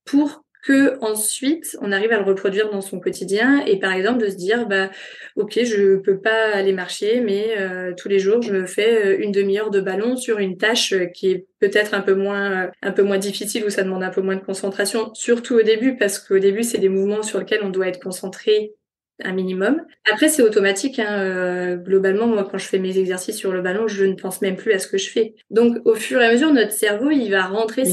pour 0.04 0.44
que 0.66 0.98
ensuite 1.00 1.76
on 1.80 1.92
arrive 1.92 2.12
à 2.12 2.18
le 2.18 2.24
reproduire 2.24 2.70
dans 2.70 2.80
son 2.80 2.98
quotidien 2.98 3.64
et 3.66 3.78
par 3.78 3.92
exemple 3.92 4.18
de 4.18 4.28
se 4.28 4.34
dire 4.34 4.66
bah 4.66 4.90
ok 5.36 5.60
je 5.62 5.96
peux 5.96 6.18
pas 6.18 6.54
aller 6.54 6.72
marcher 6.72 7.20
mais 7.20 7.54
euh, 7.58 7.92
tous 7.96 8.08
les 8.08 8.18
jours 8.18 8.42
je 8.42 8.52
me 8.52 8.66
fais 8.66 9.06
euh, 9.06 9.22
une 9.22 9.30
demi-heure 9.30 9.70
de 9.70 9.80
ballon 9.80 10.16
sur 10.16 10.38
une 10.38 10.56
tâche 10.56 10.92
euh, 10.92 11.06
qui 11.06 11.30
est 11.30 11.46
peut-être 11.60 11.94
un 11.94 12.00
peu 12.00 12.14
moins 12.14 12.70
un 12.82 12.92
peu 12.92 13.02
moins 13.02 13.18
difficile 13.18 13.64
ou 13.64 13.70
ça 13.70 13.84
demande 13.84 14.02
un 14.02 14.10
peu 14.10 14.22
moins 14.22 14.34
de 14.34 14.44
concentration 14.44 15.14
surtout 15.14 15.54
au 15.54 15.62
début 15.62 15.96
parce 15.96 16.18
qu'au 16.18 16.40
début 16.40 16.64
c'est 16.64 16.78
des 16.78 16.88
mouvements 16.88 17.22
sur 17.22 17.38
lesquels 17.38 17.62
on 17.62 17.70
doit 17.70 17.86
être 17.86 18.02
concentré 18.02 18.72
un 19.24 19.32
minimum. 19.32 19.82
Après, 20.10 20.28
c'est 20.28 20.42
automatique. 20.42 20.98
Hein, 20.98 21.18
euh, 21.18 21.76
globalement, 21.76 22.26
moi, 22.26 22.46
quand 22.50 22.58
je 22.58 22.66
fais 22.66 22.78
mes 22.78 22.98
exercices 22.98 23.36
sur 23.36 23.52
le 23.52 23.62
ballon, 23.62 23.88
je 23.88 24.04
ne 24.04 24.14
pense 24.14 24.42
même 24.42 24.56
plus 24.56 24.72
à 24.72 24.78
ce 24.78 24.86
que 24.86 24.98
je 24.98 25.10
fais. 25.10 25.34
Donc, 25.50 25.78
au 25.84 25.94
fur 25.94 26.20
et 26.20 26.26
à 26.26 26.32
mesure, 26.32 26.52
notre 26.52 26.72
cerveau, 26.72 27.10
il 27.10 27.30
va 27.30 27.46
rentrer 27.46 27.82
il. 27.82 27.92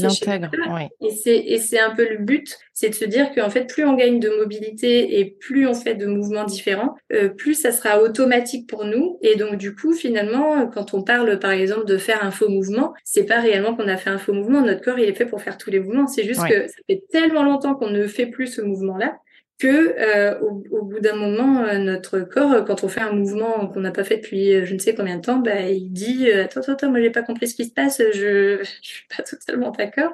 Et 1.00 1.10
c'est 1.10 1.36
et 1.36 1.58
c'est 1.58 1.78
un 1.78 1.94
peu 1.94 2.06
le 2.08 2.18
but, 2.18 2.58
c'est 2.72 2.90
de 2.90 2.94
se 2.94 3.04
dire 3.04 3.34
qu'en 3.34 3.50
fait, 3.50 3.66
plus 3.66 3.84
on 3.84 3.94
gagne 3.94 4.20
de 4.20 4.28
mobilité 4.28 5.18
et 5.18 5.24
plus 5.24 5.66
on 5.66 5.74
fait 5.74 5.94
de 5.94 6.06
mouvements 6.06 6.44
différents, 6.44 6.94
euh, 7.12 7.28
plus 7.28 7.54
ça 7.54 7.72
sera 7.72 8.02
automatique 8.02 8.68
pour 8.68 8.84
nous. 8.84 9.18
Et 9.22 9.36
donc, 9.36 9.56
du 9.56 9.74
coup, 9.74 9.92
finalement, 9.92 10.66
quand 10.68 10.94
on 10.94 11.02
parle, 11.02 11.38
par 11.38 11.52
exemple, 11.52 11.86
de 11.86 11.96
faire 11.96 12.22
un 12.22 12.30
faux 12.30 12.48
mouvement, 12.48 12.92
c'est 13.04 13.24
pas 13.24 13.40
réellement 13.40 13.74
qu'on 13.74 13.88
a 13.88 13.96
fait 13.96 14.10
un 14.10 14.18
faux 14.18 14.32
mouvement. 14.32 14.60
Notre 14.60 14.82
corps, 14.82 14.98
il 14.98 15.08
est 15.08 15.14
fait 15.14 15.26
pour 15.26 15.40
faire 15.40 15.56
tous 15.56 15.70
les 15.70 15.80
mouvements. 15.80 16.06
C'est 16.06 16.24
juste 16.24 16.46
que 16.46 16.68
ça 16.68 16.74
fait 16.88 17.02
tellement 17.10 17.42
longtemps 17.42 17.74
qu'on 17.74 17.90
ne 17.90 18.06
fait 18.06 18.26
plus 18.26 18.48
ce 18.48 18.60
mouvement-là 18.60 19.16
que 19.58 19.94
euh, 19.98 20.38
au, 20.40 20.82
bout 20.82 20.98
d'un 20.98 21.14
moment, 21.14 21.62
euh, 21.62 21.78
notre 21.78 22.20
corps, 22.20 22.64
quand 22.64 22.82
on 22.82 22.88
fait 22.88 23.00
un 23.00 23.12
mouvement 23.12 23.68
qu'on 23.68 23.80
n'a 23.80 23.92
pas 23.92 24.02
fait 24.02 24.16
depuis 24.16 24.52
euh, 24.52 24.64
je 24.64 24.74
ne 24.74 24.80
sais 24.80 24.94
combien 24.94 25.16
de 25.16 25.20
temps, 25.20 25.38
bah, 25.38 25.60
il 25.60 25.92
dit 25.92 26.28
attends, 26.30 26.60
attends, 26.60 26.72
attends, 26.72 26.90
moi 26.90 27.00
j'ai 27.00 27.10
pas 27.10 27.22
compris 27.22 27.48
ce 27.48 27.54
qui 27.54 27.64
se 27.64 27.70
passe, 27.70 28.02
je, 28.14 28.58
je 28.82 28.88
suis 28.88 29.06
pas 29.16 29.22
totalement 29.22 29.70
d'accord. 29.70 30.12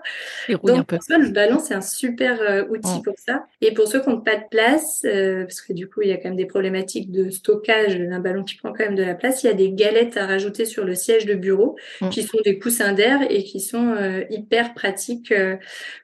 Donc 0.62 0.86
pour 0.86 1.02
ça, 1.02 1.16
le 1.16 1.30
ballon 1.30 1.58
c'est 1.58 1.74
un 1.74 1.80
super 1.80 2.66
outil 2.68 3.02
pour 3.02 3.14
ça. 3.18 3.46
Et 3.62 3.72
pour 3.72 3.88
ceux 3.88 4.00
qui 4.00 4.10
n'ont 4.10 4.20
pas 4.20 4.36
de 4.36 4.44
place, 4.50 5.00
parce 5.02 5.62
que 5.62 5.72
du 5.72 5.88
coup 5.88 6.02
il 6.02 6.08
y 6.08 6.12
a 6.12 6.16
quand 6.16 6.28
même 6.28 6.36
des 6.36 6.46
problématiques 6.46 7.10
de 7.10 7.30
stockage 7.30 7.98
d'un 7.98 8.20
ballon 8.20 8.44
qui 8.44 8.56
prend 8.56 8.72
quand 8.72 8.84
même 8.84 8.94
de 8.94 9.04
la 9.04 9.14
place, 9.14 9.42
il 9.42 9.46
y 9.46 9.50
a 9.50 9.54
des 9.54 9.72
galettes 9.72 10.18
à 10.18 10.26
rajouter 10.26 10.66
sur 10.66 10.84
le 10.84 10.94
siège 10.94 11.24
de 11.24 11.34
bureau 11.34 11.76
mm. 12.02 12.10
qui 12.10 12.24
sont 12.24 12.38
des 12.44 12.58
coussins 12.58 12.92
d'air 12.92 13.20
et 13.30 13.42
qui 13.42 13.60
sont 13.60 13.96
hyper 14.28 14.74
pratiques 14.74 15.32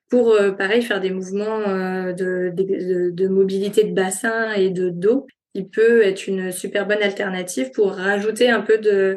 pour 0.09 0.33
euh, 0.33 0.53
pareil 0.53 0.83
faire 0.83 1.01
des 1.01 1.11
mouvements 1.11 1.61
euh, 1.61 2.13
de, 2.13 3.29
mobilité 3.29 3.85
de 3.85 3.95
bassin 3.95 4.53
et 4.53 4.71
de 4.71 4.91
dos 4.91 5.27
qui 5.55 5.65
peut 5.65 6.03
être 6.03 6.27
une 6.27 6.53
super 6.53 6.87
bonne 6.87 7.03
alternative 7.03 7.71
pour 7.73 7.93
rajouter 7.93 8.51
un 8.51 8.61
peu 8.61 8.79
de 8.79 9.17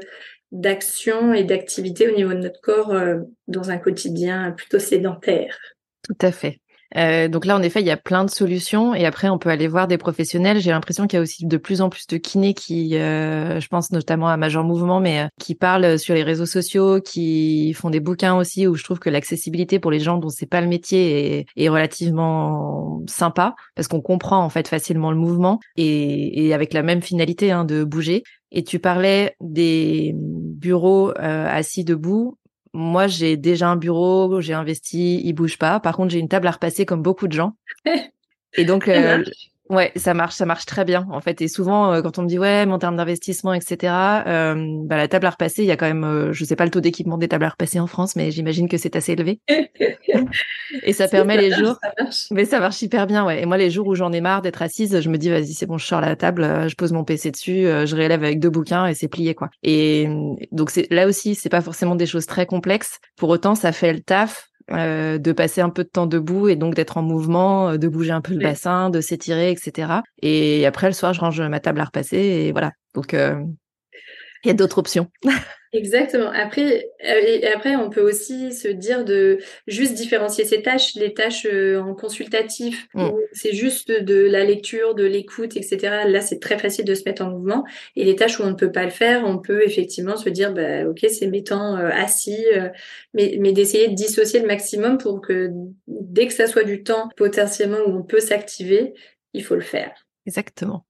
d'action 0.51 1.31
et 1.31 1.43
d'activité 1.43 2.09
au 2.09 2.15
niveau 2.15 2.33
de 2.33 2.39
notre 2.39 2.59
corps 2.61 2.91
euh, 2.91 3.17
dans 3.47 3.69
un 3.69 3.77
quotidien 3.77 4.51
plutôt 4.51 4.79
sédentaire. 4.79 5.55
Tout 6.01 6.25
à 6.25 6.31
fait. 6.31 6.59
Euh, 6.97 7.27
donc 7.27 7.45
là, 7.45 7.55
en 7.55 7.61
effet, 7.61 7.81
il 7.81 7.87
y 7.87 7.91
a 7.91 7.97
plein 7.97 8.25
de 8.25 8.29
solutions 8.29 8.95
et 8.95 9.05
après, 9.05 9.29
on 9.29 9.37
peut 9.37 9.49
aller 9.49 9.67
voir 9.67 9.87
des 9.87 9.97
professionnels. 9.97 10.59
J'ai 10.59 10.71
l'impression 10.71 11.07
qu'il 11.07 11.17
y 11.17 11.19
a 11.19 11.21
aussi 11.23 11.45
de 11.45 11.57
plus 11.57 11.81
en 11.81 11.89
plus 11.89 12.07
de 12.07 12.17
kinés 12.17 12.53
qui, 12.53 12.97
euh, 12.97 13.59
je 13.59 13.67
pense 13.67 13.91
notamment 13.91 14.27
à 14.27 14.37
Major 14.37 14.63
Mouvement, 14.63 14.99
mais 14.99 15.21
euh, 15.21 15.27
qui 15.39 15.55
parlent 15.55 15.99
sur 15.99 16.15
les 16.15 16.23
réseaux 16.23 16.45
sociaux, 16.45 17.01
qui 17.01 17.73
font 17.73 17.89
des 17.89 17.99
bouquins 17.99 18.35
aussi 18.35 18.67
où 18.67 18.75
je 18.75 18.83
trouve 18.83 18.99
que 18.99 19.09
l'accessibilité 19.09 19.79
pour 19.79 19.91
les 19.91 19.99
gens 19.99 20.17
dont 20.17 20.29
c'est 20.29 20.45
pas 20.45 20.61
le 20.61 20.67
métier 20.67 21.39
est, 21.39 21.45
est 21.55 21.69
relativement 21.69 23.01
sympa 23.07 23.55
parce 23.75 23.87
qu'on 23.87 24.01
comprend 24.01 24.43
en 24.43 24.49
fait 24.49 24.67
facilement 24.67 25.11
le 25.11 25.17
mouvement 25.17 25.59
et, 25.77 26.47
et 26.47 26.53
avec 26.53 26.73
la 26.73 26.83
même 26.83 27.01
finalité 27.01 27.51
hein, 27.51 27.65
de 27.65 27.83
bouger. 27.83 28.23
Et 28.51 28.63
tu 28.63 28.79
parlais 28.79 29.35
des 29.41 30.13
bureaux 30.15 31.11
euh, 31.11 31.47
assis 31.47 31.83
debout 31.83 32.37
moi, 32.73 33.07
j'ai 33.07 33.37
déjà 33.37 33.69
un 33.69 33.75
bureau, 33.75 34.41
j'ai 34.41 34.53
investi, 34.53 35.21
il 35.23 35.33
bouge 35.33 35.57
pas. 35.57 35.79
Par 35.79 35.95
contre, 35.95 36.11
j'ai 36.11 36.19
une 36.19 36.29
table 36.29 36.47
à 36.47 36.51
repasser 36.51 36.85
comme 36.85 37.01
beaucoup 37.01 37.27
de 37.27 37.33
gens. 37.33 37.55
Et 38.53 38.65
donc, 38.65 38.87
euh, 38.87 39.23
Ouais, 39.69 39.91
ça 39.95 40.15
marche, 40.15 40.33
ça 40.33 40.47
marche 40.47 40.65
très 40.65 40.83
bien 40.83 41.07
en 41.11 41.21
fait. 41.21 41.41
Et 41.43 41.47
souvent, 41.47 41.93
euh, 41.93 42.01
quand 42.01 42.17
on 42.17 42.23
me 42.23 42.27
dit 42.27 42.39
ouais, 42.39 42.65
mon 42.65 42.79
terme 42.79 42.95
d'investissement, 42.95 43.53
etc. 43.53 43.93
Euh, 44.25 44.55
bah, 44.83 44.97
la 44.97 45.07
table 45.07 45.27
à 45.27 45.29
repasser, 45.29 45.61
il 45.61 45.67
y 45.67 45.71
a 45.71 45.77
quand 45.77 45.85
même, 45.85 46.03
euh, 46.03 46.33
je 46.33 46.43
sais 46.43 46.55
pas 46.55 46.65
le 46.65 46.71
taux 46.71 46.81
d'équipement 46.81 47.19
des 47.19 47.27
tables 47.27 47.45
à 47.45 47.49
repasser 47.49 47.79
en 47.79 47.85
France, 47.85 48.15
mais 48.15 48.31
j'imagine 48.31 48.67
que 48.67 48.77
c'est 48.77 48.95
assez 48.95 49.11
élevé. 49.11 49.41
et 50.83 50.91
ça 50.91 51.07
permet 51.07 51.37
les 51.37 51.51
jours. 51.51 51.77
mais 52.31 52.45
ça 52.45 52.59
marche 52.59 52.81
hyper 52.81 53.05
bien, 53.05 53.23
ouais. 53.23 53.43
Et 53.43 53.45
moi, 53.45 53.57
les 53.57 53.69
jours 53.69 53.85
où 53.85 53.93
j'en 53.93 54.11
ai 54.11 54.21
marre 54.21 54.41
d'être 54.41 54.63
assise, 54.63 55.01
je 55.01 55.09
me 55.09 55.19
dis 55.19 55.29
vas-y, 55.29 55.53
c'est 55.53 55.67
bon, 55.67 55.77
je 55.77 55.85
sors 55.85 56.01
la 56.01 56.15
table, 56.15 56.43
euh, 56.43 56.67
je 56.67 56.75
pose 56.75 56.91
mon 56.91 57.03
PC 57.03 57.29
dessus, 57.29 57.61
je 57.61 57.95
relève 57.95 58.23
avec 58.23 58.39
deux 58.39 58.49
bouquins 58.49 58.87
et 58.87 58.95
c'est 58.95 59.07
plié 59.07 59.35
quoi. 59.35 59.51
Et 59.61 60.09
donc 60.51 60.71
c'est 60.71 60.87
là 60.89 61.05
aussi, 61.05 61.35
c'est 61.35 61.49
pas 61.49 61.61
forcément 61.61 61.93
des 61.93 62.07
choses 62.07 62.25
très 62.25 62.47
complexes. 62.47 62.97
Pour 63.17 63.29
autant, 63.29 63.53
ça 63.53 63.71
fait 63.71 63.93
le 63.93 63.99
taf 63.99 64.49
euh, 64.71 65.17
de 65.17 65.31
passer 65.31 65.61
un 65.61 65.69
peu 65.69 65.83
de 65.83 65.89
temps 65.89 66.05
debout 66.05 66.47
et 66.47 66.55
donc 66.55 66.75
d'être 66.75 66.97
en 66.97 67.01
mouvement, 67.01 67.69
euh, 67.69 67.77
de 67.77 67.87
bouger 67.87 68.11
un 68.11 68.21
peu 68.21 68.33
le 68.33 68.39
bassin, 68.39 68.89
de 68.89 69.01
s'étirer, 69.01 69.51
etc. 69.51 70.01
Et 70.21 70.65
après 70.65 70.87
le 70.87 70.93
soir, 70.93 71.13
je 71.13 71.19
range 71.19 71.41
ma 71.41 71.59
table 71.59 71.79
à 71.81 71.85
repasser 71.85 72.17
et 72.17 72.51
voilà. 72.51 72.71
Donc 72.93 73.13
euh, 73.13 73.35
il 74.43 74.47
y 74.47 74.51
a 74.51 74.53
d'autres 74.53 74.77
options. 74.77 75.07
Exactement. 75.71 76.31
Après, 76.31 76.89
euh, 77.05 77.21
et 77.23 77.47
après, 77.47 77.75
on 77.75 77.91
peut 77.91 78.01
aussi 78.01 78.51
se 78.53 78.67
dire 78.67 79.05
de 79.05 79.37
juste 79.67 79.93
différencier 79.93 80.43
ces 80.43 80.63
tâches, 80.63 80.95
les 80.95 81.13
tâches 81.13 81.45
euh, 81.45 81.79
en 81.79 81.93
consultatif, 81.93 82.87
mm. 82.95 83.03
où 83.03 83.19
c'est 83.33 83.53
juste 83.53 83.91
de 83.91 84.21
la 84.21 84.43
lecture, 84.43 84.95
de 84.95 85.05
l'écoute, 85.05 85.55
etc. 85.55 86.05
Là, 86.07 86.21
c'est 86.21 86.39
très 86.39 86.57
facile 86.57 86.85
de 86.85 86.95
se 86.95 87.03
mettre 87.05 87.23
en 87.23 87.29
mouvement. 87.29 87.65
Et 87.95 88.03
les 88.03 88.15
tâches 88.15 88.39
où 88.39 88.43
on 88.43 88.49
ne 88.49 88.55
peut 88.55 88.71
pas 88.71 88.83
le 88.83 88.89
faire, 88.89 89.25
on 89.25 89.37
peut 89.37 89.61
effectivement 89.63 90.17
se 90.17 90.29
dire, 90.29 90.53
bah, 90.53 90.87
ok, 90.87 91.05
c'est 91.07 91.27
mettant 91.27 91.77
euh, 91.77 91.89
assis, 91.93 92.45
mais, 93.13 93.37
mais 93.39 93.51
d'essayer 93.51 93.89
de 93.89 93.93
dissocier 93.93 94.39
le 94.39 94.47
maximum 94.47 94.97
pour 94.97 95.21
que 95.21 95.51
dès 95.87 96.25
que 96.25 96.33
ça 96.33 96.47
soit 96.47 96.63
du 96.63 96.83
temps 96.83 97.09
potentiellement 97.15 97.79
où 97.85 97.95
on 97.95 98.03
peut 98.03 98.19
s'activer, 98.19 98.93
il 99.33 99.43
faut 99.43 99.55
le 99.55 99.61
faire. 99.61 100.07
Exactement. 100.25 100.85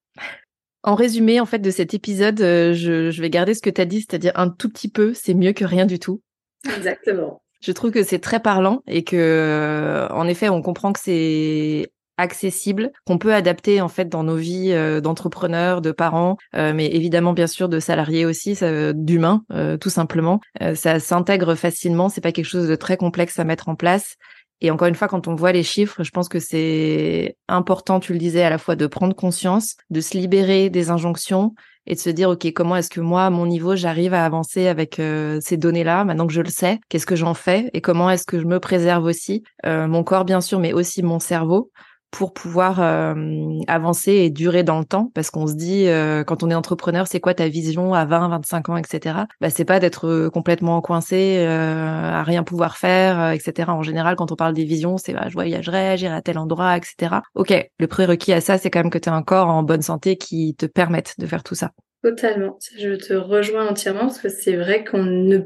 En 0.83 0.95
résumé, 0.95 1.39
en 1.39 1.45
fait, 1.45 1.59
de 1.59 1.71
cet 1.71 1.93
épisode, 1.93 2.39
euh, 2.41 2.73
je, 2.73 3.21
vais 3.21 3.29
garder 3.29 3.53
ce 3.53 3.61
que 3.61 3.69
tu 3.69 3.81
as 3.81 3.85
dit, 3.85 3.99
c'est-à-dire 3.99 4.31
un 4.35 4.49
tout 4.49 4.69
petit 4.69 4.87
peu, 4.87 5.13
c'est 5.13 5.33
mieux 5.33 5.51
que 5.51 5.65
rien 5.65 5.85
du 5.85 5.99
tout. 5.99 6.21
Exactement. 6.65 7.41
Je 7.61 7.71
trouve 7.73 7.91
que 7.91 8.03
c'est 8.03 8.19
très 8.19 8.39
parlant 8.39 8.81
et 8.87 9.03
que, 9.03 9.17
euh, 9.17 10.07
en 10.09 10.25
effet, 10.27 10.47
on 10.47 10.61
comprend 10.61 10.93
que 10.93 10.99
c'est 11.01 11.91
accessible, 12.15 12.91
qu'on 13.05 13.17
peut 13.17 13.33
adapter 13.33 13.79
en 13.79 13.87
fait 13.87 14.09
dans 14.09 14.23
nos 14.23 14.35
vies 14.35 14.73
euh, 14.73 14.99
d'entrepreneurs, 14.99 15.81
de 15.81 15.91
parents, 15.91 16.35
mais 16.53 16.87
évidemment 16.87 17.31
bien 17.31 17.47
sûr 17.47 17.69
de 17.69 17.79
salariés 17.79 18.25
aussi, 18.25 18.57
d'humains 18.93 19.45
tout 19.79 19.89
simplement. 19.89 20.41
ça 20.75 20.99
s'intègre 20.99 21.55
facilement, 21.55 22.09
c'est 22.09 22.19
pas 22.19 22.33
quelque 22.33 22.43
chose 22.43 22.67
de 22.67 22.75
très 22.75 22.97
complexe 22.97 23.39
à 23.39 23.45
mettre 23.45 23.69
en 23.69 23.75
place. 23.75 24.17
Et 24.61 24.71
encore 24.71 24.87
une 24.87 24.95
fois, 24.95 25.07
quand 25.07 25.27
on 25.27 25.35
voit 25.35 25.51
les 25.51 25.63
chiffres, 25.63 26.03
je 26.03 26.11
pense 26.11 26.27
que 26.27 26.39
c'est 26.39 27.37
important, 27.47 27.99
tu 27.99 28.13
le 28.13 28.19
disais, 28.19 28.43
à 28.43 28.49
la 28.49 28.57
fois 28.57 28.75
de 28.75 28.87
prendre 28.87 29.15
conscience, 29.15 29.75
de 29.89 30.01
se 30.01 30.17
libérer 30.17 30.69
des 30.69 30.89
injonctions 30.89 31.53
et 31.87 31.95
de 31.95 31.99
se 31.99 32.09
dire, 32.09 32.29
OK, 32.29 32.51
comment 32.53 32.75
est-ce 32.75 32.89
que 32.89 32.99
moi, 32.99 33.25
à 33.25 33.29
mon 33.29 33.45
niveau, 33.45 33.75
j'arrive 33.75 34.13
à 34.13 34.25
avancer 34.25 34.67
avec 34.67 34.99
euh, 34.99 35.39
ces 35.41 35.57
données-là, 35.57 36.03
maintenant 36.03 36.27
que 36.27 36.33
je 36.33 36.41
le 36.41 36.49
sais, 36.49 36.79
qu'est-ce 36.89 37.05
que 37.05 37.15
j'en 37.15 37.33
fais? 37.33 37.69
Et 37.73 37.81
comment 37.81 38.09
est-ce 38.09 38.25
que 38.25 38.39
je 38.39 38.45
me 38.45 38.59
préserve 38.59 39.05
aussi, 39.05 39.43
euh, 39.65 39.87
mon 39.87 40.03
corps, 40.03 40.25
bien 40.25 40.41
sûr, 40.41 40.59
mais 40.59 40.73
aussi 40.73 41.03
mon 41.03 41.19
cerveau 41.19 41.71
pour 42.11 42.33
pouvoir 42.33 42.81
euh, 42.81 43.13
avancer 43.67 44.11
et 44.11 44.29
durer 44.29 44.63
dans 44.63 44.79
le 44.79 44.85
temps. 44.85 45.11
Parce 45.13 45.29
qu'on 45.29 45.47
se 45.47 45.53
dit 45.53 45.87
euh, 45.87 46.23
quand 46.23 46.43
on 46.43 46.49
est 46.49 46.55
entrepreneur 46.55 47.07
c'est 47.07 47.19
quoi 47.19 47.33
ta 47.33 47.47
vision 47.47 47.93
à 47.93 48.05
20 48.05 48.29
25 48.29 48.69
ans 48.69 48.77
etc 48.77 49.15
bah 49.41 49.49
c'est 49.49 49.65
pas 49.65 49.79
d'être 49.79 50.07
euh, 50.07 50.29
complètement 50.29 50.81
coincé 50.81 51.45
à 51.45 52.23
rien 52.23 52.43
pouvoir 52.43 52.77
faire 52.77 53.31
etc 53.31 53.69
en 53.69 53.83
général 53.83 54.15
quand 54.15 54.31
on 54.31 54.35
parle 54.35 54.53
des 54.53 54.65
visions 54.65 54.97
c'est 54.97 55.13
bah, 55.13 55.25
je 55.27 55.33
voyagerai 55.33 55.97
j'irai 55.97 56.13
à 56.13 56.21
tel 56.21 56.37
endroit 56.37 56.77
etc 56.77 57.17
ok 57.35 57.69
le 57.79 57.87
prérequis 57.87 58.33
à 58.33 58.41
ça 58.41 58.57
c'est 58.57 58.69
quand 58.69 58.79
même 58.79 58.89
que 58.89 58.97
tu 58.97 59.09
as 59.09 59.13
un 59.13 59.23
corps 59.23 59.47
en 59.47 59.63
bonne 59.63 59.81
santé 59.81 60.17
qui 60.17 60.55
te 60.55 60.65
permette 60.65 61.15
de 61.17 61.25
faire 61.25 61.43
tout 61.43 61.55
ça. 61.55 61.71
Totalement. 62.03 62.57
Je 62.77 62.95
te 62.95 63.13
rejoins 63.13 63.67
entièrement 63.67 64.01
parce 64.01 64.19
que 64.19 64.29
c'est 64.29 64.55
vrai 64.55 64.85
qu'on 64.85 65.03
ne 65.03 65.39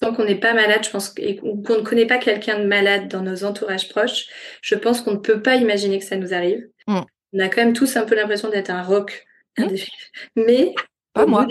tant 0.00 0.14
qu'on 0.14 0.24
n'est 0.24 0.40
pas 0.40 0.54
malade, 0.54 0.82
je 0.84 0.90
pense, 0.90 1.14
et 1.18 1.36
qu'on 1.36 1.56
ne 1.56 1.82
connaît 1.82 2.06
pas 2.06 2.18
quelqu'un 2.18 2.58
de 2.58 2.66
malade 2.66 3.08
dans 3.08 3.22
nos 3.22 3.44
entourages 3.44 3.88
proches, 3.88 4.26
je 4.62 4.74
pense 4.74 5.02
qu'on 5.02 5.12
ne 5.12 5.18
peut 5.18 5.42
pas 5.42 5.56
imaginer 5.56 5.98
que 5.98 6.04
ça 6.04 6.16
nous 6.16 6.34
arrive. 6.34 6.66
Mm. 6.86 7.00
On 7.32 7.38
a 7.38 7.48
quand 7.48 7.62
même 7.62 7.74
tous 7.74 7.96
un 7.96 8.04
peu 8.04 8.14
l'impression 8.14 8.48
d'être 8.48 8.70
un 8.70 8.82
rock. 8.82 9.26
Mm. 9.58 9.66
Mais 10.36 10.74
pas 11.12 11.26
moi, 11.26 11.46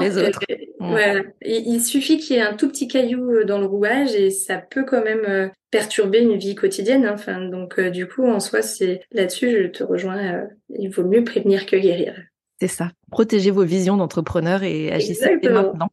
les 0.00 0.18
autres. 0.18 0.40
Euh, 0.50 0.56
mm. 0.80 0.90
voilà. 0.90 1.22
il, 1.42 1.80
suffit 1.80 2.18
qu'il 2.18 2.36
y 2.36 2.38
ait 2.38 2.42
un 2.42 2.54
tout 2.54 2.68
petit 2.68 2.86
caillou 2.86 3.30
euh, 3.30 3.44
dans 3.44 3.58
le 3.58 3.66
rouage 3.66 4.14
et 4.14 4.30
ça 4.30 4.58
peut 4.58 4.84
quand 4.84 5.02
même 5.02 5.24
euh, 5.26 5.48
perturber 5.70 6.20
une 6.20 6.36
vie 6.36 6.54
quotidienne. 6.54 7.06
Hein. 7.06 7.14
Enfin, 7.14 7.40
donc 7.40 7.80
du 7.80 8.06
coup, 8.06 8.26
en 8.26 8.40
soi, 8.40 8.60
c'est 8.60 9.00
là-dessus, 9.12 9.50
je 9.50 9.68
te 9.68 9.84
rejoins. 9.84 10.44
il 10.68 10.90
vaut 10.90 11.04
mieux 11.04 11.24
prévenir 11.24 11.64
que 11.66 11.76
guérir. 11.76 12.14
C'est 12.60 12.68
ça. 12.68 12.90
Protégez 13.10 13.50
vos 13.50 13.64
visions 13.64 13.96
d'entrepreneurs 13.96 14.62
et 14.62 14.92
agissez 14.92 15.36
maintenant. 15.42 15.88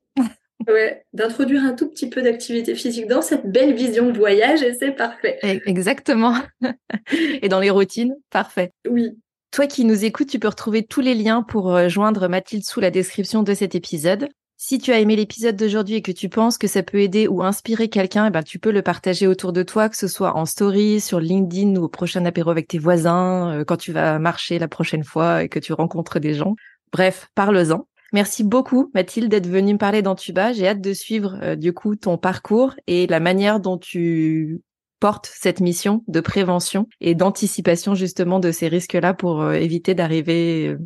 Ouais, 0.67 1.05
d'introduire 1.13 1.63
un 1.63 1.73
tout 1.73 1.89
petit 1.89 2.09
peu 2.09 2.21
d'activité 2.21 2.75
physique 2.75 3.07
dans 3.07 3.21
cette 3.21 3.45
belle 3.45 3.73
vision 3.73 4.11
voyage 4.11 4.63
et 4.63 4.73
c'est 4.73 4.91
parfait. 4.91 5.39
E, 5.43 5.59
exactement. 5.65 6.35
et 7.41 7.49
dans 7.49 7.59
les 7.59 7.69
routines, 7.69 8.15
parfait. 8.29 8.71
Oui. 8.89 9.11
Toi 9.51 9.67
qui 9.67 9.85
nous 9.85 10.03
écoutes, 10.03 10.29
tu 10.29 10.39
peux 10.39 10.47
retrouver 10.47 10.83
tous 10.83 11.01
les 11.01 11.13
liens 11.13 11.43
pour 11.43 11.75
euh, 11.75 11.87
joindre 11.87 12.27
Mathilde 12.27 12.63
sous 12.63 12.79
la 12.79 12.89
description 12.89 13.43
de 13.43 13.53
cet 13.53 13.75
épisode. 13.75 14.29
Si 14.57 14.77
tu 14.77 14.91
as 14.93 14.99
aimé 14.99 15.15
l'épisode 15.15 15.55
d'aujourd'hui 15.57 15.95
et 15.95 16.01
que 16.01 16.11
tu 16.11 16.29
penses 16.29 16.57
que 16.57 16.67
ça 16.67 16.83
peut 16.83 16.99
aider 16.99 17.27
ou 17.27 17.43
inspirer 17.43 17.89
quelqu'un, 17.89 18.27
eh 18.27 18.29
ben, 18.29 18.43
tu 18.43 18.59
peux 18.59 18.71
le 18.71 18.81
partager 18.81 19.27
autour 19.27 19.51
de 19.51 19.61
toi, 19.61 19.89
que 19.89 19.97
ce 19.97 20.07
soit 20.07 20.37
en 20.37 20.45
story, 20.45 21.01
sur 21.01 21.19
LinkedIn 21.19 21.75
ou 21.75 21.83
au 21.83 21.89
prochain 21.89 22.23
apéro 22.25 22.49
avec 22.49 22.67
tes 22.67 22.79
voisins, 22.79 23.51
euh, 23.51 23.63
quand 23.65 23.77
tu 23.77 23.91
vas 23.91 24.19
marcher 24.19 24.59
la 24.59 24.67
prochaine 24.67 25.03
fois 25.03 25.43
et 25.43 25.49
que 25.49 25.59
tu 25.59 25.73
rencontres 25.73 26.19
des 26.19 26.33
gens. 26.33 26.55
Bref, 26.93 27.27
parle-en. 27.35 27.87
Merci 28.13 28.43
beaucoup, 28.43 28.91
Mathilde, 28.93 29.29
d'être 29.29 29.47
venue 29.47 29.73
me 29.73 29.79
parler 29.79 30.03
d'Antuba. 30.03 30.53
J'ai 30.53 30.67
hâte 30.67 30.81
de 30.81 30.93
suivre, 30.93 31.39
euh, 31.41 31.55
du 31.55 31.73
coup, 31.73 31.95
ton 31.95 32.19
parcours 32.19 32.75
et 32.85 33.07
la 33.07 33.19
manière 33.19 33.59
dont 33.59 33.79
tu 33.79 34.61
portes 34.99 35.31
cette 35.33 35.59
mission 35.59 36.03
de 36.07 36.19
prévention 36.21 36.87
et 37.01 37.15
d'anticipation, 37.15 37.95
justement, 37.95 38.39
de 38.39 38.51
ces 38.51 38.67
risques-là 38.67 39.15
pour 39.15 39.41
euh, 39.41 39.53
éviter 39.53 39.95
d'arriver 39.95 40.77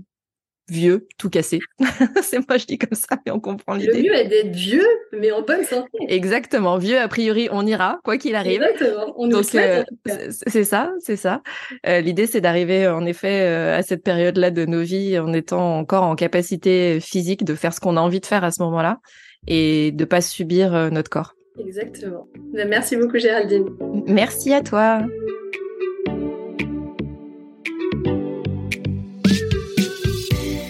vieux, 0.69 1.07
tout 1.17 1.29
cassé. 1.29 1.59
c'est 2.21 2.37
moi, 2.47 2.57
je 2.57 2.65
dis 2.65 2.77
comme 2.77 2.97
ça, 2.97 3.17
mais 3.25 3.31
on 3.31 3.39
comprend 3.39 3.75
l'idée. 3.75 4.01
Le 4.01 4.03
mieux 4.03 4.15
est 4.15 4.27
d'être 4.27 4.55
vieux, 4.55 4.87
mais 5.13 5.31
en 5.31 5.41
bonne 5.41 5.63
santé. 5.63 5.97
Exactement. 6.07 6.77
Vieux, 6.77 6.99
a 6.99 7.07
priori, 7.07 7.47
on 7.51 7.65
ira, 7.65 7.99
quoi 8.03 8.17
qu'il 8.17 8.35
arrive. 8.35 8.61
Exactement. 8.61 9.13
On 9.17 9.27
Donc, 9.27 9.45
euh, 9.55 9.83
c'est 10.29 10.63
ça, 10.63 10.91
c'est 10.99 11.15
ça. 11.15 11.41
Euh, 11.85 12.01
l'idée, 12.01 12.27
c'est 12.27 12.41
d'arriver, 12.41 12.87
en 12.87 13.05
effet, 13.05 13.41
euh, 13.41 13.77
à 13.77 13.81
cette 13.81 14.03
période-là 14.03 14.51
de 14.51 14.65
nos 14.65 14.81
vies 14.81 15.17
en 15.19 15.33
étant 15.33 15.77
encore 15.77 16.03
en 16.03 16.15
capacité 16.15 16.99
physique 16.99 17.43
de 17.43 17.55
faire 17.55 17.73
ce 17.73 17.79
qu'on 17.79 17.97
a 17.97 18.01
envie 18.01 18.19
de 18.19 18.25
faire 18.25 18.43
à 18.43 18.51
ce 18.51 18.61
moment-là 18.63 18.99
et 19.47 19.91
de 19.91 20.05
pas 20.05 20.21
subir 20.21 20.91
notre 20.91 21.09
corps. 21.09 21.33
Exactement. 21.59 22.27
Ben, 22.53 22.67
merci 22.67 22.97
beaucoup, 22.97 23.17
Géraldine. 23.17 23.65
Merci 24.05 24.53
à 24.53 24.61
toi. 24.61 25.01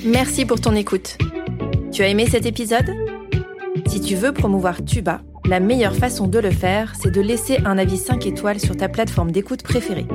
Merci 0.07 0.45
pour 0.45 0.61
ton 0.61 0.73
écoute. 0.73 1.17
Tu 1.91 2.01
as 2.01 2.07
aimé 2.07 2.27
cet 2.31 2.45
épisode? 2.45 2.89
Si 3.87 3.99
tu 3.99 4.15
veux 4.15 4.31
promouvoir 4.31 4.85
Tuba, 4.85 5.19
la 5.45 5.59
meilleure 5.59 5.95
façon 5.95 6.27
de 6.27 6.39
le 6.39 6.49
faire, 6.49 6.93
c'est 6.97 7.11
de 7.11 7.19
laisser 7.19 7.57
un 7.65 7.77
avis 7.77 7.97
5 7.97 8.25
étoiles 8.25 8.61
sur 8.61 8.77
ta 8.77 8.87
plateforme 8.87 9.31
d'écoute 9.33 9.63
préférée. 9.63 10.05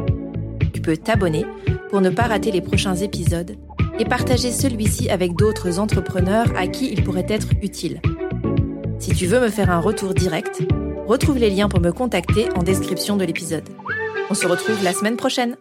Tu 0.73 0.81
peux 0.81 0.97
t'abonner 0.97 1.45
pour 1.91 2.01
ne 2.01 2.09
pas 2.09 2.23
rater 2.23 2.51
les 2.51 2.63
prochains 2.63 2.97
épisodes 2.97 3.55
et 3.99 4.07
partager 4.07 4.51
celui-ci 4.51 5.11
avec 5.11 5.37
d'autres 5.37 5.79
entrepreneurs 5.79 6.47
à 6.57 6.69
qui 6.69 6.91
il 6.91 7.05
pourrait 7.05 7.27
être 7.29 7.51
utile. 7.61 8.01
Si 8.99 9.13
tu 9.15 9.27
veux 9.27 9.41
me 9.41 9.51
faire 9.51 9.71
un 9.71 9.81
retour 9.81 10.15
direct, 10.15 10.63
retrouve 11.07 11.37
les 11.37 11.51
liens 11.51 11.69
pour 11.69 11.81
me 11.81 11.93
contacter 11.93 12.49
en 12.57 12.63
description 12.63 13.19
de 13.19 13.27
l'épisode. 13.27 13.69
On 14.31 14.35
se 14.35 14.47
retrouve 14.47 14.83
la 14.83 14.95
semaine 14.95 15.17
prochaine. 15.17 15.57